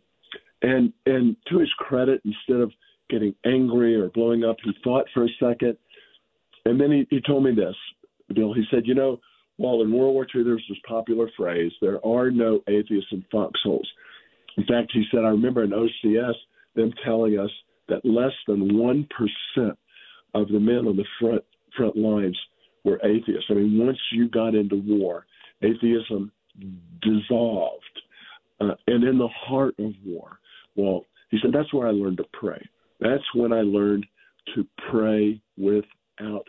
and 0.61 0.93
and 1.05 1.35
to 1.49 1.59
his 1.59 1.71
credit, 1.77 2.21
instead 2.25 2.61
of 2.61 2.71
getting 3.09 3.33
angry 3.45 3.95
or 3.95 4.09
blowing 4.09 4.43
up, 4.43 4.57
he 4.63 4.71
thought 4.83 5.05
for 5.13 5.25
a 5.25 5.29
second, 5.39 5.77
and 6.65 6.79
then 6.79 6.91
he, 6.91 7.07
he 7.09 7.21
told 7.21 7.43
me 7.43 7.51
this, 7.53 7.75
Bill. 8.33 8.53
He 8.53 8.63
said, 8.71 8.83
"You 8.85 8.95
know, 8.95 9.19
while 9.57 9.81
in 9.81 9.91
World 9.91 10.13
War 10.13 10.27
II 10.33 10.43
there's 10.43 10.65
this 10.69 10.77
popular 10.87 11.29
phrase, 11.37 11.71
there 11.81 12.05
are 12.05 12.29
no 12.31 12.61
atheists 12.67 13.11
in 13.11 13.23
foxholes." 13.31 13.87
In 14.57 14.65
fact, 14.65 14.91
he 14.93 15.05
said, 15.11 15.23
"I 15.23 15.29
remember 15.29 15.63
in 15.63 15.71
OCS 15.71 16.35
them 16.75 16.93
telling 17.03 17.39
us 17.39 17.51
that 17.87 18.05
less 18.05 18.33
than 18.47 18.77
one 18.77 19.07
percent 19.15 19.77
of 20.33 20.47
the 20.49 20.59
men 20.59 20.87
on 20.87 20.95
the 20.95 21.05
front 21.19 21.43
front 21.75 21.95
lines 21.95 22.37
were 22.83 22.99
atheists. 23.03 23.45
I 23.49 23.53
mean, 23.53 23.77
once 23.85 23.97
you 24.11 24.29
got 24.29 24.55
into 24.55 24.81
war, 24.85 25.25
atheism 25.61 26.31
dissolved. 27.01 27.83
Uh, 28.59 28.75
and 28.87 29.03
in 29.03 29.17
the 29.17 29.27
heart 29.27 29.75
of 29.79 29.93
war, 30.05 30.39
well, 30.79 31.05
he 31.29 31.37
said, 31.41 31.51
that's 31.53 31.73
where 31.73 31.87
I 31.87 31.91
learned 31.91 32.17
to 32.17 32.25
pray. 32.33 32.61
That's 32.99 33.23
when 33.33 33.53
I 33.53 33.61
learned 33.61 34.05
to 34.55 34.65
pray 34.89 35.41
without 35.57 36.45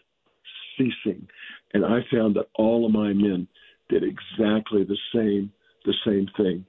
ceasing. 0.76 1.26
And 1.74 1.84
I 1.84 2.00
found 2.12 2.36
that 2.36 2.48
all 2.54 2.86
of 2.86 2.92
my 2.92 3.12
men 3.12 3.46
did 3.88 4.02
exactly 4.02 4.84
the 4.84 4.98
same 5.14 5.52
the 5.84 5.94
same 6.04 6.26
thing. 6.36 6.64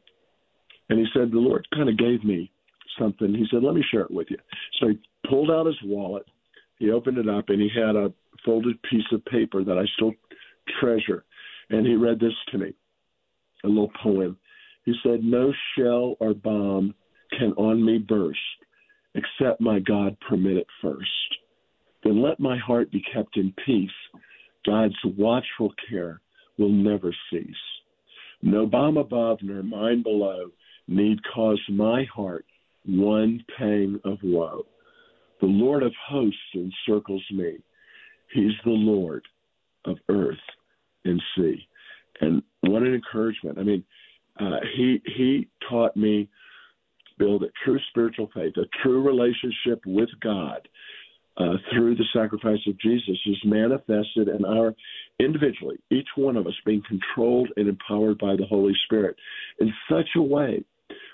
And 0.89 0.99
he 0.99 1.05
said, 1.13 1.31
the 1.31 1.37
Lord 1.37 1.67
kind 1.73 1.89
of 1.89 1.97
gave 1.97 2.23
me 2.23 2.49
something. 2.97 3.33
He 3.33 3.45
said, 3.51 3.61
let 3.61 3.75
me 3.75 3.83
share 3.91 4.01
it 4.01 4.11
with 4.11 4.27
you. 4.29 4.37
So 4.79 4.87
he 4.87 4.99
pulled 5.29 5.51
out 5.51 5.65
his 5.65 5.75
wallet. 5.83 6.25
He 6.79 6.91
opened 6.91 7.17
it 7.17 7.29
up, 7.29 7.49
and 7.49 7.61
he 7.61 7.69
had 7.75 7.95
a 7.95 8.13
folded 8.45 8.81
piece 8.83 9.05
of 9.11 9.23
paper 9.25 9.63
that 9.63 9.77
I 9.77 9.83
still 9.95 10.13
treasure. 10.79 11.25
And 11.69 11.85
he 11.85 11.95
read 11.95 12.19
this 12.19 12.33
to 12.51 12.57
me, 12.57 12.73
a 13.63 13.67
little 13.67 13.91
poem. 14.01 14.37
He 14.85 14.93
said, 15.03 15.23
No 15.23 15.53
shell 15.77 16.15
or 16.19 16.33
bomb 16.33 16.95
can 17.37 17.53
on 17.53 17.83
me 17.83 17.97
burst, 17.97 18.39
except 19.15 19.61
my 19.61 19.79
God 19.79 20.17
permit 20.27 20.57
it 20.57 20.67
first. 20.81 21.09
Then 22.03 22.21
let 22.21 22.39
my 22.39 22.57
heart 22.57 22.91
be 22.91 23.03
kept 23.13 23.37
in 23.37 23.53
peace. 23.65 23.89
God's 24.65 24.95
watchful 25.17 25.73
care 25.89 26.21
will 26.57 26.71
never 26.71 27.13
cease. 27.31 27.55
No 28.41 28.65
bomb 28.65 28.97
above 28.97 29.39
nor 29.41 29.63
mine 29.63 30.03
below 30.03 30.51
need 30.87 31.19
cause 31.33 31.61
my 31.69 32.05
heart 32.13 32.45
one 32.85 33.43
pang 33.57 33.99
of 34.03 34.17
woe. 34.23 34.65
The 35.41 35.47
Lord 35.47 35.83
of 35.83 35.93
hosts 36.07 36.37
encircles 36.55 37.23
me. 37.31 37.57
He's 38.33 38.53
the 38.63 38.71
Lord 38.71 39.23
of 39.85 39.97
earth 40.09 40.37
and 41.05 41.21
sea. 41.35 41.67
And 42.21 42.43
what 42.61 42.83
an 42.83 42.93
encouragement. 42.93 43.57
I 43.57 43.63
mean, 43.63 43.83
uh, 44.39 44.59
he 44.75 45.01
he 45.15 45.47
taught 45.69 45.95
me 45.97 46.29
build 47.21 47.43
a 47.43 47.51
true 47.63 47.79
spiritual 47.89 48.29
faith, 48.33 48.53
a 48.57 48.65
true 48.81 49.03
relationship 49.03 49.83
with 49.85 50.09
God 50.23 50.67
uh, 51.37 51.53
through 51.71 51.95
the 51.95 52.05
sacrifice 52.13 52.59
of 52.67 52.79
Jesus 52.79 53.17
is 53.25 53.37
manifested 53.45 54.27
in 54.27 54.43
our 54.43 54.73
individually, 55.19 55.77
each 55.91 56.07
one 56.15 56.35
of 56.35 56.47
us 56.47 56.53
being 56.65 56.81
controlled 56.87 57.49
and 57.55 57.69
empowered 57.69 58.17
by 58.17 58.35
the 58.35 58.45
Holy 58.49 58.73
Spirit 58.85 59.15
in 59.59 59.71
such 59.89 60.09
a 60.15 60.21
way 60.21 60.63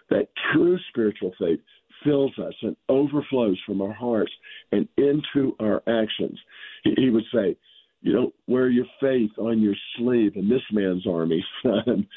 that 0.10 0.30
true 0.53 0.80
spiritual 0.89 1.34
faith 1.38 1.60
fills 2.05 2.32
us 2.39 2.53
and 2.62 2.76
overflows 2.88 3.60
from 3.66 3.82
our 3.82 3.93
hearts 3.93 4.32
and 4.72 4.88
into 4.97 5.55
our 5.60 5.84
actions. 5.88 6.39
He, 6.84 6.93
he 6.95 7.10
would 7.10 7.26
say, 7.34 7.58
You 8.01 8.14
don't 8.14 8.34
wear 8.47 8.70
your 8.70 8.86
faith 9.01 9.32
on 9.38 9.62
your 9.62 9.76
sleeve 9.97 10.38
in 10.38 10.47
this 10.47 10.62
man's 10.72 11.05
army, 11.05 11.43
son. 11.64 12.08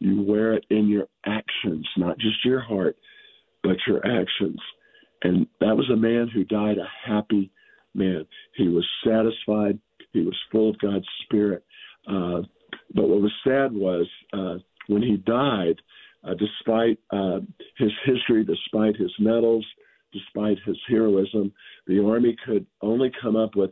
You 0.00 0.22
wear 0.22 0.54
it 0.54 0.64
in 0.70 0.88
your 0.88 1.08
actions, 1.24 1.86
not 1.96 2.18
just 2.18 2.44
your 2.44 2.60
heart, 2.60 2.96
but 3.64 3.76
your 3.88 4.06
actions. 4.06 4.60
And 5.22 5.46
that 5.60 5.76
was 5.76 5.90
a 5.90 5.96
man 5.96 6.28
who 6.32 6.44
died 6.44 6.76
a 6.78 7.10
happy 7.10 7.50
man. 7.94 8.26
He 8.54 8.68
was 8.68 8.86
satisfied. 9.04 9.78
He 10.12 10.20
was 10.20 10.36
full 10.52 10.70
of 10.70 10.78
God's 10.78 11.08
Spirit. 11.24 11.64
Uh, 12.06 12.42
but 12.94 13.08
what 13.08 13.22
was 13.22 13.32
sad 13.42 13.72
was 13.72 14.06
uh, 14.32 14.58
when 14.86 15.02
he 15.02 15.16
died, 15.16 15.80
uh, 16.22 16.34
despite 16.34 16.98
uh, 17.10 17.40
his 17.78 17.90
history, 18.04 18.44
despite 18.44 18.96
his 18.96 19.12
medals, 19.18 19.66
despite 20.12 20.58
his 20.64 20.76
heroism, 20.88 21.52
the 21.86 22.04
Army 22.04 22.36
could 22.46 22.66
only 22.82 23.10
come 23.20 23.34
up 23.34 23.56
with 23.56 23.70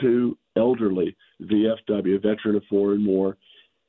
two 0.00 0.36
elderly 0.56 1.14
VFW, 1.42 2.22
veteran 2.22 2.56
of 2.56 2.62
foreign 2.68 3.06
war, 3.06 3.36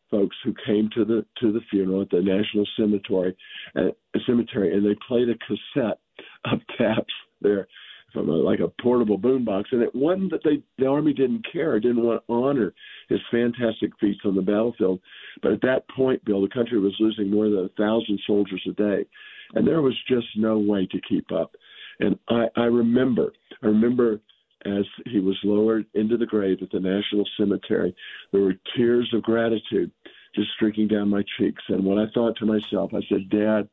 folks 0.10 0.36
who 0.43 0.53
came 0.66 0.89
to 0.95 1.05
the 1.05 1.26
to 1.41 1.51
the 1.51 1.62
funeral 1.70 2.01
at 2.01 2.10
the 2.10 2.22
National 2.22 2.66
Cemetery, 2.78 3.36
uh, 3.76 3.89
cemetery, 4.26 4.74
and 4.74 4.86
they 4.86 4.95
played 5.08 5.30
a 5.30 5.38
cassette 5.45 5.99
of 6.45 6.60
taps 6.78 7.14
there 7.41 7.68
from 8.14 8.30
a, 8.30 8.34
like 8.34 8.60
a 8.60 8.82
portable 8.82 9.18
boombox, 9.18 9.66
and 9.72 9.82
it 9.82 9.93
wasn't 9.93 10.32
that 10.32 10.43
they 10.43 10.62
the 10.78 10.88
army 10.88 11.14
didn't 11.14 11.45
care, 11.51 11.80
didn't 11.80 12.03
want 12.03 12.22
to 12.26 12.34
honor 12.34 12.74
his 13.10 13.20
fantastic 13.32 13.91
feats 13.99 14.22
on 14.26 14.36
the 14.36 14.41
battlefield, 14.41 14.99
but 15.41 15.51
at 15.51 15.62
that 15.62 15.88
point, 15.89 16.24
Bill, 16.26 16.41
the 16.41 16.49
country 16.49 16.80
was 16.80 16.95
losing 16.99 17.30
more 17.30 17.49
than 17.49 17.66
a 17.66 17.82
thousand 17.82 18.20
soldiers 18.26 18.66
a 18.68 18.74
day, 18.74 19.05
and 19.53 19.68
there 19.68 19.82
was 19.82 19.95
just 20.08 20.28
no 20.36 20.58
way 20.58 20.88
to 20.88 21.01
keep 21.08 21.32
up. 21.32 21.55
And 21.99 22.18
I, 22.30 22.45
I 22.55 22.66
remember, 22.66 23.34
I 23.64 23.68
remember 23.68 24.20
as 24.66 24.86
he 25.05 25.20
was 25.20 25.38
lowered 25.43 25.86
into 25.93 26.18
the 26.18 26.26
grave 26.26 26.60
at 26.62 26.72
the 26.72 26.80
National 26.80 27.26
Cemetery, 27.38 27.95
there 28.32 28.41
were 28.41 28.55
tears 28.76 29.10
of 29.14 29.24
gratitude 29.24 29.91
just 30.36 30.49
streaking 30.55 30.88
down 30.88 31.10
my 31.10 31.24
cheeks. 31.38 31.64
And 31.70 31.86
when 31.86 31.97
I 31.97 32.05
thought 32.14 32.38
to 32.38 32.45
myself, 32.45 32.91
I 32.93 33.01
said, 33.10 33.30
Dad, 33.30 33.70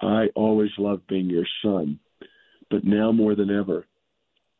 I 0.00 0.26
always 0.34 0.70
loved 0.78 1.06
being 1.06 1.30
your 1.30 1.46
son, 1.62 1.98
but 2.70 2.84
now 2.84 3.12
more 3.12 3.34
than 3.34 3.50
ever, 3.50 3.86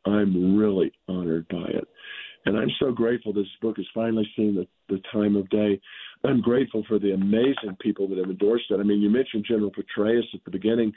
I'm 0.07 0.57
really 0.57 0.93
honored 1.09 1.49
by 1.49 1.67
it. 1.69 1.89
And 2.47 2.59
I'm 2.59 2.71
so 2.79 2.93
grateful 2.93 3.33
this 3.33 3.47
book 3.63 3.79
has 3.79 3.87
finally 3.95 4.31
seen 4.37 4.55
the, 4.55 4.67
the 4.95 5.01
time 5.13 5.35
of 5.35 5.49
day. 5.49 5.81
I'm 6.25 6.41
grateful 6.41 6.85
for 6.87 6.99
the 6.99 7.13
amazing 7.13 7.77
people 7.81 8.07
that 8.09 8.19
have 8.19 8.29
endorsed 8.29 8.67
it. 8.71 8.81
I 8.81 8.83
mean, 8.83 9.01
you 9.01 9.11
mentioned 9.11 9.47
General 9.49 9.71
Petraeus 9.71 10.25
at 10.35 10.45
the 10.45 10.51
beginning, 10.51 10.93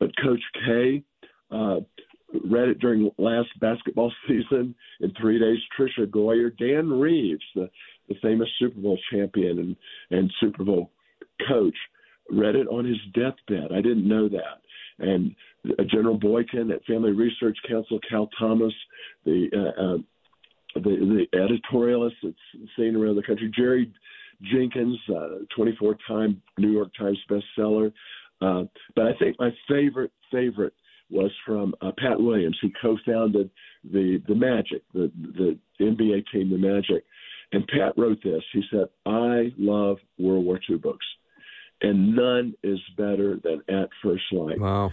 but 0.00 0.10
Coach 0.20 0.42
K, 0.66 1.04
uh, 1.50 1.80
read 2.44 2.68
it 2.68 2.78
during 2.78 3.10
last 3.18 3.48
basketball 3.60 4.12
season 4.28 4.74
in 5.00 5.12
three 5.20 5.38
days. 5.38 5.58
Tricia 5.78 6.06
Goyer, 6.06 6.56
Dan 6.58 6.90
Reeves, 6.90 7.44
the, 7.54 7.68
the 8.08 8.14
famous 8.22 8.48
Super 8.58 8.80
Bowl 8.80 8.98
champion 9.12 9.58
and, 9.58 9.76
and 10.10 10.32
Super 10.40 10.64
Bowl 10.64 10.90
coach, 11.48 11.76
read 12.30 12.56
it 12.56 12.68
on 12.68 12.84
his 12.84 12.98
deathbed. 13.14 13.72
I 13.72 13.80
didn't 13.80 14.06
know 14.06 14.28
that. 14.28 14.60
And 14.98 15.34
General 15.90 16.18
Boykin 16.18 16.70
at 16.70 16.84
Family 16.84 17.12
Research 17.12 17.56
Council, 17.68 18.00
Cal 18.08 18.28
Thomas, 18.38 18.72
the 19.24 19.48
uh, 19.54 19.82
uh, 19.82 19.98
the, 20.74 21.26
the 21.30 21.38
editorialists 21.38 22.16
that's 22.22 22.70
seen 22.76 22.94
around 22.94 23.16
the 23.16 23.22
country, 23.22 23.50
Jerry 23.56 23.92
Jenkins, 24.42 24.98
uh, 25.08 25.38
24-time 25.58 26.40
New 26.58 26.70
York 26.70 26.90
Times 26.98 27.18
bestseller. 27.30 27.92
Uh, 28.40 28.64
but 28.94 29.06
I 29.06 29.12
think 29.18 29.36
my 29.38 29.50
favorite 29.68 30.12
favorite 30.30 30.74
was 31.10 31.30
from 31.46 31.74
uh, 31.80 31.92
Pat 31.96 32.20
Williams. 32.20 32.58
He 32.60 32.72
co-founded 32.80 33.50
the 33.84 34.22
the 34.26 34.34
Magic, 34.34 34.82
the 34.92 35.10
the 35.16 35.58
NBA 35.80 36.24
team, 36.32 36.50
the 36.50 36.58
Magic. 36.58 37.04
And 37.50 37.66
Pat 37.66 37.94
wrote 37.96 38.22
this. 38.22 38.42
He 38.52 38.62
said, 38.70 38.88
"I 39.06 39.52
love 39.56 39.98
World 40.18 40.44
War 40.44 40.60
II 40.68 40.76
books, 40.76 41.06
and 41.80 42.14
none 42.14 42.54
is 42.62 42.80
better 42.96 43.38
than 43.42 43.62
At 43.68 43.88
First 44.02 44.24
Light. 44.32 44.60
Wow. 44.60 44.92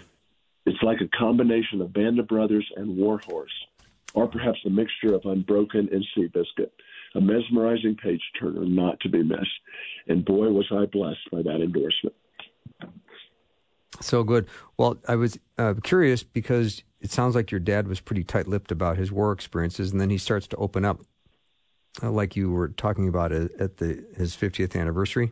It's 0.66 0.82
like 0.82 1.02
a 1.02 1.18
combination 1.18 1.82
of 1.82 1.94
Band 1.94 2.20
of 2.20 2.28
Brothers 2.28 2.68
and 2.76 2.98
War 2.98 3.20
Horse, 3.26 3.52
or 4.14 4.28
perhaps 4.28 4.60
a 4.66 4.70
mixture 4.70 5.14
of 5.14 5.26
Unbroken 5.26 5.90
and 5.92 6.06
Seabiscuit." 6.16 6.72
A 7.16 7.22
mesmerizing 7.22 7.96
page 7.96 8.22
turner 8.38 8.66
not 8.66 9.00
to 9.00 9.10
be 9.10 9.24
missed. 9.24 9.60
And 10.08 10.26
boy, 10.26 10.50
was 10.50 10.70
I 10.70 10.86
blessed 10.86 11.32
by 11.32 11.42
that 11.44 11.62
endorsement. 11.62 12.14
So 14.02 14.24
good. 14.24 14.48
Well, 14.78 14.98
I 15.08 15.16
was 15.16 15.40
uh, 15.58 15.76
curious 15.84 16.24
because 16.24 16.84
it 17.02 17.12
sounds 17.12 17.36
like 17.36 17.52
your 17.52 17.60
dad 17.60 17.88
was 17.88 18.00
pretty 18.00 18.24
tight-lipped 18.24 18.72
about 18.72 18.98
his 18.98 19.12
war 19.12 19.32
experiences, 19.32 19.92
and 19.92 20.02
then 20.02 20.10
he 20.10 20.18
starts 20.18 20.48
to 20.48 20.56
open 20.58 20.86
up, 20.86 21.02
uh, 22.04 22.12
like 22.12 22.36
you 22.36 22.52
were 22.52 22.70
talking 22.70 23.08
about 23.08 23.32
at 23.32 23.78
the 23.78 24.04
his 24.18 24.36
50th 24.36 24.80
anniversary. 24.80 25.32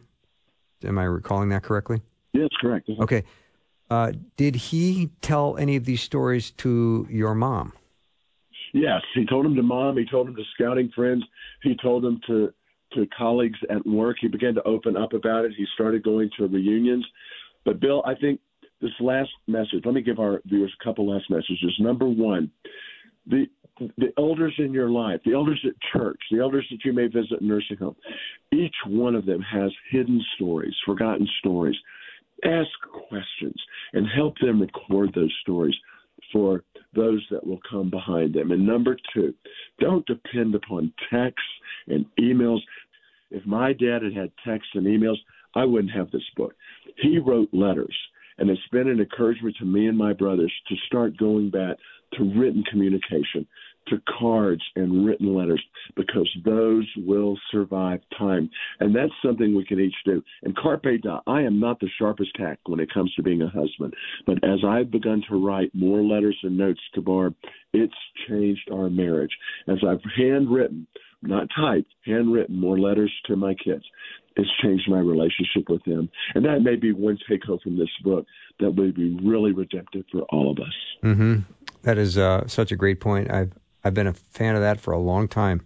Am 0.83 0.97
I 0.97 1.03
recalling 1.03 1.49
that 1.49 1.63
correctly? 1.63 2.01
Yes, 2.33 2.49
correct. 2.59 2.89
Okay. 2.99 3.23
Uh, 3.89 4.13
did 4.37 4.55
he 4.55 5.11
tell 5.21 5.57
any 5.57 5.75
of 5.75 5.85
these 5.85 6.01
stories 6.01 6.51
to 6.51 7.07
your 7.09 7.35
mom? 7.35 7.73
Yes, 8.73 9.01
he 9.13 9.25
told 9.25 9.45
them 9.45 9.55
to 9.55 9.61
mom. 9.61 9.97
He 9.97 10.05
told 10.05 10.27
them 10.27 10.35
to 10.35 10.43
scouting 10.55 10.91
friends. 10.95 11.23
He 11.61 11.75
told 11.81 12.03
them 12.03 12.19
to 12.27 12.53
to 12.93 13.07
colleagues 13.17 13.57
at 13.69 13.85
work. 13.87 14.17
He 14.21 14.27
began 14.27 14.53
to 14.55 14.63
open 14.63 14.95
up 14.95 15.13
about 15.13 15.45
it. 15.45 15.53
He 15.57 15.65
started 15.73 16.03
going 16.03 16.29
to 16.37 16.47
reunions. 16.47 17.05
But 17.65 17.79
Bill, 17.79 18.03
I 18.05 18.13
think 18.15 18.39
this 18.83 18.91
last 18.99 19.31
message. 19.47 19.81
Let 19.85 19.95
me 19.95 20.01
give 20.01 20.19
our 20.19 20.41
viewers 20.45 20.73
a 20.79 20.83
couple 20.83 21.09
last 21.09 21.29
messages. 21.29 21.73
Number 21.79 22.07
one, 22.07 22.51
the 23.25 23.45
the 23.97 24.13
elders 24.19 24.53
in 24.59 24.71
your 24.71 24.91
life, 24.91 25.19
the 25.25 25.33
elders 25.33 25.59
at 25.65 25.73
church, 25.91 26.19
the 26.29 26.39
elders 26.39 26.67
that 26.69 26.85
you 26.85 26.93
may 26.93 27.07
visit 27.07 27.41
in 27.41 27.47
nursing 27.47 27.77
home, 27.77 27.95
each 28.51 28.75
one 28.85 29.15
of 29.15 29.25
them 29.25 29.41
has 29.41 29.71
hidden 29.89 30.23
stories, 30.35 30.75
forgotten 30.85 31.27
stories. 31.39 31.75
Ask 32.45 32.69
questions 33.07 33.59
and 33.93 34.05
help 34.15 34.37
them 34.39 34.61
record 34.61 35.11
those 35.15 35.33
stories 35.41 35.73
for 36.31 36.63
those 36.93 37.25
that 37.31 37.45
will 37.45 37.59
come 37.67 37.89
behind 37.89 38.33
them. 38.33 38.51
And 38.51 38.65
number 38.65 38.95
two, 39.13 39.33
don't 39.79 40.05
depend 40.05 40.53
upon 40.53 40.93
texts 41.11 41.41
and 41.87 42.05
emails. 42.19 42.59
If 43.31 43.45
my 43.45 43.73
dad 43.73 44.03
had 44.03 44.13
had 44.13 44.31
texts 44.45 44.71
and 44.75 44.85
emails, 44.85 45.17
I 45.55 45.65
wouldn't 45.65 45.93
have 45.93 46.11
this 46.11 46.29
book. 46.35 46.53
He 46.97 47.17
wrote 47.17 47.49
letters, 47.53 47.95
and 48.37 48.49
it's 48.49 48.61
been 48.71 48.89
an 48.89 48.99
encouragement 48.99 49.55
to 49.59 49.65
me 49.65 49.87
and 49.87 49.97
my 49.97 50.13
brothers 50.13 50.53
to 50.69 50.75
start 50.87 51.17
going 51.17 51.49
back 51.49 51.77
to 52.13 52.23
written 52.39 52.63
communication, 52.69 53.47
to 53.87 54.01
cards 54.19 54.61
and 54.75 55.05
written 55.05 55.33
letters, 55.35 55.61
because 55.95 56.29
those 56.45 56.87
will 56.97 57.37
survive 57.51 57.99
time. 58.17 58.49
And 58.79 58.95
that's 58.95 59.11
something 59.25 59.55
we 59.55 59.65
can 59.65 59.79
each 59.79 59.95
do. 60.05 60.23
And 60.43 60.55
carpe 60.55 60.83
diem, 60.83 61.19
I 61.27 61.41
am 61.41 61.59
not 61.59 61.79
the 61.79 61.89
sharpest 61.99 62.31
tack 62.35 62.59
when 62.65 62.79
it 62.79 62.93
comes 62.93 63.13
to 63.15 63.23
being 63.23 63.41
a 63.41 63.49
husband, 63.49 63.93
but 64.25 64.43
as 64.43 64.59
I've 64.65 64.91
begun 64.91 65.23
to 65.29 65.43
write 65.43 65.71
more 65.73 66.01
letters 66.01 66.37
and 66.43 66.57
notes 66.57 66.81
to 66.93 67.01
Barb, 67.01 67.35
it's 67.73 67.93
changed 68.29 68.69
our 68.71 68.89
marriage. 68.89 69.35
As 69.67 69.79
I've 69.87 70.01
handwritten, 70.15 70.87
not 71.27 71.47
typed, 71.55 71.91
handwritten 72.05 72.59
more 72.59 72.77
letters 72.77 73.11
to 73.25 73.35
my 73.35 73.53
kids, 73.53 73.83
it's 74.35 74.49
changed 74.61 74.89
my 74.89 74.99
relationship 74.99 75.69
with 75.69 75.83
them. 75.85 76.09
And 76.33 76.45
that 76.45 76.61
may 76.61 76.75
be 76.75 76.91
one 76.91 77.17
take 77.29 77.43
home 77.43 77.59
from 77.63 77.77
this 77.77 77.89
book 78.03 78.25
that 78.59 78.71
would 78.71 78.95
be 78.95 79.17
really 79.23 79.51
redemptive 79.51 80.05
for 80.11 80.21
all 80.29 80.51
of 80.51 80.57
us. 80.59 80.73
Mm-hmm. 81.03 81.39
That 81.83 81.97
is 81.97 82.17
uh, 82.17 82.47
such 82.47 82.71
a 82.71 82.75
great 82.75 82.99
point. 82.99 83.31
I've 83.31 83.51
I've 83.83 83.93
been 83.93 84.07
a 84.07 84.13
fan 84.13 84.55
of 84.55 84.61
that 84.61 84.79
for 84.79 84.93
a 84.93 84.99
long 84.99 85.27
time. 85.27 85.65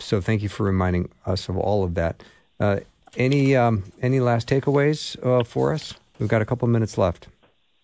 So 0.00 0.20
thank 0.20 0.42
you 0.42 0.48
for 0.48 0.64
reminding 0.64 1.10
us 1.24 1.48
of 1.48 1.56
all 1.56 1.84
of 1.84 1.94
that. 1.94 2.22
Uh, 2.58 2.80
any 3.16 3.54
um, 3.54 3.84
any 4.02 4.20
last 4.20 4.48
takeaways 4.48 5.16
uh, 5.24 5.44
for 5.44 5.72
us? 5.72 5.94
We've 6.18 6.28
got 6.28 6.42
a 6.42 6.44
couple 6.44 6.66
minutes 6.68 6.98
left. 6.98 7.28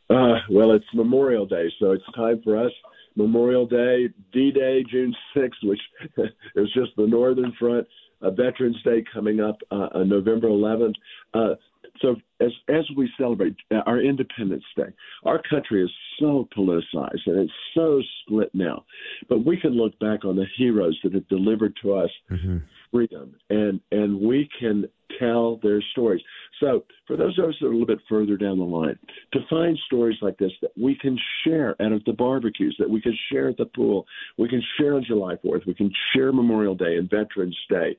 Uh, 0.08 0.38
well, 0.50 0.72
it's 0.72 0.86
Memorial 0.92 1.46
Day, 1.46 1.72
so 1.78 1.92
it's 1.92 2.04
time 2.16 2.40
for 2.42 2.56
us. 2.56 2.72
Memorial 3.16 3.66
Day, 3.66 4.08
D-Day, 4.32 4.84
June 4.90 5.14
6th, 5.36 5.50
which 5.64 5.80
is 6.56 6.68
just 6.74 6.90
the 6.96 7.06
Northern 7.06 7.52
Front. 7.58 7.86
Uh, 8.22 8.30
Veterans 8.30 8.76
Day 8.84 9.02
coming 9.14 9.40
up 9.40 9.56
uh, 9.70 9.88
on 9.94 10.08
November 10.08 10.48
11th. 10.48 10.92
Uh, 11.32 11.54
so 12.02 12.16
as 12.40 12.50
as 12.68 12.84
we 12.96 13.10
celebrate 13.18 13.56
our 13.86 14.00
Independence 14.00 14.64
Day, 14.76 14.92
our 15.24 15.40
country 15.48 15.82
is 15.82 15.90
so 16.18 16.48
politicized 16.56 17.26
and 17.26 17.38
it's 17.38 17.52
so 17.74 18.00
split 18.22 18.50
now. 18.54 18.84
But 19.28 19.44
we 19.44 19.58
can 19.58 19.72
look 19.72 19.98
back 19.98 20.24
on 20.24 20.36
the 20.36 20.46
heroes 20.56 20.98
that 21.02 21.14
have 21.14 21.28
delivered 21.28 21.74
to 21.82 21.94
us 21.94 22.10
Mm-hmm. 22.30 22.58
freedom, 22.92 23.34
and 23.48 23.80
and 23.90 24.20
we 24.20 24.48
can 24.58 24.86
tell 25.18 25.58
their 25.62 25.82
stories. 25.92 26.22
So 26.60 26.84
for 27.06 27.16
those 27.16 27.38
of 27.38 27.46
us 27.46 27.54
that 27.60 27.66
are 27.66 27.70
a 27.70 27.72
little 27.72 27.86
bit 27.86 28.00
further 28.08 28.36
down 28.36 28.58
the 28.58 28.64
line, 28.64 28.98
to 29.32 29.40
find 29.48 29.78
stories 29.86 30.18
like 30.22 30.38
this 30.38 30.52
that 30.62 30.72
we 30.80 30.96
can 30.96 31.18
share 31.44 31.80
out 31.80 31.92
of 31.92 32.04
the 32.04 32.12
barbecues, 32.12 32.76
that 32.78 32.88
we 32.88 33.00
can 33.00 33.16
share 33.30 33.48
at 33.48 33.56
the 33.56 33.66
pool, 33.66 34.06
we 34.38 34.48
can 34.48 34.62
share 34.78 34.94
on 34.94 35.04
July 35.04 35.36
4th, 35.44 35.66
we 35.66 35.74
can 35.74 35.90
share 36.14 36.32
Memorial 36.32 36.74
Day 36.74 36.96
and 36.96 37.08
Veterans 37.10 37.56
Day, 37.68 37.96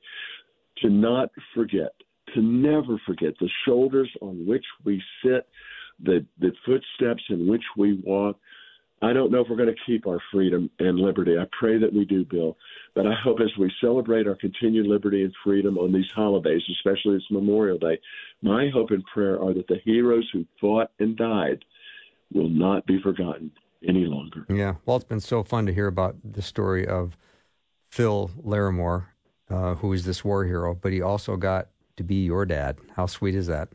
to 0.78 0.88
not 0.88 1.30
forget 1.54 1.92
to 2.34 2.40
never 2.40 3.00
forget 3.06 3.34
the 3.40 3.48
shoulders 3.66 4.10
on 4.20 4.46
which 4.46 4.64
we 4.84 5.02
sit, 5.24 5.46
the 6.02 6.24
the 6.40 6.52
footsteps 6.64 7.22
in 7.28 7.46
which 7.46 7.62
we 7.76 8.00
walk. 8.04 8.38
I 9.02 9.12
don't 9.12 9.32
know 9.32 9.40
if 9.40 9.48
we're 9.50 9.56
going 9.56 9.74
to 9.74 9.80
keep 9.84 10.06
our 10.06 10.20
freedom 10.30 10.70
and 10.78 10.98
liberty. 10.98 11.36
I 11.36 11.44
pray 11.58 11.76
that 11.78 11.92
we 11.92 12.04
do, 12.04 12.24
Bill. 12.24 12.56
But 12.94 13.06
I 13.06 13.14
hope 13.14 13.40
as 13.40 13.50
we 13.58 13.72
celebrate 13.80 14.28
our 14.28 14.36
continued 14.36 14.86
liberty 14.86 15.24
and 15.24 15.34
freedom 15.42 15.76
on 15.76 15.92
these 15.92 16.10
holidays, 16.14 16.62
especially 16.70 17.16
this 17.16 17.24
Memorial 17.30 17.78
Day, 17.78 17.98
my 18.42 18.70
hope 18.72 18.90
and 18.90 19.04
prayer 19.12 19.42
are 19.42 19.52
that 19.54 19.66
the 19.66 19.80
heroes 19.84 20.28
who 20.32 20.44
fought 20.60 20.90
and 21.00 21.16
died 21.16 21.64
will 22.32 22.48
not 22.48 22.86
be 22.86 23.02
forgotten 23.02 23.50
any 23.86 24.04
longer. 24.04 24.46
Yeah. 24.48 24.74
Well, 24.86 24.96
it's 24.96 25.04
been 25.04 25.20
so 25.20 25.42
fun 25.42 25.66
to 25.66 25.74
hear 25.74 25.88
about 25.88 26.16
the 26.22 26.42
story 26.42 26.86
of 26.86 27.16
Phil 27.90 28.30
Larimore, 28.40 29.06
uh, 29.50 29.74
who 29.74 29.92
is 29.92 30.04
this 30.04 30.24
war 30.24 30.44
hero, 30.44 30.74
but 30.74 30.92
he 30.92 31.02
also 31.02 31.36
got 31.36 31.68
to 31.96 32.04
be 32.04 32.24
your 32.24 32.46
dad. 32.46 32.78
How 32.94 33.06
sweet 33.06 33.34
is 33.34 33.48
that? 33.48 33.68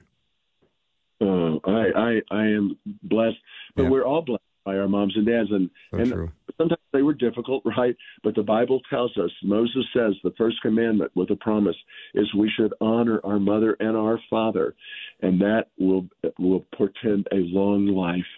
Uh, 1.19 1.55
I, 1.65 1.91
I 1.95 2.21
I 2.29 2.43
am 2.45 2.77
blessed, 3.03 3.37
but 3.75 3.83
Yeah. 3.83 3.89
we're 3.89 4.05
all 4.05 4.21
blessed 4.21 4.36
by 4.67 4.75
our 4.75 4.89
moms 4.89 5.15
and 5.15 5.25
dads, 5.25 5.49
and 5.49 5.69
So 5.91 5.97
and 5.97 6.11
true. 6.11 6.31
sometimes 6.57 6.81
they 6.91 7.01
were 7.01 7.13
difficult, 7.13 7.63
right? 7.77 7.95
But 8.21 8.35
the 8.35 8.43
Bible 8.43 8.81
tells 8.89 9.17
us, 9.17 9.31
Moses 9.41 9.85
says, 9.95 10.13
the 10.25 10.33
first 10.37 10.61
commandment 10.61 11.09
with 11.15 11.31
a 11.31 11.37
promise 11.37 11.77
is 12.13 12.25
we 12.33 12.51
should 12.57 12.73
honor 12.81 13.21
our 13.23 13.39
mother 13.39 13.77
and 13.79 13.95
our 13.95 14.19
father, 14.29 14.75
and 15.21 15.39
that 15.39 15.67
will 15.79 16.05
will 16.37 16.65
portend 16.77 17.27
a 17.31 17.37
long 17.37 17.87
life 17.87 18.31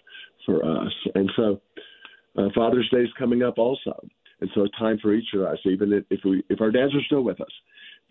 for 0.46 0.64
us. 0.64 0.92
And 1.16 1.28
so, 1.34 1.60
uh, 2.38 2.48
Father's 2.54 2.88
Day 2.90 3.02
is 3.02 3.12
coming 3.18 3.42
up 3.42 3.58
also, 3.58 3.98
and 4.40 4.48
so 4.54 4.62
it's 4.62 4.78
time 4.78 4.98
for 5.02 5.12
each 5.12 5.34
of 5.34 5.40
us, 5.42 5.58
even 5.64 5.92
if, 5.92 6.04
if 6.10 6.20
we 6.24 6.44
if 6.48 6.60
our 6.60 6.70
dads 6.70 6.94
are 6.94 7.02
still 7.06 7.22
with 7.22 7.40
us, 7.40 7.54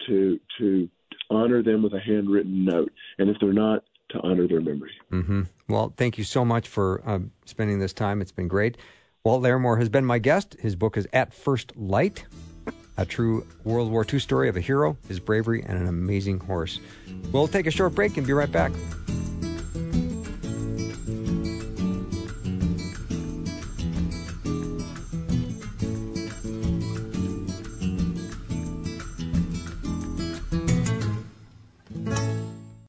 to 0.07 0.37
to 0.57 0.89
honor 1.29 1.63
them 1.63 1.83
with 1.83 1.93
a 1.93 2.01
handwritten 2.01 2.65
note, 2.65 2.91
and 3.17 3.29
if 3.29 3.37
they're 3.39 3.53
not, 3.53 3.83
to 4.09 4.19
honor 4.21 4.47
their 4.47 4.61
memory. 4.61 4.91
hmm 5.09 5.43
Well, 5.67 5.93
thank 5.97 6.17
you 6.17 6.23
so 6.23 6.43
much 6.43 6.67
for 6.67 7.01
uh, 7.05 7.19
spending 7.45 7.79
this 7.79 7.93
time. 7.93 8.21
It's 8.21 8.31
been 8.31 8.47
great. 8.47 8.77
Walt 9.23 9.43
Larimore 9.43 9.77
has 9.79 9.89
been 9.89 10.05
my 10.05 10.17
guest. 10.19 10.55
His 10.59 10.75
book 10.75 10.97
is 10.97 11.07
At 11.13 11.33
First 11.33 11.75
Light, 11.75 12.25
a 12.97 13.05
true 13.05 13.45
World 13.63 13.91
War 13.91 14.05
II 14.11 14.19
story 14.19 14.49
of 14.49 14.55
a 14.57 14.61
hero, 14.61 14.97
his 15.07 15.19
bravery, 15.19 15.63
and 15.67 15.77
an 15.77 15.87
amazing 15.87 16.39
horse. 16.39 16.79
We'll 17.31 17.47
take 17.47 17.67
a 17.67 17.71
short 17.71 17.95
break 17.95 18.17
and 18.17 18.25
be 18.25 18.33
right 18.33 18.51
back. 18.51 18.71